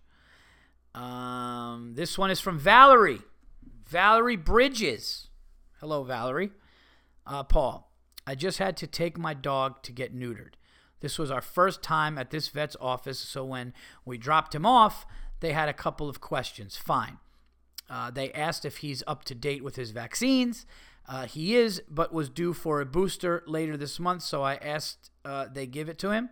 Um, 0.95 1.93
this 1.95 2.17
one 2.19 2.31
is 2.31 2.41
from 2.41 2.59
Valerie. 2.59 3.23
Valerie 3.87 4.37
Bridges. 4.37 5.29
Hello, 5.81 6.03
Valerie. 6.05 6.51
Uh, 7.27 7.43
Paul, 7.43 7.91
I 8.27 8.35
just 8.35 8.59
had 8.59 8.77
to 8.79 8.87
take 8.87 9.19
my 9.19 9.35
dog 9.35 9.83
to 9.83 9.93
get 9.93 10.17
neutered. 10.17 10.55
This 11.01 11.19
was 11.19 11.31
our 11.31 11.43
first 11.43 11.83
time 11.83 12.17
at 12.17 12.31
this 12.31 12.49
vet's 12.49 12.77
office, 12.81 13.19
so 13.19 13.45
when 13.45 13.75
we 14.05 14.17
dropped 14.17 14.55
him 14.55 14.65
off, 14.65 15.05
they 15.41 15.53
had 15.53 15.69
a 15.69 15.75
couple 15.75 16.09
of 16.09 16.21
questions. 16.21 16.77
Fine. 16.77 17.19
Uh, 17.89 18.11
they 18.11 18.33
asked 18.33 18.65
if 18.65 18.79
he's 18.79 19.03
up 19.07 19.25
to 19.25 19.35
date 19.35 19.63
with 19.63 19.77
his 19.77 19.91
vaccines. 19.91 20.67
Uh, 21.07 21.27
he 21.27 21.55
is, 21.55 21.83
but 21.91 22.13
was 22.13 22.31
due 22.31 22.53
for 22.53 22.81
a 22.81 22.87
booster 22.87 23.43
later 23.47 23.77
this 23.77 24.01
month, 24.01 24.23
so 24.23 24.43
I 24.43 24.55
asked 24.57 25.11
uh, 25.25 25.47
they 25.53 25.67
give 25.67 25.89
it 25.89 25.99
to 25.99 26.11
him. 26.11 26.31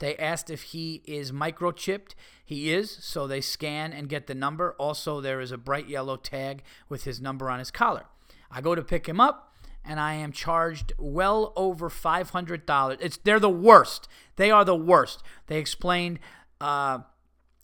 They 0.00 0.16
asked 0.16 0.50
if 0.50 0.62
he 0.62 1.02
is 1.06 1.30
microchipped. 1.30 2.14
He 2.44 2.72
is, 2.72 2.90
so 2.90 3.26
they 3.26 3.40
scan 3.40 3.92
and 3.92 4.08
get 4.08 4.26
the 4.26 4.34
number. 4.34 4.74
Also, 4.78 5.20
there 5.20 5.40
is 5.40 5.52
a 5.52 5.58
bright 5.58 5.88
yellow 5.88 6.16
tag 6.16 6.62
with 6.88 7.04
his 7.04 7.20
number 7.20 7.48
on 7.48 7.60
his 7.60 7.70
collar. 7.70 8.06
I 8.50 8.60
go 8.60 8.74
to 8.74 8.82
pick 8.82 9.08
him 9.08 9.20
up 9.20 9.54
and 9.84 10.00
I 10.00 10.14
am 10.14 10.32
charged 10.32 10.92
well 10.98 11.52
over 11.56 11.90
five 11.90 12.30
hundred 12.30 12.66
dollars. 12.66 12.98
It's 13.00 13.16
they're 13.18 13.40
the 13.40 13.50
worst. 13.50 14.08
They 14.36 14.50
are 14.50 14.64
the 14.64 14.76
worst. 14.76 15.22
They 15.46 15.58
explained 15.58 16.18
uh, 16.60 17.00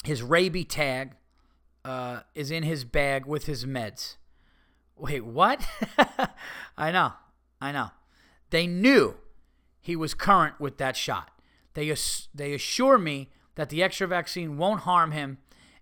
his 0.05 0.23
rabies 0.23 0.67
tag 0.69 1.13
uh, 1.85 2.21
is 2.35 2.51
in 2.51 2.63
his 2.63 2.85
bag 2.85 3.27
with 3.27 3.47
his 3.47 3.65
meds. 3.65 4.17
Wait, 4.97 5.25
what? 5.25 5.65
I 6.77 6.93
know, 6.93 7.13
I 7.61 7.73
know. 7.73 7.91
They 8.51 8.67
knew 8.67 9.17
he 9.81 9.97
was 9.97 10.15
current 10.15 10.61
with 10.61 10.79
that 10.79 10.97
shot. 10.97 11.31
They 11.75 11.91
ass- 11.91 12.29
they 12.35 12.53
assure 12.53 12.99
me 12.99 13.31
that 13.55 13.71
the 13.71 13.83
extra 13.83 14.07
vaccine 14.07 14.57
won't 14.57 14.81
harm 14.81 15.13
him 15.13 15.39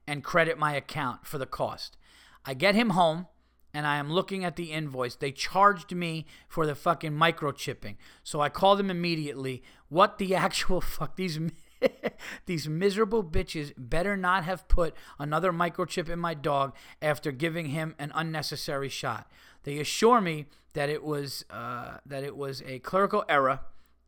and 0.06 0.24
credit 0.24 0.58
my 0.58 0.74
account 0.74 1.26
for 1.26 1.38
the 1.38 1.46
cost. 1.46 1.96
I 2.44 2.54
get 2.54 2.74
him 2.74 2.90
home 2.90 3.26
and 3.74 3.86
I 3.86 3.96
am 3.96 4.10
looking 4.10 4.44
at 4.44 4.56
the 4.56 4.72
invoice. 4.72 5.16
They 5.16 5.32
charged 5.32 5.94
me 5.94 6.26
for 6.48 6.66
the 6.66 6.74
fucking 6.74 7.12
microchipping. 7.12 7.96
So 8.22 8.40
I 8.40 8.48
call 8.48 8.76
them 8.76 8.90
immediately. 8.90 9.62
What 9.88 10.18
the 10.18 10.34
actual 10.46 10.80
fuck? 10.80 11.16
These 11.16 11.38
these 12.46 12.68
miserable 12.68 13.22
bitches 13.22 13.72
better 13.76 14.16
not 14.16 14.44
have 14.44 14.68
put 14.68 14.94
another 15.18 15.52
microchip 15.52 16.08
in 16.08 16.18
my 16.18 16.34
dog 16.34 16.74
after 17.00 17.32
giving 17.32 17.66
him 17.66 17.94
an 17.98 18.12
unnecessary 18.14 18.88
shot. 18.88 19.30
They 19.64 19.78
assure 19.78 20.20
me 20.20 20.46
that 20.74 20.88
it 20.88 21.02
was 21.02 21.44
uh, 21.50 21.98
that 22.06 22.24
it 22.24 22.36
was 22.36 22.62
a 22.62 22.78
clerical 22.80 23.24
error 23.28 23.60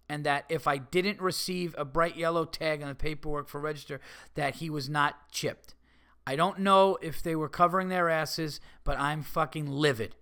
and 0.09 0.25
that 0.25 0.45
if 0.49 0.67
I 0.67 0.79
didn't 0.79 1.21
receive 1.21 1.75
a 1.79 1.85
bright 1.85 2.17
yellow 2.17 2.45
tag 2.45 2.83
on 2.83 2.89
the 2.89 2.95
paperwork 2.95 3.49
for 3.49 3.61
register, 3.61 4.01
that 4.35 4.57
he 4.57 4.69
was 4.69 4.89
not 4.89 5.31
chipped. 5.31 5.75
I 6.27 6.37
don't 6.37 6.59
know 6.61 6.99
if 7.01 7.23
they 7.23 7.37
were 7.37 7.49
covering 7.49 7.89
their 7.89 8.09
asses, 8.09 8.61
but 8.85 8.99
I'm 8.99 9.23
fucking 9.23 9.71
livid. 9.71 10.17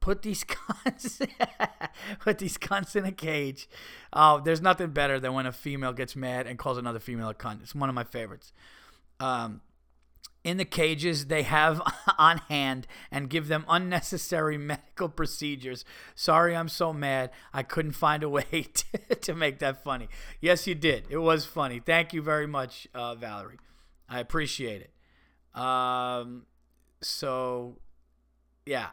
Put 0.00 0.22
these 0.22 0.44
cunts, 0.44 1.26
put 2.20 2.38
these 2.38 2.56
cunts 2.56 2.96
in 2.96 3.04
a 3.04 3.12
cage. 3.12 3.68
Oh, 4.12 4.40
there's 4.40 4.62
nothing 4.62 4.90
better 4.90 5.20
than 5.20 5.34
when 5.34 5.46
a 5.46 5.52
female 5.52 5.92
gets 5.92 6.16
mad 6.16 6.46
and 6.46 6.58
calls 6.58 6.78
another 6.78 6.98
female 6.98 7.28
a 7.28 7.34
cunt. 7.34 7.62
It's 7.62 7.74
one 7.74 7.88
of 7.88 7.94
my 7.94 8.04
favorites. 8.04 8.52
Um, 9.18 9.60
in 10.42 10.56
the 10.56 10.64
cages 10.64 11.26
they 11.26 11.42
have 11.42 11.80
on 12.18 12.38
hand 12.48 12.86
and 13.10 13.28
give 13.28 13.48
them 13.48 13.64
unnecessary 13.68 14.58
medical 14.58 15.08
procedures. 15.08 15.84
Sorry, 16.14 16.56
I'm 16.56 16.68
so 16.68 16.92
mad. 16.92 17.30
I 17.52 17.62
couldn't 17.62 17.92
find 17.92 18.22
a 18.22 18.28
way 18.28 18.42
to, 18.74 19.14
to 19.14 19.34
make 19.34 19.58
that 19.58 19.84
funny. 19.84 20.08
Yes, 20.40 20.66
you 20.66 20.74
did. 20.74 21.04
It 21.10 21.18
was 21.18 21.44
funny. 21.44 21.80
Thank 21.80 22.12
you 22.12 22.22
very 22.22 22.46
much, 22.46 22.88
uh, 22.94 23.14
Valerie. 23.14 23.58
I 24.08 24.20
appreciate 24.20 24.82
it. 24.82 25.60
Um, 25.60 26.46
so, 27.02 27.78
yeah, 28.66 28.88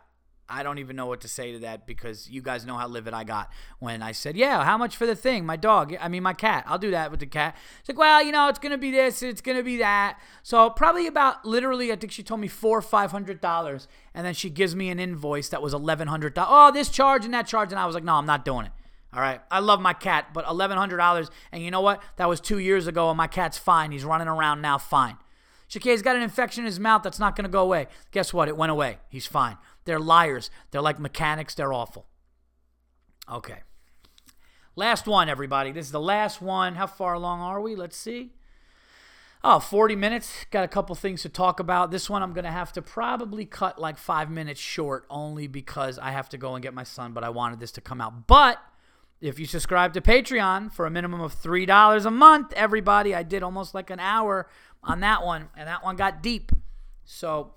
I 0.49 0.63
don't 0.63 0.77
even 0.77 0.95
know 0.95 1.05
what 1.05 1.21
to 1.21 1.27
say 1.27 1.51
to 1.51 1.59
that 1.59 1.85
because 1.85 2.29
you 2.29 2.41
guys 2.41 2.65
know 2.65 2.75
how 2.77 2.87
livid 2.87 3.13
I 3.13 3.23
got 3.23 3.51
when 3.79 4.01
I 4.01 4.13
said, 4.13 4.37
"Yeah, 4.37 4.63
how 4.63 4.77
much 4.77 4.95
for 4.95 5.05
the 5.05 5.15
thing? 5.15 5.45
My 5.45 5.57
dog, 5.57 5.95
I 5.99 6.07
mean 6.07 6.23
my 6.23 6.33
cat. 6.33 6.63
I'll 6.67 6.77
do 6.77 6.91
that 6.91 7.11
with 7.11 7.19
the 7.19 7.25
cat." 7.25 7.55
It's 7.79 7.89
like, 7.89 7.97
"Well, 7.97 8.23
you 8.23 8.31
know, 8.31 8.47
it's 8.47 8.59
gonna 8.59 8.77
be 8.77 8.91
this, 8.91 9.21
it's 9.21 9.41
gonna 9.41 9.63
be 9.63 9.77
that." 9.77 10.19
So 10.43 10.69
probably 10.69 11.05
about 11.07 11.45
literally, 11.45 11.91
I 11.91 11.97
think 11.97 12.11
she 12.11 12.23
told 12.23 12.39
me 12.39 12.47
four 12.47 12.77
or 12.77 12.81
five 12.81 13.11
hundred 13.11 13.41
dollars, 13.41 13.87
and 14.13 14.25
then 14.25 14.33
she 14.33 14.49
gives 14.49 14.75
me 14.75 14.89
an 14.89 14.99
invoice 14.99 15.49
that 15.49 15.61
was 15.61 15.73
eleven 15.73 16.07
hundred 16.07 16.33
dollars. 16.33 16.49
Oh, 16.51 16.71
this 16.71 16.89
charge 16.89 17.25
and 17.25 17.33
that 17.33 17.47
charge, 17.47 17.71
and 17.71 17.79
I 17.79 17.85
was 17.85 17.95
like, 17.95 18.05
"No, 18.05 18.13
I'm 18.13 18.25
not 18.25 18.45
doing 18.45 18.65
it." 18.67 18.71
All 19.13 19.21
right, 19.21 19.41
I 19.49 19.59
love 19.59 19.81
my 19.81 19.93
cat, 19.93 20.27
but 20.33 20.45
eleven 20.47 20.77
hundred 20.77 20.97
dollars, 20.97 21.29
and 21.51 21.63
you 21.63 21.71
know 21.71 21.81
what? 21.81 22.01
That 22.17 22.29
was 22.29 22.39
two 22.39 22.59
years 22.59 22.87
ago, 22.87 23.09
and 23.09 23.17
my 23.17 23.27
cat's 23.27 23.57
fine. 23.57 23.91
He's 23.91 24.05
running 24.05 24.27
around 24.27 24.61
now, 24.61 24.77
fine. 24.77 25.17
Shakir's 25.69 26.01
got 26.01 26.15
an 26.15 26.21
infection 26.21 26.61
in 26.61 26.65
his 26.65 26.79
mouth 26.79 27.03
that's 27.03 27.19
not 27.19 27.35
going 27.35 27.43
to 27.43 27.49
go 27.49 27.61
away. 27.61 27.87
Guess 28.11 28.33
what? 28.33 28.47
It 28.47 28.55
went 28.55 28.71
away. 28.71 28.99
He's 29.09 29.25
fine. 29.25 29.57
They're 29.85 29.99
liars. 29.99 30.49
They're 30.71 30.81
like 30.81 30.99
mechanics. 30.99 31.55
They're 31.55 31.73
awful. 31.73 32.05
Okay. 33.31 33.59
Last 34.75 35.07
one, 35.07 35.27
everybody. 35.27 35.71
This 35.71 35.87
is 35.87 35.91
the 35.91 35.99
last 35.99 36.41
one. 36.41 36.75
How 36.75 36.87
far 36.87 37.13
along 37.13 37.41
are 37.41 37.59
we? 37.59 37.75
Let's 37.75 37.97
see. 37.97 38.31
Oh, 39.43 39.59
40 39.59 39.95
minutes. 39.95 40.45
Got 40.51 40.63
a 40.63 40.67
couple 40.67 40.95
things 40.95 41.21
to 41.23 41.29
talk 41.29 41.59
about. 41.59 41.91
This 41.91 42.09
one 42.09 42.23
I'm 42.23 42.33
going 42.33 42.45
to 42.45 42.51
have 42.51 42.71
to 42.73 42.81
probably 42.81 43.45
cut 43.45 43.79
like 43.79 43.97
five 43.97 44.29
minutes 44.29 44.59
short 44.59 45.05
only 45.09 45.47
because 45.47 45.99
I 45.99 46.11
have 46.11 46.29
to 46.29 46.37
go 46.37 46.55
and 46.55 46.63
get 46.63 46.73
my 46.73 46.83
son, 46.83 47.13
but 47.13 47.23
I 47.23 47.29
wanted 47.29 47.59
this 47.59 47.71
to 47.73 47.81
come 47.81 47.99
out. 47.99 48.27
But 48.27 48.59
if 49.21 49.39
you 49.39 49.45
subscribe 49.45 49.93
to 49.93 50.01
Patreon 50.01 50.71
for 50.71 50.85
a 50.85 50.91
minimum 50.91 51.21
of 51.21 51.35
$3 51.35 52.05
a 52.05 52.11
month, 52.11 52.53
everybody, 52.53 53.15
I 53.15 53.23
did 53.23 53.43
almost 53.43 53.73
like 53.73 53.89
an 53.89 53.99
hour 53.99 54.47
on 54.83 54.99
that 54.99 55.25
one, 55.25 55.49
and 55.57 55.67
that 55.67 55.83
one 55.83 55.95
got 55.95 56.21
deep. 56.21 56.51
So 57.03 57.53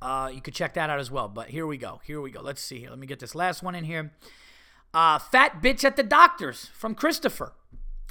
uh, 0.00 0.30
you 0.32 0.40
could 0.40 0.54
check 0.54 0.74
that 0.74 0.90
out 0.90 0.98
as 0.98 1.10
well. 1.10 1.28
But 1.28 1.48
here 1.48 1.66
we 1.66 1.76
go. 1.76 2.00
Here 2.04 2.20
we 2.20 2.30
go. 2.30 2.40
Let's 2.40 2.62
see. 2.62 2.80
Here. 2.80 2.90
Let 2.90 2.98
me 2.98 3.06
get 3.06 3.18
this 3.18 3.34
last 3.34 3.62
one 3.62 3.74
in 3.74 3.84
here. 3.84 4.12
Uh, 4.94 5.18
Fat 5.18 5.62
bitch 5.62 5.84
at 5.84 5.96
the 5.96 6.02
doctor's 6.02 6.66
from 6.66 6.94
Christopher. 6.94 7.52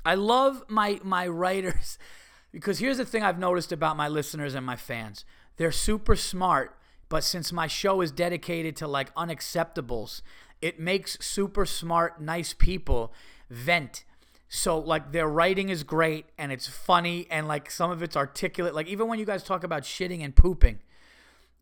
I 0.05 0.15
love 0.15 0.63
my 0.69 0.99
my 1.03 1.27
writers 1.27 1.97
because 2.51 2.79
here's 2.79 2.97
the 2.97 3.05
thing 3.05 3.23
I've 3.23 3.39
noticed 3.39 3.71
about 3.71 3.97
my 3.97 4.07
listeners 4.07 4.55
and 4.55 4.65
my 4.65 4.75
fans. 4.75 5.25
They're 5.57 5.73
super 5.73 6.15
smart, 6.15 6.77
but 7.09 7.23
since 7.23 7.51
my 7.51 7.67
show 7.67 7.99
is 7.99 8.11
dedicated 8.11 8.77
to 8.77 8.87
like 8.87 9.13
unacceptables, 9.15 10.21
it 10.61 10.79
makes 10.79 11.17
super 11.21 11.65
smart, 11.65 12.21
nice 12.21 12.53
people 12.53 13.13
vent 13.49 14.03
so 14.51 14.79
like 14.79 15.11
their 15.11 15.27
writing 15.27 15.69
is 15.69 15.83
great 15.83 16.25
and 16.37 16.51
it's 16.51 16.67
funny 16.67 17.27
and 17.29 17.47
like 17.47 17.69
some 17.69 17.91
of 17.91 18.01
it's 18.01 18.17
articulate. 18.17 18.73
Like 18.73 18.87
even 18.87 19.07
when 19.07 19.19
you 19.19 19.25
guys 19.25 19.43
talk 19.43 19.63
about 19.63 19.83
shitting 19.83 20.25
and 20.25 20.35
pooping, 20.35 20.79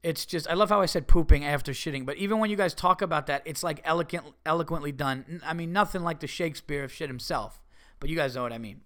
it's 0.04 0.26
just 0.26 0.50
I 0.50 0.54
love 0.54 0.70
how 0.70 0.80
I 0.80 0.86
said 0.86 1.06
pooping 1.06 1.44
after 1.44 1.74
shitting, 1.74 2.06
but 2.06 2.16
even 2.16 2.40
when 2.40 2.50
you 2.50 2.56
guys 2.56 2.74
talk 2.74 3.02
about 3.02 3.28
that, 3.28 3.42
it's 3.44 3.62
like 3.62 3.82
eloquent 3.84 4.24
eloquently 4.46 4.94
done. 4.94 5.42
I 5.46 5.54
mean 5.54 5.74
nothing 5.74 6.02
like 6.02 6.22
the 6.22 6.28
Shakespeare 6.28 6.86
of 6.86 6.94
shit 6.94 7.10
himself, 7.10 7.62
but 8.00 8.10
you 8.10 8.16
guys 8.16 8.36
know 8.36 8.44
what 8.44 8.54
I 8.54 8.58
mean. 8.58 8.82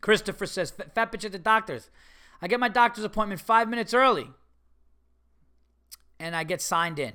Christopher 0.00 0.46
says, 0.46 0.70
"Fat 0.70 1.12
bitch 1.12 1.26
at 1.26 1.32
the 1.32 1.38
doctor's. 1.38 1.90
I 2.40 2.48
get 2.48 2.60
my 2.60 2.68
doctor's 2.68 3.04
appointment 3.04 3.42
five 3.42 3.68
minutes 3.68 3.92
early, 3.92 4.30
and 6.18 6.34
I 6.34 6.44
get 6.44 6.62
signed 6.62 6.98
in. 6.98 7.12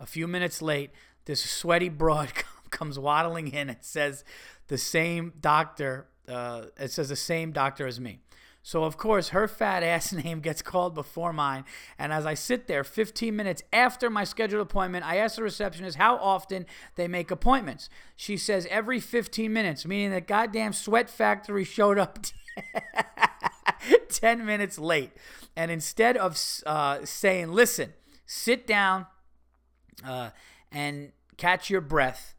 A 0.00 0.06
few 0.06 0.26
minutes 0.26 0.60
late, 0.60 0.90
this 1.24 1.42
sweaty 1.42 1.88
broad 1.88 2.32
comes 2.70 2.98
waddling 2.98 3.48
in 3.48 3.68
and 3.68 3.78
says." 3.80 4.24
the 4.72 4.78
same 4.78 5.34
doctor. 5.38 6.06
Uh, 6.26 6.62
it 6.78 6.90
says 6.90 7.10
the 7.10 7.16
same 7.16 7.52
doctor 7.52 7.86
as 7.86 8.00
me. 8.00 8.20
So, 8.62 8.84
of 8.84 8.96
course, 8.96 9.30
her 9.30 9.46
fat 9.46 9.82
ass 9.82 10.12
name 10.24 10.40
gets 10.40 10.62
called 10.62 10.94
before 10.94 11.32
mine. 11.32 11.64
And 11.98 12.10
as 12.10 12.24
I 12.24 12.32
sit 12.32 12.68
there 12.68 12.82
15 12.82 13.36
minutes 13.36 13.62
after 13.70 14.08
my 14.08 14.24
scheduled 14.24 14.62
appointment, 14.62 15.04
I 15.04 15.16
ask 15.16 15.36
the 15.36 15.42
receptionist 15.42 15.98
how 15.98 16.16
often 16.16 16.64
they 16.94 17.06
make 17.06 17.30
appointments. 17.30 17.90
She 18.16 18.38
says 18.38 18.66
every 18.70 18.98
15 18.98 19.52
minutes, 19.52 19.84
meaning 19.84 20.10
that 20.12 20.26
goddamn 20.26 20.72
Sweat 20.72 21.10
Factory 21.10 21.64
showed 21.64 21.98
up 21.98 22.20
10 24.08 24.46
minutes 24.46 24.78
late. 24.78 25.10
And 25.54 25.70
instead 25.70 26.16
of 26.16 26.38
uh, 26.64 27.04
saying, 27.04 27.52
listen, 27.52 27.92
sit 28.24 28.66
down 28.66 29.06
uh, 30.04 30.30
and 30.72 31.12
catch 31.36 31.70
your 31.70 31.80
breath, 31.80 32.34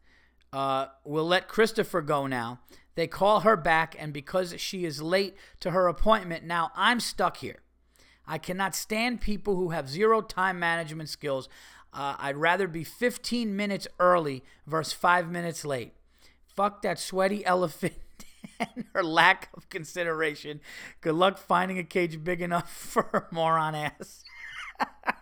uh, 0.51 0.87
we'll 1.03 1.27
let 1.27 1.47
Christopher 1.47 2.01
go 2.01 2.27
now. 2.27 2.59
They 2.95 3.07
call 3.07 3.41
her 3.41 3.55
back, 3.55 3.95
and 3.97 4.13
because 4.13 4.59
she 4.59 4.85
is 4.85 5.01
late 5.01 5.35
to 5.61 5.71
her 5.71 5.87
appointment, 5.87 6.43
now 6.43 6.71
I'm 6.75 6.99
stuck 6.99 7.37
here. 7.37 7.59
I 8.27 8.37
cannot 8.37 8.75
stand 8.75 9.21
people 9.21 9.55
who 9.55 9.69
have 9.69 9.89
zero 9.89 10.21
time 10.21 10.59
management 10.59 11.09
skills. 11.09 11.49
Uh, 11.93 12.15
I'd 12.17 12.37
rather 12.37 12.67
be 12.67 12.83
15 12.83 13.55
minutes 13.55 13.87
early 13.99 14.43
versus 14.65 14.93
five 14.93 15.29
minutes 15.29 15.65
late. 15.65 15.93
Fuck 16.45 16.81
that 16.83 16.99
sweaty 16.99 17.45
elephant 17.45 17.93
and 18.59 18.85
her 18.93 19.03
lack 19.03 19.49
of 19.55 19.69
consideration. 19.69 20.61
Good 21.01 21.15
luck 21.15 21.37
finding 21.37 21.77
a 21.77 21.83
cage 21.83 22.23
big 22.23 22.41
enough 22.41 22.71
for 22.75 23.03
her 23.11 23.27
moron 23.31 23.75
ass. 23.75 24.23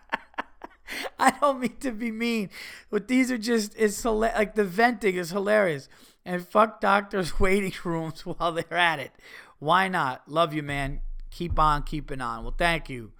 I 1.18 1.30
don't 1.30 1.60
mean 1.60 1.76
to 1.80 1.92
be 1.92 2.10
mean, 2.10 2.50
but 2.90 3.08
these 3.08 3.30
are 3.30 3.38
just 3.38 3.74
it's 3.76 4.04
like 4.04 4.54
the 4.54 4.64
venting 4.64 5.16
is 5.16 5.30
hilarious. 5.30 5.88
And 6.24 6.46
fuck 6.46 6.80
doctors' 6.80 7.40
waiting 7.40 7.74
rooms 7.84 8.20
while 8.26 8.52
they're 8.52 8.76
at 8.76 8.98
it. 8.98 9.12
Why 9.58 9.88
not? 9.88 10.28
Love 10.28 10.54
you, 10.54 10.62
man. 10.62 11.00
Keep 11.30 11.58
on 11.58 11.82
keeping 11.82 12.20
on. 12.20 12.42
Well, 12.42 12.54
thank 12.56 12.90
you, 12.90 13.12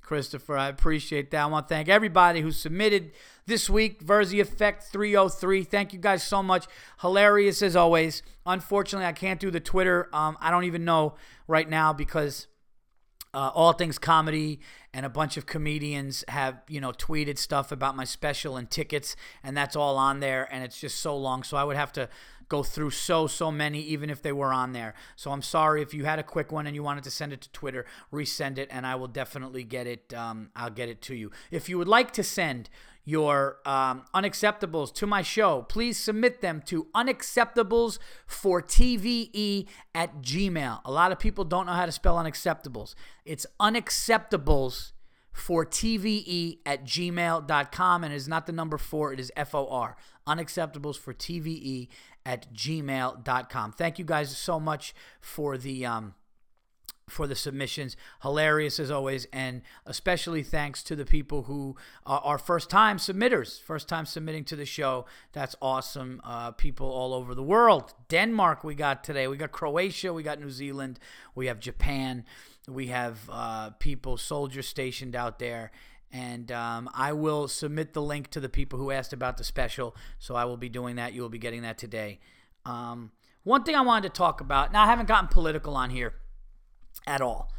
Christopher. 0.00 0.56
I 0.56 0.68
appreciate 0.68 1.30
that. 1.30 1.42
I 1.42 1.46
want 1.46 1.68
to 1.68 1.74
thank 1.74 1.88
everybody 1.88 2.40
who 2.40 2.50
submitted 2.50 3.12
this 3.46 3.68
week. 3.68 4.04
Virzi 4.04 4.40
Effect 4.40 4.84
303. 4.84 5.64
Thank 5.64 5.92
you 5.92 5.98
guys 5.98 6.22
so 6.22 6.42
much. 6.42 6.66
Hilarious 7.00 7.62
as 7.62 7.76
always. 7.76 8.22
Unfortunately, 8.46 9.06
I 9.06 9.12
can't 9.12 9.38
do 9.38 9.50
the 9.50 9.60
Twitter. 9.60 10.08
Um, 10.12 10.38
I 10.40 10.50
don't 10.50 10.64
even 10.64 10.84
know 10.84 11.14
right 11.46 11.68
now 11.68 11.92
because 11.92 12.46
uh, 13.34 13.50
all 13.54 13.72
things 13.72 13.98
comedy 13.98 14.60
and 14.94 15.04
a 15.04 15.08
bunch 15.08 15.36
of 15.36 15.46
comedians 15.46 16.24
have 16.28 16.60
you 16.68 16.80
know 16.80 16.92
tweeted 16.92 17.38
stuff 17.38 17.70
about 17.70 17.94
my 17.96 18.04
special 18.04 18.56
and 18.56 18.70
tickets 18.70 19.16
and 19.42 19.56
that's 19.56 19.76
all 19.76 19.96
on 19.96 20.20
there 20.20 20.48
and 20.52 20.64
it's 20.64 20.80
just 20.80 21.00
so 21.00 21.16
long 21.16 21.42
so 21.42 21.56
i 21.56 21.64
would 21.64 21.76
have 21.76 21.92
to 21.92 22.08
go 22.48 22.62
through 22.62 22.90
so 22.90 23.26
so 23.26 23.50
many 23.52 23.80
even 23.80 24.10
if 24.10 24.22
they 24.22 24.32
were 24.32 24.52
on 24.52 24.72
there. 24.72 24.94
So 25.16 25.30
i'm 25.30 25.42
sorry 25.42 25.82
if 25.82 25.94
you 25.94 26.04
had 26.04 26.18
a 26.18 26.22
quick 26.22 26.50
one 26.50 26.66
and 26.66 26.74
you 26.74 26.82
wanted 26.82 27.04
to 27.04 27.10
send 27.10 27.32
it 27.32 27.40
to 27.42 27.52
twitter 27.52 27.84
resend 28.12 28.58
it 28.58 28.68
and 28.70 28.86
i 28.86 28.94
will 28.94 29.08
definitely 29.08 29.64
get 29.64 29.86
it 29.86 30.12
um, 30.14 30.50
i'll 30.56 30.70
get 30.70 30.88
it 30.88 31.02
to 31.02 31.14
you. 31.14 31.30
If 31.50 31.68
you 31.68 31.78
would 31.78 31.88
like 31.88 32.12
to 32.12 32.22
send 32.22 32.70
your 33.08 33.56
um, 33.64 34.04
unacceptables 34.14 34.92
to 34.92 35.06
my 35.06 35.22
show, 35.22 35.62
please 35.62 35.96
submit 35.96 36.42
them 36.42 36.60
to 36.66 36.88
unacceptables 36.94 37.98
for 38.26 38.60
TVE 38.60 39.66
at 39.94 40.20
Gmail. 40.20 40.82
A 40.84 40.92
lot 40.92 41.10
of 41.10 41.18
people 41.18 41.44
don't 41.44 41.64
know 41.64 41.72
how 41.72 41.86
to 41.86 41.92
spell 41.92 42.16
unacceptables. 42.16 42.94
It's 43.24 43.46
unacceptables 43.58 44.92
for 45.32 45.64
TVE 45.64 46.58
at 46.66 46.84
gmail.com 46.84 48.04
and 48.04 48.12
it 48.12 48.16
is 48.16 48.28
not 48.28 48.44
the 48.44 48.52
number 48.52 48.76
four, 48.76 49.14
it 49.14 49.20
is 49.20 49.32
F 49.34 49.54
O 49.54 49.66
R. 49.68 49.96
Unacceptables 50.26 50.98
for 50.98 51.14
TVE 51.14 51.88
at 52.26 52.52
gmail.com. 52.52 53.72
Thank 53.72 53.98
you 53.98 54.04
guys 54.04 54.36
so 54.36 54.60
much 54.60 54.94
for 55.22 55.56
the. 55.56 55.86
Um, 55.86 56.14
for 57.08 57.26
the 57.26 57.34
submissions. 57.34 57.96
Hilarious 58.22 58.78
as 58.78 58.90
always. 58.90 59.26
And 59.32 59.62
especially 59.86 60.42
thanks 60.42 60.82
to 60.84 60.96
the 60.96 61.04
people 61.04 61.44
who 61.44 61.76
are 62.06 62.38
first 62.38 62.70
time 62.70 62.98
submitters, 62.98 63.60
first 63.60 63.88
time 63.88 64.06
submitting 64.06 64.44
to 64.44 64.56
the 64.56 64.64
show. 64.64 65.06
That's 65.32 65.56
awesome. 65.60 66.20
Uh, 66.24 66.52
people 66.52 66.88
all 66.88 67.14
over 67.14 67.34
the 67.34 67.42
world. 67.42 67.94
Denmark, 68.08 68.64
we 68.64 68.74
got 68.74 69.04
today. 69.04 69.28
We 69.28 69.36
got 69.36 69.52
Croatia. 69.52 70.12
We 70.12 70.22
got 70.22 70.40
New 70.40 70.50
Zealand. 70.50 70.98
We 71.34 71.46
have 71.46 71.60
Japan. 71.60 72.24
We 72.68 72.88
have 72.88 73.18
uh, 73.30 73.70
people, 73.78 74.16
soldiers 74.16 74.68
stationed 74.68 75.16
out 75.16 75.38
there. 75.38 75.70
And 76.10 76.50
um, 76.52 76.88
I 76.94 77.12
will 77.12 77.48
submit 77.48 77.92
the 77.92 78.02
link 78.02 78.30
to 78.30 78.40
the 78.40 78.48
people 78.48 78.78
who 78.78 78.90
asked 78.90 79.12
about 79.12 79.36
the 79.36 79.44
special. 79.44 79.94
So 80.18 80.34
I 80.34 80.44
will 80.44 80.56
be 80.56 80.68
doing 80.68 80.96
that. 80.96 81.12
You 81.12 81.22
will 81.22 81.28
be 81.28 81.38
getting 81.38 81.62
that 81.62 81.78
today. 81.78 82.20
Um, 82.64 83.12
one 83.44 83.62
thing 83.62 83.74
I 83.74 83.80
wanted 83.80 84.12
to 84.12 84.18
talk 84.18 84.40
about. 84.40 84.72
Now, 84.72 84.84
I 84.84 84.86
haven't 84.86 85.06
gotten 85.06 85.28
political 85.28 85.74
on 85.74 85.90
here 85.90 86.14
at 87.06 87.20
all. 87.20 87.52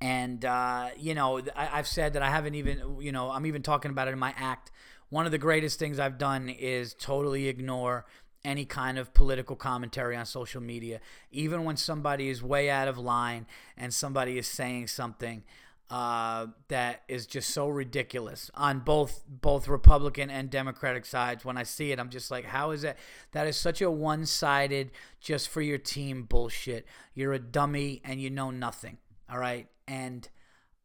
And 0.00 0.44
uh, 0.44 0.88
you 0.98 1.14
know, 1.14 1.40
I, 1.54 1.78
I've 1.78 1.86
said 1.86 2.14
that 2.14 2.22
I 2.22 2.30
haven't 2.30 2.54
even, 2.54 2.96
you 3.00 3.12
know, 3.12 3.30
I'm 3.30 3.46
even 3.46 3.62
talking 3.62 3.90
about 3.90 4.08
it 4.08 4.12
in 4.12 4.18
my 4.18 4.34
act. 4.36 4.70
One 5.10 5.26
of 5.26 5.32
the 5.32 5.38
greatest 5.38 5.78
things 5.78 5.98
I've 5.98 6.18
done 6.18 6.48
is 6.48 6.94
totally 6.94 7.48
ignore 7.48 8.06
any 8.44 8.64
kind 8.64 8.98
of 8.98 9.12
political 9.12 9.56
commentary 9.56 10.16
on 10.16 10.24
social 10.24 10.62
media, 10.62 11.00
even 11.30 11.64
when 11.64 11.76
somebody 11.76 12.28
is 12.28 12.42
way 12.42 12.70
out 12.70 12.88
of 12.88 12.96
line 12.96 13.46
and 13.76 13.92
somebody 13.92 14.38
is 14.38 14.46
saying 14.46 14.86
something 14.86 15.42
uh, 15.90 16.46
that 16.68 17.02
is 17.08 17.26
just 17.26 17.50
so 17.50 17.68
ridiculous 17.68 18.48
on 18.54 18.78
both 18.78 19.24
both 19.26 19.66
Republican 19.66 20.30
and 20.30 20.48
Democratic 20.48 21.04
sides. 21.04 21.44
When 21.44 21.56
I 21.56 21.64
see 21.64 21.90
it, 21.90 21.98
I'm 21.98 22.10
just 22.10 22.30
like, 22.30 22.44
how 22.44 22.70
is 22.70 22.82
that? 22.82 22.96
That 23.32 23.48
is 23.48 23.56
such 23.56 23.82
a 23.82 23.90
one 23.90 24.24
sided, 24.24 24.92
just 25.20 25.48
for 25.48 25.60
your 25.60 25.78
team 25.78 26.22
bullshit. 26.22 26.86
You're 27.12 27.32
a 27.32 27.40
dummy 27.40 28.00
and 28.04 28.20
you 28.20 28.30
know 28.30 28.52
nothing. 28.52 28.98
All 29.28 29.38
right, 29.38 29.66
and 29.88 30.28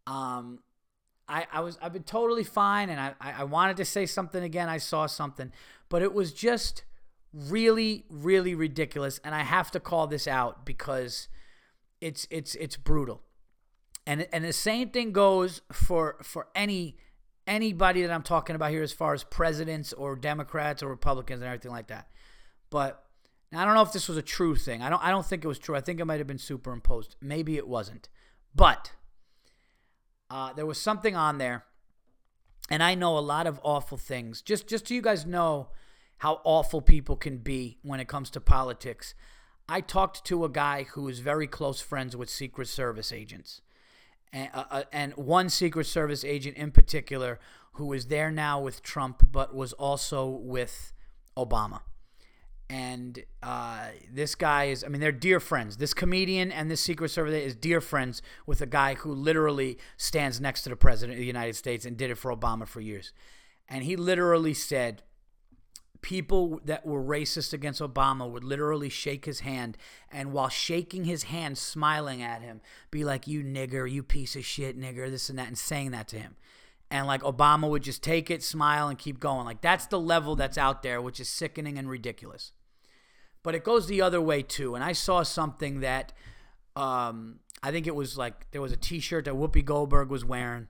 um, 0.08 0.60
I 1.30 1.46
I 1.54 1.60
was 1.60 1.78
I've 1.84 1.94
been 1.94 2.04
totally 2.04 2.44
fine, 2.44 2.90
and 2.90 3.00
I 3.00 3.14
I 3.22 3.44
wanted 3.44 3.78
to 3.78 3.86
say 3.86 4.08
something 4.08 4.44
again. 4.44 4.70
I 4.70 4.80
saw 4.80 5.06
something, 5.06 5.52
but 5.88 6.02
it 6.02 6.16
was 6.16 6.34
just 6.34 6.84
really 7.32 8.06
really 8.10 8.56
ridiculous, 8.56 9.20
and 9.24 9.36
I 9.36 9.44
have 9.44 9.70
to 9.72 9.80
call 9.80 10.08
this 10.08 10.28
out 10.28 10.66
because 10.66 11.28
it's 12.02 12.28
it's 12.32 12.56
it's 12.56 12.76
brutal 12.76 13.22
and 14.08 14.28
and 14.32 14.44
the 14.44 14.54
same 14.54 14.90
thing 14.90 15.12
goes 15.12 15.62
for 15.72 16.18
for 16.22 16.48
any 16.56 16.98
anybody 17.48 18.02
that 18.02 18.12
I'm 18.12 18.24
talking 18.24 18.56
about 18.56 18.72
here 18.72 18.84
as 18.84 18.92
far 18.92 19.14
as 19.14 19.24
presidents 19.24 19.94
or 19.94 20.16
Democrats 20.16 20.82
or 20.84 20.90
Republicans 20.90 21.42
and 21.42 21.48
everything 21.48 21.72
like 21.72 21.88
that. 21.88 22.08
But 22.70 23.04
I 23.54 23.66
don't 23.66 23.76
know 23.76 23.82
if 23.82 23.94
this 23.94 24.08
was 24.08 24.18
a 24.18 24.24
true 24.24 24.56
thing. 24.56 24.82
I 24.82 24.90
don't 24.90 25.04
I 25.04 25.10
don't 25.10 25.26
think 25.26 25.44
it 25.44 25.48
was 25.48 25.60
true. 25.60 25.76
I 25.76 25.82
think 25.82 26.00
it 26.00 26.06
might 26.06 26.20
have 26.20 26.28
been 26.28 26.38
superimposed. 26.38 27.16
Maybe 27.22 27.58
it 27.58 27.68
wasn't. 27.68 28.10
But 28.54 28.92
uh, 30.30 30.54
there 30.54 30.66
was 30.66 30.80
something 30.80 31.16
on 31.16 31.38
there, 31.38 31.66
and 32.70 32.82
I 32.82 32.96
know 32.96 33.18
a 33.18 33.20
lot 33.20 33.48
of 33.48 33.60
awful 33.64 33.98
things. 33.98 34.42
Just 34.42 34.68
just 34.68 34.88
so 34.88 34.94
you 34.94 35.02
guys 35.02 35.26
know 35.26 35.70
how 36.20 36.42
awful 36.44 36.82
people 36.82 37.16
can 37.16 37.38
be 37.38 37.78
when 37.82 38.00
it 38.00 38.08
comes 38.08 38.30
to 38.32 38.42
politics. 38.42 39.14
I 39.68 39.82
talked 39.82 40.26
to 40.26 40.46
a 40.46 40.50
guy 40.50 40.84
who 40.84 41.08
is 41.08 41.20
very 41.20 41.48
close 41.48 41.82
friends 41.82 42.16
with 42.16 42.30
Secret 42.30 42.68
Service 42.68 43.12
agents 43.12 43.62
and, 44.34 44.50
uh, 44.54 44.64
uh, 44.70 44.84
and 44.92 45.14
one 45.14 45.50
Secret 45.50 45.86
Service 45.86 46.24
agent 46.24 46.58
in 46.58 46.72
particular 46.72 47.40
who 47.74 47.92
is 47.94 48.08
there 48.08 48.32
now 48.32 48.60
with 48.60 48.82
Trump, 48.82 49.28
but 49.32 49.54
was 49.54 49.74
also 49.74 50.28
with 50.28 50.94
Obama. 51.38 51.82
And 52.70 53.24
uh, 53.44 53.90
this 54.12 54.34
guy 54.34 54.66
is, 54.66 54.84
I 54.84 54.88
mean, 54.88 55.00
they're 55.00 55.12
dear 55.12 55.40
friends. 55.40 55.78
This 55.78 55.94
comedian 55.94 56.52
and 56.52 56.72
this 56.72 56.82
Secret 56.82 57.10
Service 57.10 57.34
is 57.34 57.56
dear 57.56 57.80
friends 57.80 58.22
with 58.48 58.62
a 58.62 58.66
guy 58.66 58.96
who 58.96 59.14
literally 59.14 59.78
stands 59.98 60.42
next 60.42 60.64
to 60.64 60.70
the 60.70 60.76
President 60.76 61.16
of 61.16 61.20
the 61.20 61.26
United 61.26 61.56
States 61.56 61.86
and 61.86 61.96
did 61.96 62.10
it 62.10 62.18
for 62.18 62.36
Obama 62.36 62.68
for 62.68 62.82
years. 62.82 63.12
And 63.68 63.84
he 63.84 63.96
literally 63.96 64.54
said, 64.54 65.04
people 66.06 66.62
that 66.64 66.86
were 66.86 67.04
racist 67.04 67.52
against 67.52 67.82
Obama 67.82 68.30
would 68.30 68.44
literally 68.44 68.90
shake 68.90 69.26
his 69.26 69.40
hand 69.40 69.76
and 70.12 70.32
while 70.32 70.50
shaking 70.50 71.06
his 71.06 71.24
hand, 71.24 71.58
smiling 71.58 72.22
at 72.22 72.44
him, 72.44 72.62
be 72.92 73.04
like, 73.04 73.26
You 73.26 73.44
nigger, 73.44 73.92
you 73.92 74.04
piece 74.04 74.36
of 74.36 74.46
shit 74.46 74.80
nigger, 74.80 75.10
this 75.10 75.32
and 75.32 75.40
that, 75.40 75.48
and 75.48 75.58
saying 75.58 75.90
that 75.92 76.08
to 76.10 76.20
him. 76.20 76.36
And 76.92 77.08
like 77.08 77.24
Obama 77.24 77.68
would 77.68 77.82
just 77.82 78.04
take 78.04 78.30
it, 78.30 78.44
smile, 78.44 78.88
and 78.88 79.00
keep 79.00 79.20
going. 79.20 79.46
Like 79.46 79.62
that's 79.62 79.88
the 79.88 80.00
level 80.00 80.36
that's 80.36 80.60
out 80.60 80.84
there, 80.84 81.02
which 81.02 81.20
is 81.20 81.28
sickening 81.28 81.80
and 81.80 81.90
ridiculous. 81.90 82.52
But 83.42 83.56
it 83.56 83.64
goes 83.64 83.88
the 83.88 84.04
other 84.04 84.22
way 84.22 84.44
too. 84.44 84.76
And 84.76 84.84
I 84.84 84.92
saw 84.92 85.24
something 85.24 85.80
that 85.80 86.14
um, 86.76 87.40
I 87.64 87.72
think 87.72 87.88
it 87.88 87.96
was 87.96 88.16
like 88.16 88.46
there 88.52 88.62
was 88.62 88.72
a 88.72 88.78
t 88.78 89.00
shirt 89.00 89.26
that 89.26 89.34
Whoopi 89.34 89.66
Goldberg 89.66 90.10
was 90.10 90.24
wearing. 90.24 90.68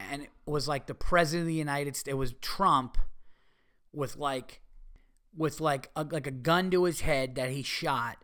And 0.00 0.22
it 0.22 0.30
was 0.44 0.66
like 0.66 0.86
the 0.86 0.94
president 0.94 1.42
of 1.42 1.46
the 1.46 1.54
United 1.54 1.94
States, 1.94 2.12
it 2.12 2.18
was 2.18 2.32
Trump 2.40 2.98
with 3.94 4.16
like 4.16 4.60
with 5.36 5.60
like 5.60 5.90
a, 5.96 6.04
like 6.04 6.26
a 6.26 6.32
gun 6.32 6.70
to 6.70 6.84
his 6.84 7.00
head 7.00 7.34
that 7.34 7.50
he 7.50 7.62
shot 7.62 8.18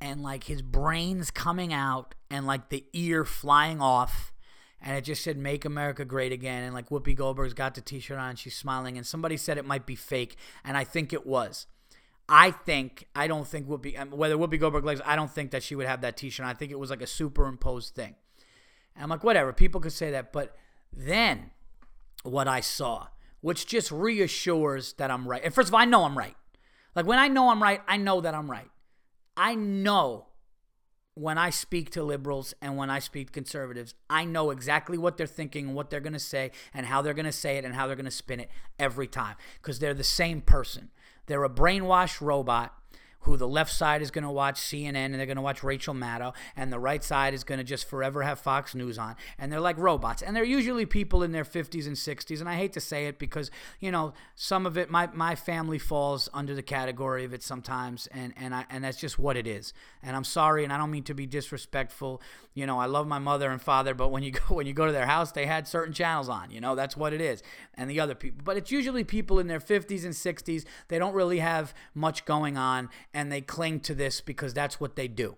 and 0.00 0.22
like 0.22 0.44
his 0.44 0.62
brains 0.62 1.30
coming 1.30 1.72
out 1.72 2.14
and 2.30 2.46
like 2.46 2.68
the 2.68 2.84
ear 2.92 3.24
flying 3.24 3.80
off. 3.80 4.32
And 4.80 4.96
it 4.96 5.02
just 5.02 5.22
said 5.22 5.38
make 5.38 5.64
america 5.64 6.04
great 6.04 6.32
again. 6.32 6.62
And 6.62 6.74
like 6.74 6.88
whoopi 6.88 7.14
goldberg's 7.16 7.54
got 7.54 7.74
the 7.74 7.80
t-shirt 7.80 8.18
on 8.18 8.36
she's 8.36 8.56
smiling. 8.56 8.96
And 8.96 9.06
somebody 9.06 9.36
said 9.36 9.58
it 9.58 9.64
might 9.64 9.86
be 9.86 9.94
fake. 9.94 10.36
And 10.64 10.76
i 10.76 10.84
think 10.84 11.12
it 11.12 11.26
was. 11.26 11.66
I 12.28 12.50
think 12.50 13.06
i 13.14 13.26
don't 13.26 13.46
think 13.46 13.68
whoopi 13.68 13.98
um, 13.98 14.10
whether 14.10 14.36
whoopi 14.36 14.58
goldberg 14.58 14.84
likes 14.84 15.00
i 15.04 15.16
don't 15.16 15.30
think 15.30 15.50
that 15.50 15.62
she 15.62 15.74
would 15.74 15.86
have 15.86 16.00
that 16.00 16.16
t-shirt 16.16 16.46
i 16.46 16.54
think 16.54 16.72
it 16.72 16.78
was 16.78 16.90
like 16.90 17.02
a 17.02 17.06
superimposed 17.06 17.94
thing. 17.94 18.14
And 18.94 19.04
i'm 19.04 19.10
like 19.10 19.24
whatever. 19.24 19.52
People 19.52 19.80
could 19.80 19.92
say 19.92 20.10
that. 20.10 20.32
But 20.32 20.56
then 20.92 21.50
what 22.22 22.48
i 22.48 22.60
saw 22.60 23.08
which 23.44 23.66
just 23.66 23.92
reassures 23.92 24.94
that 24.94 25.10
I'm 25.10 25.28
right. 25.28 25.44
And 25.44 25.52
first 25.52 25.68
of 25.68 25.74
all, 25.74 25.80
I 25.80 25.84
know 25.84 26.04
I'm 26.04 26.16
right. 26.16 26.34
Like 26.94 27.04
when 27.04 27.18
I 27.18 27.28
know 27.28 27.50
I'm 27.50 27.62
right, 27.62 27.82
I 27.86 27.98
know 27.98 28.22
that 28.22 28.34
I'm 28.34 28.50
right. 28.50 28.70
I 29.36 29.54
know 29.54 30.28
when 31.12 31.36
I 31.36 31.50
speak 31.50 31.90
to 31.90 32.02
liberals 32.02 32.54
and 32.62 32.78
when 32.78 32.88
I 32.88 33.00
speak 33.00 33.26
to 33.26 33.32
conservatives, 33.34 33.94
I 34.08 34.24
know 34.24 34.50
exactly 34.50 34.96
what 34.96 35.18
they're 35.18 35.26
thinking, 35.26 35.66
and 35.66 35.74
what 35.76 35.90
they're 35.90 36.00
going 36.00 36.14
to 36.14 36.18
say, 36.18 36.52
and 36.72 36.86
how 36.86 37.02
they're 37.02 37.12
going 37.12 37.26
to 37.26 37.32
say 37.32 37.58
it 37.58 37.66
and 37.66 37.74
how 37.74 37.86
they're 37.86 37.96
going 37.96 38.06
to 38.06 38.10
spin 38.10 38.40
it 38.40 38.48
every 38.78 39.06
time 39.06 39.36
because 39.60 39.78
they're 39.78 39.92
the 39.92 40.02
same 40.02 40.40
person. 40.40 40.88
They're 41.26 41.44
a 41.44 41.50
brainwashed 41.50 42.22
robot 42.22 42.72
who 43.24 43.36
the 43.36 43.48
left 43.48 43.72
side 43.72 44.02
is 44.02 44.10
going 44.10 44.24
to 44.24 44.30
watch 44.30 44.56
CNN 44.60 44.94
and 44.96 45.14
they're 45.14 45.26
going 45.26 45.36
to 45.36 45.42
watch 45.42 45.62
Rachel 45.62 45.94
Maddow, 45.94 46.34
and 46.56 46.72
the 46.72 46.78
right 46.78 47.02
side 47.02 47.34
is 47.34 47.44
going 47.44 47.58
to 47.58 47.64
just 47.64 47.88
forever 47.88 48.22
have 48.22 48.38
Fox 48.38 48.74
News 48.74 48.98
on. 48.98 49.16
And 49.38 49.52
they're 49.52 49.60
like 49.60 49.78
robots. 49.78 50.22
And 50.22 50.34
they're 50.36 50.44
usually 50.44 50.86
people 50.86 51.22
in 51.22 51.32
their 51.32 51.44
50s 51.44 51.86
and 51.86 51.96
60s. 51.96 52.40
And 52.40 52.48
I 52.48 52.54
hate 52.56 52.72
to 52.74 52.80
say 52.80 53.06
it 53.06 53.18
because, 53.18 53.50
you 53.80 53.90
know, 53.90 54.12
some 54.34 54.66
of 54.66 54.76
it, 54.76 54.90
my, 54.90 55.08
my 55.12 55.34
family 55.34 55.78
falls 55.78 56.28
under 56.32 56.54
the 56.54 56.62
category 56.62 57.24
of 57.24 57.32
it 57.32 57.42
sometimes. 57.42 58.06
And, 58.08 58.32
and, 58.36 58.54
I, 58.54 58.64
and 58.70 58.84
that's 58.84 58.98
just 58.98 59.18
what 59.18 59.36
it 59.36 59.46
is. 59.46 59.72
And 60.02 60.14
I'm 60.14 60.24
sorry, 60.24 60.64
and 60.64 60.72
I 60.72 60.78
don't 60.78 60.90
mean 60.90 61.04
to 61.04 61.14
be 61.14 61.26
disrespectful. 61.26 62.20
You 62.54 62.66
know, 62.66 62.78
I 62.78 62.86
love 62.86 63.06
my 63.06 63.18
mother 63.18 63.50
and 63.50 63.60
father, 63.60 63.94
but 63.94 64.08
when 64.08 64.22
you 64.22 64.30
go 64.48 64.54
when 64.54 64.66
you 64.66 64.72
go 64.72 64.86
to 64.86 64.92
their 64.92 65.06
house, 65.06 65.32
they 65.32 65.46
had 65.46 65.66
certain 65.66 65.94
channels 65.94 66.28
on. 66.28 66.50
You 66.50 66.60
know, 66.60 66.74
that's 66.74 66.96
what 66.96 67.12
it 67.12 67.20
is. 67.20 67.42
And 67.74 67.90
the 67.90 68.00
other 68.00 68.14
people, 68.14 68.42
but 68.44 68.56
it's 68.56 68.70
usually 68.70 69.04
people 69.04 69.38
in 69.38 69.46
their 69.46 69.60
50s 69.60 70.04
and 70.04 70.12
60s. 70.12 70.64
They 70.88 70.98
don't 70.98 71.14
really 71.14 71.38
have 71.38 71.74
much 71.94 72.24
going 72.24 72.56
on, 72.56 72.90
and 73.14 73.30
they 73.30 73.40
cling 73.40 73.80
to 73.80 73.94
this 73.94 74.20
because 74.20 74.52
that's 74.52 74.80
what 74.80 74.96
they 74.96 75.08
do. 75.08 75.36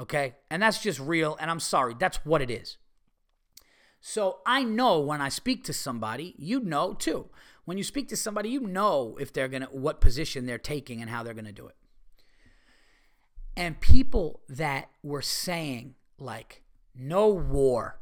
Okay? 0.00 0.36
And 0.50 0.62
that's 0.62 0.80
just 0.80 0.98
real. 0.98 1.36
And 1.38 1.50
I'm 1.50 1.60
sorry, 1.60 1.94
that's 1.98 2.24
what 2.24 2.40
it 2.40 2.50
is. 2.50 2.78
So 4.00 4.38
I 4.46 4.64
know 4.64 5.00
when 5.00 5.20
I 5.20 5.28
speak 5.28 5.64
to 5.64 5.72
somebody, 5.72 6.34
you 6.38 6.60
know 6.60 6.94
too. 6.94 7.28
When 7.64 7.76
you 7.76 7.84
speak 7.84 8.08
to 8.08 8.16
somebody, 8.16 8.48
you 8.48 8.60
know 8.60 9.18
if 9.20 9.32
they're 9.32 9.48
going 9.48 9.62
to, 9.62 9.68
what 9.68 10.00
position 10.00 10.46
they're 10.46 10.56
taking 10.56 11.02
and 11.02 11.10
how 11.10 11.22
they're 11.22 11.34
going 11.34 11.44
to 11.44 11.52
do 11.52 11.66
it. 11.66 11.76
And 13.56 13.78
people 13.80 14.40
that 14.48 14.88
were 15.02 15.20
saying, 15.20 15.96
like, 16.18 16.62
no 16.94 17.28
war 17.28 17.98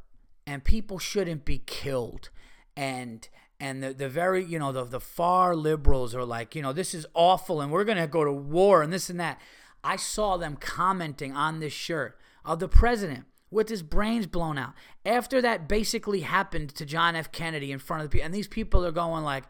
and 0.47 0.62
people 0.62 0.99
shouldn't 0.99 1.45
be 1.45 1.59
killed 1.59 2.29
and 2.77 3.29
and 3.59 3.83
the, 3.83 3.95
the 3.95 4.09
very 4.09 4.45
you 4.45 4.59
know 4.59 4.73
the, 4.73 4.85
the 4.85 5.01
far 5.01 5.57
liberals 5.57 6.15
are 6.15 6.25
like 6.25 6.55
you 6.55 6.63
know 6.63 6.73
this 6.73 6.95
is 6.95 7.07
awful 7.15 7.61
and 7.61 7.73
we're 7.73 7.85
going 7.85 7.99
to 7.99 8.07
go 8.07 8.25
to 8.25 8.33
war 8.33 8.83
and 8.83 8.93
this 8.93 9.11
and 9.11 9.21
that. 9.21 9.41
I 9.83 9.97
saw 9.97 10.37
them 10.37 10.57
commenting 10.57 11.33
on 11.33 11.61
this 11.61 11.73
shirt 11.73 12.19
of 12.45 12.59
the 12.59 12.69
president 12.69 13.27
with 13.51 13.69
his 13.69 13.83
brains 13.83 14.27
blown 14.27 14.59
out. 14.59 14.75
After 15.05 15.41
that 15.41 15.69
basically 15.69 16.21
happened 16.21 16.75
to 16.75 16.85
john 16.85 17.17
f. 17.17 17.33
Kennedy 17.33 17.73
in 17.73 17.79
front 17.79 18.03
of 18.03 18.11
the 18.11 18.13
people 18.13 18.27
and 18.27 18.35
these 18.35 18.49
people 18.49 18.85
are 18.85 18.93
going 18.93 19.25
like 19.25 19.45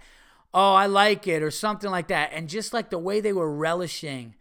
oh 0.54 0.74
i 0.74 0.86
like 0.86 1.26
it 1.26 1.42
or 1.42 1.50
something 1.50 1.90
like 1.90 2.08
that. 2.08 2.30
And 2.32 2.48
just 2.48 2.72
like 2.72 2.90
the 2.90 2.98
way 2.98 3.20
they 3.20 3.32
were 3.32 3.52
relishing 3.52 4.34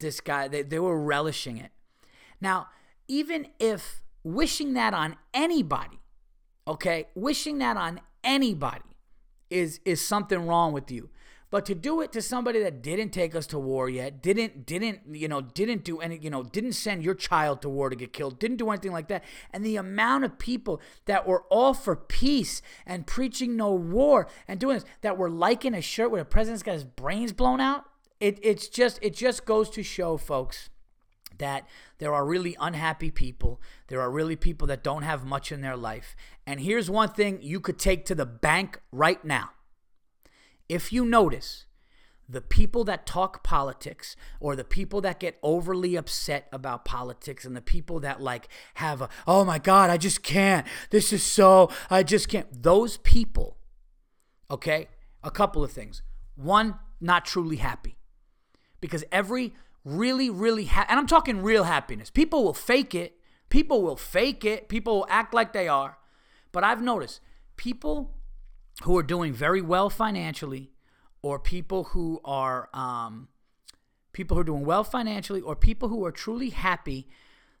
this 0.00 0.20
guy 0.20 0.48
they, 0.48 0.62
they 0.62 0.78
were 0.78 1.00
relishing 1.00 1.58
it. 1.58 1.70
Now 2.40 2.68
even 3.06 3.48
if 3.58 4.00
wishing 4.24 4.72
that 4.74 4.94
on 4.94 5.16
anybody 5.34 5.98
okay 6.66 7.08
wishing 7.14 7.58
that 7.58 7.76
on 7.76 8.00
anybody 8.22 8.91
is 9.52 9.80
is 9.84 10.04
something 10.04 10.46
wrong 10.46 10.72
with 10.72 10.90
you. 10.90 11.10
But 11.52 11.66
to 11.66 11.74
do 11.74 12.00
it 12.00 12.12
to 12.12 12.22
somebody 12.22 12.62
that 12.62 12.80
didn't 12.80 13.10
take 13.10 13.34
us 13.34 13.46
to 13.48 13.58
war 13.58 13.86
yet, 13.86 14.22
didn't 14.22 14.64
didn't 14.64 15.00
you 15.12 15.28
know 15.28 15.42
didn't 15.42 15.84
do 15.84 16.00
any 16.00 16.16
you 16.16 16.30
know 16.30 16.42
didn't 16.42 16.72
send 16.72 17.02
your 17.02 17.14
child 17.14 17.60
to 17.60 17.68
war 17.68 17.90
to 17.90 17.94
get 17.94 18.14
killed, 18.14 18.38
didn't 18.38 18.56
do 18.56 18.70
anything 18.70 18.90
like 18.90 19.08
that, 19.08 19.22
and 19.52 19.62
the 19.62 19.76
amount 19.76 20.24
of 20.24 20.38
people 20.38 20.80
that 21.04 21.26
were 21.26 21.42
all 21.50 21.74
for 21.74 21.94
peace 21.94 22.62
and 22.86 23.06
preaching 23.06 23.54
no 23.54 23.70
war 23.70 24.28
and 24.48 24.58
doing 24.58 24.76
this 24.76 24.86
that 25.02 25.18
were 25.18 25.28
liking 25.28 25.74
a 25.74 25.82
shirt 25.82 26.10
where 26.10 26.22
the 26.22 26.24
president's 26.24 26.62
got 26.62 26.72
his 26.72 26.84
brains 26.84 27.34
blown 27.34 27.60
out, 27.60 27.84
it 28.18 28.38
it's 28.42 28.66
just 28.66 28.98
it 29.02 29.14
just 29.14 29.44
goes 29.44 29.68
to 29.68 29.82
show, 29.82 30.16
folks, 30.16 30.70
that 31.38 31.66
there 31.98 32.14
are 32.14 32.24
really 32.24 32.56
unhappy 32.60 33.10
people. 33.10 33.60
There 33.88 34.00
are 34.00 34.10
really 34.10 34.36
people 34.36 34.66
that 34.68 34.82
don't 34.82 35.02
have 35.02 35.24
much 35.24 35.52
in 35.52 35.60
their 35.60 35.76
life. 35.76 36.14
And 36.46 36.60
here's 36.60 36.90
one 36.90 37.10
thing 37.10 37.38
you 37.42 37.60
could 37.60 37.78
take 37.78 38.04
to 38.06 38.14
the 38.14 38.26
bank 38.26 38.80
right 38.90 39.24
now. 39.24 39.50
If 40.68 40.92
you 40.92 41.04
notice, 41.04 41.66
the 42.28 42.40
people 42.40 42.84
that 42.84 43.04
talk 43.04 43.44
politics 43.44 44.16
or 44.40 44.56
the 44.56 44.64
people 44.64 45.00
that 45.02 45.20
get 45.20 45.38
overly 45.42 45.96
upset 45.96 46.48
about 46.52 46.84
politics 46.84 47.44
and 47.44 47.54
the 47.54 47.60
people 47.60 48.00
that 48.00 48.22
like 48.22 48.48
have 48.74 49.02
a 49.02 49.08
oh 49.26 49.44
my 49.44 49.58
god 49.58 49.90
i 49.90 49.96
just 49.96 50.22
can't 50.22 50.66
this 50.90 51.12
is 51.12 51.22
so 51.22 51.70
i 51.90 52.02
just 52.02 52.28
can't 52.28 52.62
those 52.62 52.96
people 52.98 53.58
okay 54.50 54.88
a 55.22 55.30
couple 55.30 55.62
of 55.62 55.70
things 55.70 56.02
one 56.34 56.76
not 57.00 57.24
truly 57.24 57.56
happy 57.56 57.96
because 58.80 59.04
every 59.12 59.52
really 59.84 60.30
really 60.30 60.66
ha- 60.66 60.86
and 60.88 60.98
i'm 60.98 61.06
talking 61.06 61.42
real 61.42 61.64
happiness. 61.64 62.10
People 62.10 62.44
will 62.44 62.54
fake 62.54 62.94
it. 62.94 63.18
People 63.48 63.82
will 63.82 63.96
fake 63.96 64.44
it. 64.44 64.68
People 64.68 64.96
will 64.96 65.06
act 65.08 65.34
like 65.34 65.52
they 65.52 65.68
are. 65.68 65.98
But 66.52 66.64
i've 66.64 66.82
noticed 66.82 67.20
people 67.56 68.14
who 68.84 68.96
are 68.96 69.02
doing 69.02 69.32
very 69.32 69.60
well 69.60 69.90
financially 69.90 70.72
or 71.22 71.38
people 71.38 71.84
who 71.84 72.20
are 72.24 72.68
um, 72.74 73.28
people 74.12 74.36
who 74.36 74.40
are 74.40 74.44
doing 74.44 74.64
well 74.64 74.84
financially 74.84 75.40
or 75.40 75.54
people 75.54 75.88
who 75.88 76.04
are 76.04 76.12
truly 76.12 76.50
happy 76.50 77.08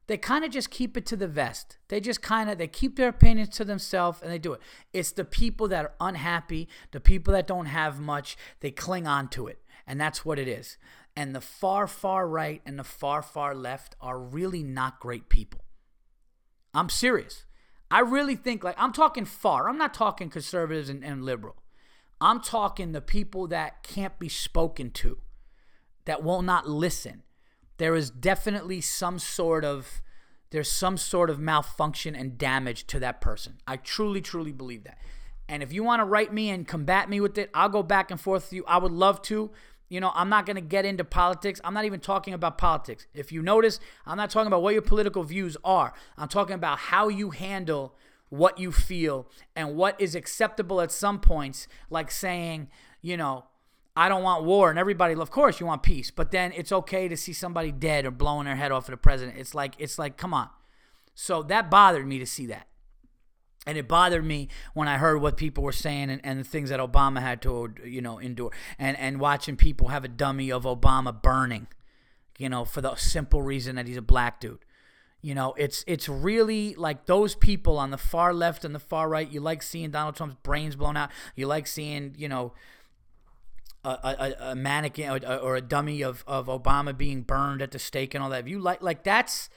they 0.08 0.16
kind 0.16 0.44
of 0.44 0.50
just 0.50 0.70
keep 0.70 0.96
it 0.96 1.06
to 1.06 1.16
the 1.16 1.28
vest. 1.28 1.78
They 1.88 2.00
just 2.00 2.22
kind 2.22 2.50
of 2.50 2.58
they 2.58 2.66
keep 2.66 2.96
their 2.96 3.08
opinions 3.08 3.50
to 3.50 3.64
themselves 3.64 4.20
and 4.20 4.30
they 4.30 4.38
do 4.38 4.52
it. 4.52 4.60
It's 4.92 5.12
the 5.12 5.24
people 5.24 5.68
that 5.68 5.84
are 5.84 5.92
unhappy 6.00 6.68
the 6.90 7.00
people 7.00 7.32
that 7.34 7.46
don't 7.46 7.66
have 7.66 8.00
much 8.00 8.36
they 8.60 8.70
cling 8.70 9.06
on 9.06 9.28
to 9.28 9.46
it. 9.46 9.58
And 9.86 10.00
that's 10.00 10.24
what 10.24 10.38
it 10.38 10.48
is 10.48 10.76
and 11.16 11.34
the 11.34 11.40
far 11.40 11.86
far 11.86 12.26
right 12.26 12.62
and 12.64 12.78
the 12.78 12.84
far 12.84 13.22
far 13.22 13.54
left 13.54 13.94
are 14.00 14.18
really 14.18 14.62
not 14.62 15.00
great 15.00 15.28
people 15.28 15.64
i'm 16.74 16.88
serious 16.88 17.44
i 17.90 18.00
really 18.00 18.36
think 18.36 18.64
like 18.64 18.76
i'm 18.78 18.92
talking 18.92 19.24
far 19.24 19.68
i'm 19.68 19.78
not 19.78 19.94
talking 19.94 20.30
conservatives 20.30 20.88
and, 20.88 21.04
and 21.04 21.24
liberal 21.24 21.62
I'm 22.22 22.40
talking 22.40 22.92
the 22.92 23.00
people 23.00 23.48
that 23.48 23.82
can't 23.82 24.16
be 24.16 24.28
spoken 24.28 24.92
to, 24.92 25.18
that 26.04 26.22
will 26.22 26.40
not 26.40 26.68
listen. 26.68 27.24
There 27.78 27.96
is 27.96 28.10
definitely 28.10 28.80
some 28.80 29.18
sort 29.18 29.64
of 29.64 30.00
there's 30.50 30.70
some 30.70 30.98
sort 30.98 31.30
of 31.30 31.40
malfunction 31.40 32.14
and 32.14 32.38
damage 32.38 32.86
to 32.88 33.00
that 33.00 33.20
person. 33.20 33.54
I 33.66 33.76
truly, 33.76 34.20
truly 34.20 34.52
believe 34.52 34.84
that. 34.84 34.98
And 35.48 35.62
if 35.62 35.72
you 35.72 35.82
want 35.82 36.00
to 36.00 36.04
write 36.04 36.32
me 36.32 36.50
and 36.50 36.68
combat 36.68 37.08
me 37.08 37.20
with 37.20 37.38
it, 37.38 37.50
I'll 37.54 37.70
go 37.70 37.82
back 37.82 38.10
and 38.10 38.20
forth 38.20 38.44
with 38.44 38.52
you. 38.52 38.64
I 38.68 38.76
would 38.76 38.92
love 38.92 39.22
to. 39.22 39.50
You 39.92 40.00
know, 40.00 40.10
I'm 40.14 40.30
not 40.30 40.46
going 40.46 40.56
to 40.56 40.62
get 40.62 40.86
into 40.86 41.04
politics. 41.04 41.60
I'm 41.62 41.74
not 41.74 41.84
even 41.84 42.00
talking 42.00 42.32
about 42.32 42.56
politics. 42.56 43.06
If 43.12 43.30
you 43.30 43.42
notice, 43.42 43.78
I'm 44.06 44.16
not 44.16 44.30
talking 44.30 44.46
about 44.46 44.62
what 44.62 44.72
your 44.72 44.80
political 44.80 45.22
views 45.22 45.54
are. 45.64 45.92
I'm 46.16 46.28
talking 46.28 46.54
about 46.54 46.78
how 46.78 47.08
you 47.08 47.28
handle 47.28 47.94
what 48.30 48.58
you 48.58 48.72
feel 48.72 49.28
and 49.54 49.76
what 49.76 50.00
is 50.00 50.14
acceptable 50.14 50.80
at 50.80 50.90
some 50.90 51.20
points, 51.20 51.68
like 51.90 52.10
saying, 52.10 52.70
you 53.02 53.18
know, 53.18 53.44
I 53.94 54.08
don't 54.08 54.22
want 54.22 54.44
war 54.44 54.70
and 54.70 54.78
everybody 54.78 55.12
of 55.12 55.30
course 55.30 55.60
you 55.60 55.66
want 55.66 55.82
peace, 55.82 56.10
but 56.10 56.30
then 56.30 56.52
it's 56.56 56.72
okay 56.72 57.06
to 57.08 57.16
see 57.18 57.34
somebody 57.34 57.70
dead 57.70 58.06
or 58.06 58.10
blowing 58.10 58.46
their 58.46 58.56
head 58.56 58.72
off 58.72 58.88
of 58.88 58.92
the 58.92 58.96
president. 58.96 59.36
It's 59.36 59.54
like 59.54 59.74
it's 59.78 59.98
like 59.98 60.16
come 60.16 60.32
on. 60.32 60.48
So 61.14 61.42
that 61.42 61.70
bothered 61.70 62.06
me 62.06 62.18
to 62.18 62.24
see 62.24 62.46
that. 62.46 62.66
And 63.66 63.78
it 63.78 63.86
bothered 63.86 64.24
me 64.24 64.48
when 64.74 64.88
I 64.88 64.98
heard 64.98 65.20
what 65.20 65.36
people 65.36 65.62
were 65.62 65.72
saying 65.72 66.10
and, 66.10 66.20
and 66.24 66.40
the 66.40 66.44
things 66.44 66.70
that 66.70 66.80
Obama 66.80 67.20
had 67.20 67.40
to, 67.42 67.72
you 67.84 68.02
know, 68.02 68.18
endure. 68.18 68.50
And 68.78 68.96
and 68.98 69.20
watching 69.20 69.56
people 69.56 69.88
have 69.88 70.04
a 70.04 70.08
dummy 70.08 70.50
of 70.50 70.64
Obama 70.64 71.22
burning, 71.22 71.68
you 72.38 72.48
know, 72.48 72.64
for 72.64 72.80
the 72.80 72.96
simple 72.96 73.40
reason 73.40 73.76
that 73.76 73.86
he's 73.86 73.96
a 73.96 74.02
black 74.02 74.40
dude. 74.40 74.64
You 75.20 75.36
know, 75.36 75.54
it's 75.56 75.84
it's 75.86 76.08
really 76.08 76.74
like 76.74 77.06
those 77.06 77.36
people 77.36 77.78
on 77.78 77.92
the 77.92 77.98
far 77.98 78.34
left 78.34 78.64
and 78.64 78.74
the 78.74 78.80
far 78.80 79.08
right. 79.08 79.30
You 79.30 79.40
like 79.40 79.62
seeing 79.62 79.92
Donald 79.92 80.16
Trump's 80.16 80.36
brains 80.42 80.74
blown 80.74 80.96
out. 80.96 81.10
You 81.36 81.46
like 81.46 81.68
seeing, 81.68 82.16
you 82.18 82.28
know, 82.28 82.54
a, 83.84 83.90
a, 83.90 84.50
a 84.50 84.54
mannequin 84.54 85.10
or, 85.10 85.36
or, 85.38 85.56
a 85.56 85.60
dummy 85.60 86.02
of, 86.02 86.22
of 86.26 86.46
Obama 86.46 86.96
being 86.96 87.22
burned 87.22 87.60
at 87.62 87.72
the 87.72 87.78
stake 87.78 88.14
and 88.14 88.22
all 88.22 88.30
that. 88.30 88.40
If 88.40 88.48
you 88.48 88.60
like, 88.60 88.82
like 88.82 89.02
that's 89.02 89.48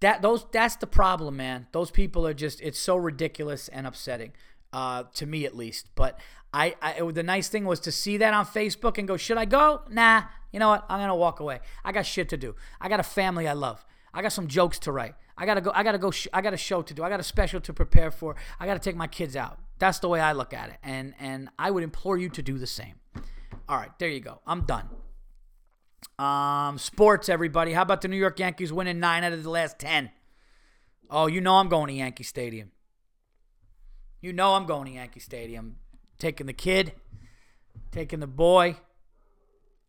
that 0.00 0.22
those 0.22 0.46
that's 0.52 0.76
the 0.76 0.86
problem, 0.86 1.36
man. 1.36 1.66
Those 1.72 1.90
people 1.90 2.26
are 2.26 2.34
just 2.34 2.60
it's 2.60 2.78
so 2.78 2.96
ridiculous 2.96 3.68
and 3.68 3.86
upsetting, 3.86 4.32
uh, 4.72 5.04
to 5.14 5.26
me 5.26 5.44
at 5.46 5.56
least. 5.56 5.88
But 5.94 6.18
I, 6.52 6.74
I 6.82 7.10
the 7.12 7.22
nice 7.22 7.48
thing 7.48 7.64
was 7.64 7.80
to 7.80 7.92
see 7.92 8.16
that 8.18 8.34
on 8.34 8.46
Facebook 8.46 8.98
and 8.98 9.08
go, 9.08 9.16
should 9.16 9.38
I 9.38 9.44
go? 9.44 9.82
Nah. 9.90 10.22
You 10.52 10.60
know 10.60 10.68
what? 10.68 10.84
I'm 10.88 11.00
gonna 11.00 11.16
walk 11.16 11.40
away. 11.40 11.60
I 11.84 11.92
got 11.92 12.06
shit 12.06 12.28
to 12.30 12.36
do. 12.36 12.54
I 12.80 12.88
got 12.88 13.00
a 13.00 13.04
family 13.04 13.48
I 13.48 13.52
love. 13.52 13.84
I 14.12 14.22
got 14.22 14.32
some 14.32 14.46
jokes 14.46 14.78
to 14.80 14.92
write. 14.92 15.14
I 15.36 15.44
gotta 15.44 15.60
go. 15.60 15.70
I 15.74 15.82
gotta 15.82 15.98
go. 15.98 16.10
Sh- 16.10 16.28
I 16.32 16.40
got 16.40 16.54
a 16.54 16.56
show 16.56 16.82
to 16.82 16.94
do. 16.94 17.02
I 17.02 17.10
got 17.10 17.20
a 17.20 17.24
special 17.24 17.60
to 17.60 17.72
prepare 17.72 18.10
for. 18.10 18.36
I 18.58 18.66
gotta 18.66 18.80
take 18.80 18.96
my 18.96 19.06
kids 19.06 19.36
out. 19.36 19.58
That's 19.78 19.98
the 19.98 20.08
way 20.08 20.20
I 20.20 20.32
look 20.32 20.54
at 20.54 20.70
it, 20.70 20.76
and 20.82 21.14
and 21.20 21.50
I 21.58 21.70
would 21.70 21.82
implore 21.82 22.16
you 22.16 22.30
to 22.30 22.42
do 22.42 22.58
the 22.58 22.66
same. 22.66 22.94
All 23.68 23.76
right, 23.76 23.90
there 23.98 24.08
you 24.08 24.20
go. 24.20 24.40
I'm 24.46 24.62
done. 24.62 24.88
Um, 26.18 26.78
sports, 26.78 27.28
everybody. 27.28 27.72
How 27.72 27.82
about 27.82 28.00
the 28.00 28.08
New 28.08 28.16
York 28.16 28.38
Yankees 28.38 28.72
winning 28.72 29.00
nine 29.00 29.24
out 29.24 29.32
of 29.32 29.42
the 29.42 29.50
last 29.50 29.78
ten? 29.78 30.10
Oh, 31.10 31.26
you 31.26 31.40
know 31.40 31.56
I'm 31.56 31.68
going 31.68 31.88
to 31.88 31.94
Yankee 31.94 32.24
Stadium. 32.24 32.72
You 34.20 34.32
know 34.32 34.54
I'm 34.54 34.66
going 34.66 34.86
to 34.86 34.92
Yankee 34.92 35.20
Stadium. 35.20 35.76
Taking 36.18 36.46
the 36.46 36.52
kid, 36.52 36.92
taking 37.92 38.20
the 38.20 38.26
boy. 38.26 38.76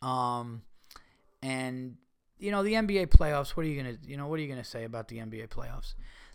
Um, 0.02 0.64
and 1.42 1.96
you 2.38 2.52
know 2.52 2.64
the 2.64 2.74
NBA 2.74 3.08
playoffs. 3.08 3.52
What 3.52 3.66
are 3.66 3.70
you 3.70 3.82
gonna 3.82 3.98
you 4.06 4.18
know 4.18 4.28
what 4.28 4.40
are 4.40 4.42
you 4.42 4.50
gonna 4.50 4.64
say 4.64 4.84
about 4.84 5.08
the 5.08 5.18
NBA 5.18 5.48
playoffs? 5.48 5.94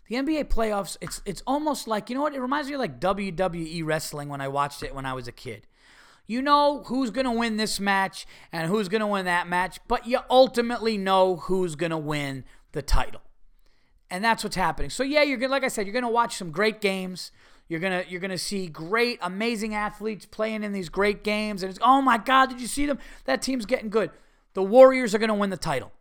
The 0.09 0.15
NBA 0.15 0.45
playoffs. 0.45 0.97
It's 1.01 1.21
it's 1.25 1.43
almost 1.47 1.87
like 1.87 2.09
you 2.09 2.15
know 2.15 2.21
what 2.21 2.33
it 2.33 2.41
reminds 2.41 2.67
me 2.67 2.73
of 2.75 2.79
like 2.79 2.99
WWE 2.99 3.85
wrestling 3.85 4.29
when 4.29 4.41
I 4.41 4.47
watched 4.47 4.83
it 4.83 4.93
when 4.93 5.05
I 5.05 5.13
was 5.13 5.27
a 5.27 5.31
kid. 5.31 5.67
You 6.25 6.41
know 6.41 6.83
who's 6.85 7.11
gonna 7.11 7.33
win 7.33 7.57
this 7.57 7.79
match 7.79 8.25
and 8.51 8.69
who's 8.69 8.87
gonna 8.87 9.07
win 9.07 9.25
that 9.25 9.47
match, 9.47 9.79
but 9.87 10.07
you 10.07 10.19
ultimately 10.29 10.97
know 10.97 11.35
who's 11.35 11.75
gonna 11.75 11.97
win 11.97 12.45
the 12.71 12.81
title, 12.81 13.21
and 14.09 14.23
that's 14.23 14.43
what's 14.43 14.55
happening. 14.55 14.89
So 14.89 15.03
yeah, 15.03 15.23
you're 15.23 15.37
gonna 15.37 15.51
like 15.51 15.63
I 15.63 15.67
said, 15.67 15.85
you're 15.85 15.93
gonna 15.93 16.09
watch 16.09 16.37
some 16.37 16.51
great 16.51 16.81
games. 16.81 17.31
You're 17.67 17.79
gonna 17.79 18.03
you're 18.07 18.21
gonna 18.21 18.37
see 18.37 18.67
great, 18.67 19.19
amazing 19.21 19.73
athletes 19.73 20.25
playing 20.25 20.63
in 20.63 20.71
these 20.71 20.89
great 20.89 21.23
games, 21.23 21.63
and 21.63 21.69
it's 21.69 21.79
oh 21.81 22.01
my 22.01 22.17
God, 22.17 22.49
did 22.49 22.61
you 22.61 22.67
see 22.67 22.85
them? 22.85 22.99
That 23.25 23.41
team's 23.41 23.65
getting 23.65 23.89
good 23.89 24.11
the 24.53 24.63
Warriors 24.63 25.15
are 25.15 25.17
going 25.17 25.29
to 25.29 25.35
win 25.35 25.49
the 25.49 25.57
title. 25.57 25.91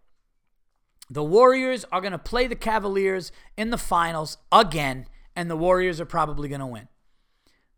The 1.10 1.24
Warriors 1.24 1.84
are 1.92 2.00
going 2.00 2.12
to 2.12 2.18
play 2.18 2.46
the 2.46 2.56
Cavaliers 2.56 3.32
in 3.56 3.70
the 3.70 3.78
finals 3.78 4.38
again, 4.50 5.06
and 5.34 5.50
the 5.50 5.56
Warriors 5.56 6.00
are 6.00 6.06
probably 6.06 6.48
going 6.48 6.60
to 6.60 6.66
win. 6.66 6.88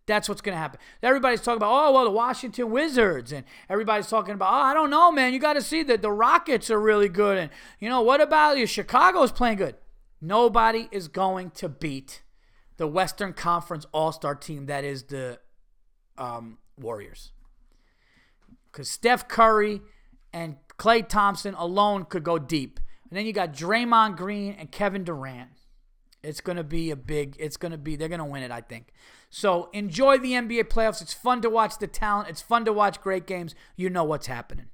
That's 0.07 0.29
what's 0.29 0.43
going 0.43 0.55
to 0.55 0.59
happen. 0.59 0.79
Everybody's 1.03 1.41
talking 1.41 1.57
about, 1.57 1.73
oh, 1.73 1.93
well, 1.93 2.05
the 2.05 2.11
Washington 2.11 2.71
Wizards. 2.71 3.33
And 3.33 3.45
everybody's 3.71 4.09
talking 4.09 4.35
about, 4.35 4.53
oh, 4.53 4.57
I 4.57 4.75
don't 4.75 4.91
know, 4.91 5.11
man. 5.11 5.33
You 5.33 5.39
got 5.39 5.55
to 5.55 5.63
see 5.63 5.83
that 5.85 6.03
the 6.03 6.13
Rockets 6.13 6.71
are 6.71 6.81
really 6.81 7.09
good. 7.09 7.39
And, 7.39 7.51
you 7.81 7.89
know, 7.89 8.03
what 8.03 8.21
about 8.21 8.59
you? 8.59 8.67
Chicago's 8.67 9.33
playing 9.33 9.57
good. 9.57 9.77
Nobody 10.21 10.89
is 10.93 11.09
going 11.09 11.51
to 11.53 11.69
beat 11.69 12.23
the 12.77 12.87
Western 12.87 13.33
Conference 13.33 13.87
All 13.93 14.13
Star 14.13 14.35
team 14.35 14.67
that 14.67 14.85
is 14.85 15.05
the 15.05 15.39
um, 16.19 16.59
Warriors. 16.79 17.33
Because 18.71 18.91
Steph 18.91 19.29
Curry 19.29 19.81
and 20.33 20.57
Klay 20.79 21.07
Thompson 21.09 21.55
alone 21.55 22.05
could 22.05 22.25
go 22.25 22.39
deep. 22.39 22.81
And 23.09 23.19
then 23.19 23.27
you 23.27 23.33
got 23.33 23.53
Draymond 23.53 24.17
Green 24.17 24.57
and 24.59 24.71
Kevin 24.71 25.05
Durant. 25.05 25.51
It's 26.23 26.41
going 26.41 26.57
to 26.57 26.65
be 26.65 26.91
a 26.91 26.97
big, 26.97 27.37
it's 27.39 27.57
going 27.57 27.73
to 27.73 27.79
be, 27.79 27.97
they're 27.97 28.09
going 28.09 28.19
to 28.19 28.25
win 28.25 28.43
it, 28.43 28.51
I 28.51 28.63
think. 28.63 28.93
So 29.35 29.69
enjoy 29.73 30.19
the 30.19 30.31
NBA 30.31 30.67
playoffs. 30.69 31.03
It's 31.03 31.13
fun 31.13 31.43
to 31.43 31.51
watch 31.51 31.79
the 31.79 31.89
talent. 31.89 32.29
It's 32.29 32.41
fun 32.41 32.65
to 32.67 32.73
watch 32.73 33.01
great 33.01 33.27
games. 33.27 33.57
You 33.75 33.91
know 33.91 34.05
what's 34.05 34.29
happening. 34.29 34.67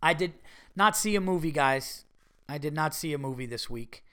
I 0.00 0.14
did 0.14 0.34
not 0.76 0.96
see 0.96 1.16
a 1.16 1.20
movie, 1.20 1.50
guys. 1.50 2.04
I 2.48 2.58
did 2.58 2.74
not 2.74 2.94
see 2.94 3.12
a 3.12 3.18
movie 3.18 3.44
this 3.44 3.68
week. 3.68 4.04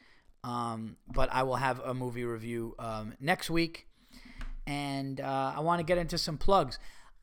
Um, 0.43 0.97
but 1.13 1.31
I 1.31 1.43
will 1.43 1.57
have 1.57 1.79
a 1.81 1.93
movie 1.93 2.23
review 2.23 2.73
um, 2.79 3.13
next 3.19 3.51
week. 3.51 3.85
And 4.65 5.21
uh, 5.21 5.53
I 5.55 5.59
want 5.59 5.81
to 5.81 5.83
get 5.83 5.99
into 5.99 6.17
some 6.17 6.39
plugs. 6.39 6.79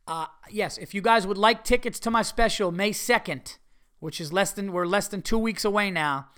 Uh, 0.06 0.26
yes, 0.48 0.78
if 0.78 0.94
you 0.94 1.02
guys 1.02 1.26
would 1.26 1.38
like 1.38 1.64
tickets 1.64 1.98
to 1.98 2.12
my 2.12 2.22
special 2.22 2.70
May 2.70 2.92
2nd, 2.92 3.58
which 3.98 4.20
is 4.20 4.32
less 4.32 4.52
than 4.52 4.72
we're 4.72 4.86
less 4.86 5.08
than 5.08 5.20
two 5.20 5.38
weeks 5.38 5.64
away 5.64 5.90
now. 5.90 6.28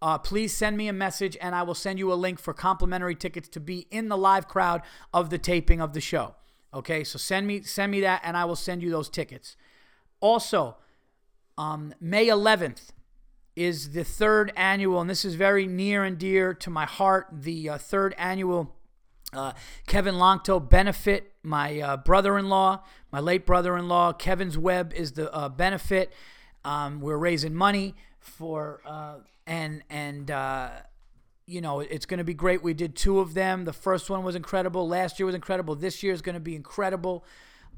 Uh, 0.00 0.16
please 0.18 0.54
send 0.54 0.76
me 0.76 0.88
a 0.88 0.92
message 0.92 1.36
and 1.40 1.54
I 1.54 1.62
will 1.62 1.74
send 1.74 1.98
you 1.98 2.12
a 2.12 2.14
link 2.14 2.38
for 2.38 2.54
complimentary 2.54 3.16
tickets 3.16 3.48
to 3.50 3.60
be 3.60 3.86
in 3.90 4.08
the 4.08 4.16
live 4.16 4.46
crowd 4.46 4.82
of 5.12 5.30
the 5.30 5.38
taping 5.38 5.80
of 5.80 5.92
the 5.92 6.00
show. 6.00 6.34
Okay, 6.72 7.02
so 7.02 7.18
send 7.18 7.46
me 7.46 7.62
send 7.62 7.90
me 7.90 8.00
that 8.02 8.20
and 8.22 8.36
I 8.36 8.44
will 8.44 8.56
send 8.56 8.82
you 8.82 8.90
those 8.90 9.08
tickets. 9.08 9.56
Also, 10.20 10.76
um, 11.56 11.94
May 12.00 12.26
11th 12.26 12.90
is 13.56 13.90
the 13.90 14.04
third 14.04 14.52
annual, 14.54 15.00
and 15.00 15.10
this 15.10 15.24
is 15.24 15.34
very 15.34 15.66
near 15.66 16.04
and 16.04 16.16
dear 16.16 16.54
to 16.54 16.70
my 16.70 16.84
heart. 16.84 17.26
The 17.32 17.70
uh, 17.70 17.78
third 17.78 18.14
annual 18.16 18.76
uh, 19.32 19.52
Kevin 19.86 20.14
Longto 20.14 20.60
benefit, 20.60 21.32
my 21.42 21.80
uh, 21.80 21.96
brother-in-law, 21.96 22.84
my 23.10 23.20
late 23.20 23.44
brother-in-law. 23.44 24.12
Kevin's 24.12 24.56
Web 24.56 24.92
is 24.92 25.12
the 25.12 25.32
uh, 25.32 25.48
benefit. 25.48 26.12
Um, 26.64 27.00
we're 27.00 27.18
raising 27.18 27.54
money 27.54 27.94
for 28.20 28.80
uh, 28.86 29.16
and 29.48 29.82
and 29.90 30.30
uh, 30.30 30.68
you 31.46 31.60
know 31.60 31.80
it's 31.80 32.06
going 32.06 32.18
to 32.18 32.24
be 32.24 32.34
great. 32.34 32.62
We 32.62 32.74
did 32.74 32.94
two 32.94 33.18
of 33.18 33.34
them. 33.34 33.64
The 33.64 33.72
first 33.72 34.08
one 34.08 34.22
was 34.22 34.36
incredible. 34.36 34.86
Last 34.86 35.18
year 35.18 35.26
was 35.26 35.34
incredible. 35.34 35.74
This 35.74 36.02
year 36.02 36.12
is 36.12 36.22
going 36.22 36.34
to 36.34 36.40
be 36.40 36.54
incredible. 36.54 37.24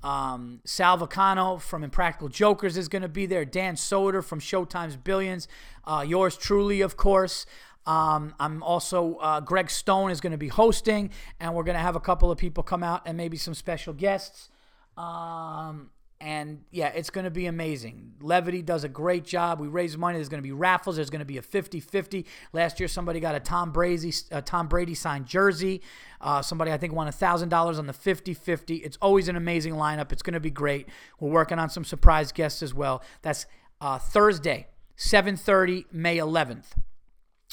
Um, 0.02 0.60
Sal 0.64 0.98
Vulcano 0.98 1.60
from 1.60 1.84
Impractical 1.84 2.28
Jokers 2.28 2.76
is 2.76 2.88
going 2.88 3.02
to 3.02 3.08
be 3.08 3.26
there. 3.26 3.44
Dan 3.44 3.76
Soder 3.76 4.24
from 4.24 4.40
Showtime's 4.40 4.96
Billions. 4.96 5.46
Uh, 5.84 6.04
yours 6.06 6.36
truly, 6.36 6.80
of 6.80 6.96
course. 6.96 7.46
Um, 7.86 8.34
I'm 8.38 8.62
also, 8.62 9.16
uh, 9.16 9.40
Greg 9.40 9.70
Stone 9.70 10.10
is 10.10 10.20
going 10.20 10.32
to 10.32 10.38
be 10.38 10.48
hosting, 10.48 11.10
and 11.38 11.54
we're 11.54 11.64
going 11.64 11.76
to 11.76 11.82
have 11.82 11.96
a 11.96 12.00
couple 12.00 12.30
of 12.30 12.38
people 12.38 12.62
come 12.62 12.82
out 12.82 13.02
and 13.04 13.16
maybe 13.16 13.36
some 13.36 13.54
special 13.54 13.92
guests. 13.92 14.48
Um, 14.96 15.90
and 16.20 16.60
yeah, 16.70 16.88
it's 16.88 17.08
going 17.08 17.24
to 17.24 17.30
be 17.30 17.46
amazing. 17.46 18.12
Levity 18.20 18.60
does 18.60 18.84
a 18.84 18.88
great 18.88 19.24
job. 19.24 19.58
We 19.58 19.68
raise 19.68 19.96
money. 19.96 20.18
There's 20.18 20.28
going 20.28 20.42
to 20.42 20.46
be 20.46 20.52
raffles. 20.52 20.96
There's 20.96 21.08
going 21.08 21.20
to 21.20 21.24
be 21.24 21.38
a 21.38 21.42
50-50. 21.42 22.26
Last 22.52 22.78
year, 22.78 22.88
somebody 22.88 23.20
got 23.20 23.34
a 23.34 23.40
Tom 23.40 23.72
Brady, 23.72 24.12
a 24.30 24.42
Tom 24.42 24.68
Brady 24.68 24.94
signed 24.94 25.24
jersey. 25.24 25.80
Uh, 26.20 26.42
somebody 26.42 26.72
I 26.72 26.76
think 26.76 26.92
won 26.92 27.06
$1,000 27.06 27.78
on 27.78 27.86
the 27.86 27.92
50-50. 27.94 28.84
It's 28.84 28.98
always 29.00 29.28
an 29.28 29.36
amazing 29.36 29.74
lineup. 29.74 30.12
It's 30.12 30.22
going 30.22 30.34
to 30.34 30.40
be 30.40 30.50
great. 30.50 30.88
We're 31.18 31.30
working 31.30 31.58
on 31.58 31.70
some 31.70 31.84
surprise 31.84 32.32
guests 32.32 32.62
as 32.62 32.74
well. 32.74 33.02
That's 33.22 33.46
uh, 33.80 33.98
Thursday, 33.98 34.66
7:30, 34.98 35.86
May 35.90 36.18
11th. 36.18 36.66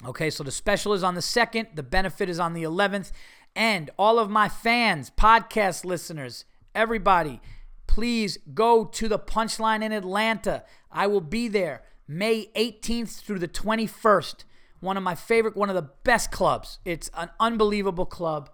Okay, 0.06 0.30
so 0.30 0.44
the 0.44 0.52
special 0.52 0.94
is 0.94 1.04
on 1.04 1.16
the 1.16 1.22
2nd. 1.22 1.76
The 1.76 1.84
benefit 1.84 2.30
is 2.30 2.40
on 2.40 2.54
the 2.54 2.64
11th. 2.64 3.12
And 3.56 3.90
all 3.98 4.20
of 4.20 4.30
my 4.30 4.50
fans, 4.50 5.10
podcast 5.10 5.86
listeners, 5.86 6.44
everybody 6.76 7.42
please 7.88 8.38
go 8.54 8.86
to 8.86 9.08
the 9.08 9.20
Punchline 9.20 9.84
in 9.84 9.92
Atlanta. 9.92 10.64
I 10.92 11.08
will 11.08 11.22
be 11.22 11.48
there 11.48 11.84
May 12.08 12.48
18th 12.56 13.22
through 13.22 13.40
the 13.40 13.48
21st. 13.48 14.44
One 14.80 14.98
of 14.98 15.04
my 15.04 15.16
favorite, 15.16 15.56
one 15.56 15.70
of 15.70 15.76
the 15.76 15.90
best 16.04 16.32
clubs. 16.32 16.80
It's 16.86 17.10
an 17.16 17.30
unbelievable 17.40 18.06
club. 18.06 18.50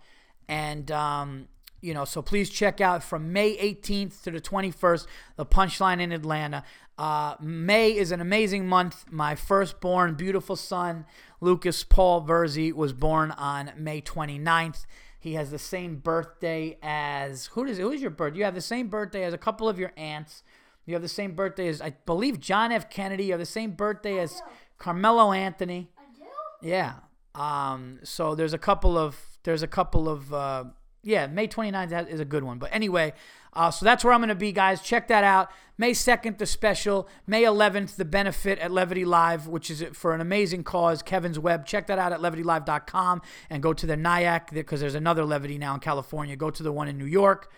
And, 0.47 0.89
um, 0.91 1.47
you 1.81 1.93
know, 1.93 2.05
so 2.05 2.21
please 2.21 2.49
check 2.49 2.79
out 2.79 3.03
from 3.03 3.33
May 3.33 3.57
18th 3.57 4.23
to 4.23 4.31
the 4.31 4.39
21st, 4.39 5.05
the 5.35 5.45
Punchline 5.45 5.99
in 5.99 6.11
Atlanta. 6.11 6.63
Uh, 6.97 7.35
May 7.41 7.95
is 7.95 8.11
an 8.11 8.21
amazing 8.21 8.67
month. 8.67 9.05
My 9.11 9.35
firstborn, 9.35 10.15
beautiful 10.15 10.55
son, 10.55 11.05
Lucas 11.41 11.83
Paul 11.83 12.25
Virzi, 12.25 12.71
was 12.71 12.93
born 12.93 13.31
on 13.31 13.71
May 13.77 14.01
29th. 14.01 14.85
He 15.23 15.35
has 15.35 15.51
the 15.51 15.57
same 15.57 15.99
birthday 15.99 16.77
as 16.83 17.45
who 17.53 17.63
is 17.63 17.77
who 17.77 17.93
is 17.93 18.01
your 18.01 18.11
birthday? 18.11 18.39
You 18.39 18.43
have 18.43 18.55
the 18.55 18.59
same 18.59 18.89
birthday 18.89 19.23
as 19.23 19.33
a 19.33 19.37
couple 19.37 19.69
of 19.69 19.79
your 19.79 19.93
aunts. 19.95 20.43
You 20.85 20.95
have 20.95 21.01
the 21.01 21.07
same 21.07 21.31
birthday 21.31 21.69
as 21.69 21.79
I 21.79 21.91
believe 22.05 22.41
John 22.41 22.73
F. 22.73 22.89
Kennedy. 22.89 23.27
You 23.27 23.31
have 23.31 23.39
the 23.39 23.45
same 23.45 23.71
birthday 23.71 24.19
as 24.19 24.41
Carmelo 24.77 25.31
Anthony. 25.31 25.89
I 25.97 26.01
do. 26.13 26.67
Yeah. 26.67 26.95
Um. 27.35 27.99
So 28.03 28.35
there's 28.35 28.53
a 28.53 28.57
couple 28.57 28.97
of 28.97 29.17
there's 29.43 29.63
a 29.63 29.67
couple 29.67 30.09
of 30.09 30.33
uh, 30.33 30.65
yeah. 31.03 31.27
May 31.27 31.47
29th 31.47 32.09
is 32.09 32.19
a 32.19 32.25
good 32.25 32.43
one. 32.43 32.57
But 32.57 32.69
anyway, 32.73 33.13
uh, 33.53 33.71
so 33.71 33.85
that's 33.85 34.03
where 34.03 34.13
I'm 34.13 34.19
going 34.19 34.29
to 34.29 34.35
be, 34.35 34.51
guys. 34.51 34.81
Check 34.81 35.07
that 35.09 35.23
out. 35.23 35.51
May 35.77 35.91
2nd, 35.91 36.37
the 36.37 36.45
special. 36.45 37.07
May 37.27 37.43
11th, 37.43 37.95
the 37.95 38.05
benefit 38.05 38.59
at 38.59 38.71
Levity 38.71 39.05
Live, 39.05 39.47
which 39.47 39.69
is 39.69 39.83
for 39.93 40.13
an 40.13 40.21
amazing 40.21 40.63
cause, 40.63 41.01
Kevin's 41.01 41.37
Web. 41.37 41.65
Check 41.65 41.87
that 41.87 41.99
out 41.99 42.11
at 42.11 42.19
levitylive.com 42.19 43.21
and 43.49 43.63
go 43.63 43.73
to 43.73 43.85
the 43.85 43.97
Nyack 43.97 44.51
because 44.51 44.79
there's 44.79 44.95
another 44.95 45.25
Levity 45.25 45.57
now 45.57 45.73
in 45.73 45.79
California. 45.79 46.35
Go 46.35 46.49
to 46.49 46.63
the 46.63 46.71
one 46.71 46.87
in 46.87 46.97
New 46.97 47.05
York. 47.05 47.51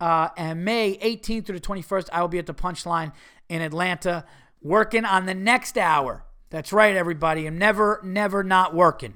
Uh, 0.00 0.28
and 0.36 0.64
May 0.64 0.96
18th 0.98 1.46
through 1.46 1.58
the 1.58 1.66
21st, 1.66 2.08
I 2.12 2.20
will 2.20 2.28
be 2.28 2.38
at 2.38 2.46
the 2.46 2.54
Punchline 2.54 3.12
in 3.48 3.62
Atlanta 3.62 4.24
working 4.60 5.04
on 5.04 5.26
the 5.26 5.34
next 5.34 5.78
hour. 5.78 6.24
That's 6.50 6.72
right, 6.72 6.96
everybody. 6.96 7.46
I'm 7.46 7.58
never, 7.58 8.00
never 8.04 8.42
not 8.44 8.74
working. 8.74 9.14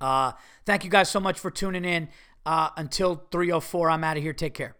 Uh, 0.00 0.32
thank 0.64 0.84
you 0.84 0.90
guys 0.90 1.08
so 1.08 1.20
much 1.20 1.38
for 1.38 1.50
tuning 1.50 1.84
in. 1.84 2.08
Uh, 2.46 2.70
until 2.76 3.26
304, 3.32 3.90
I'm 3.90 4.04
out 4.04 4.16
of 4.16 4.22
here. 4.22 4.32
Take 4.32 4.54
care. 4.54 4.76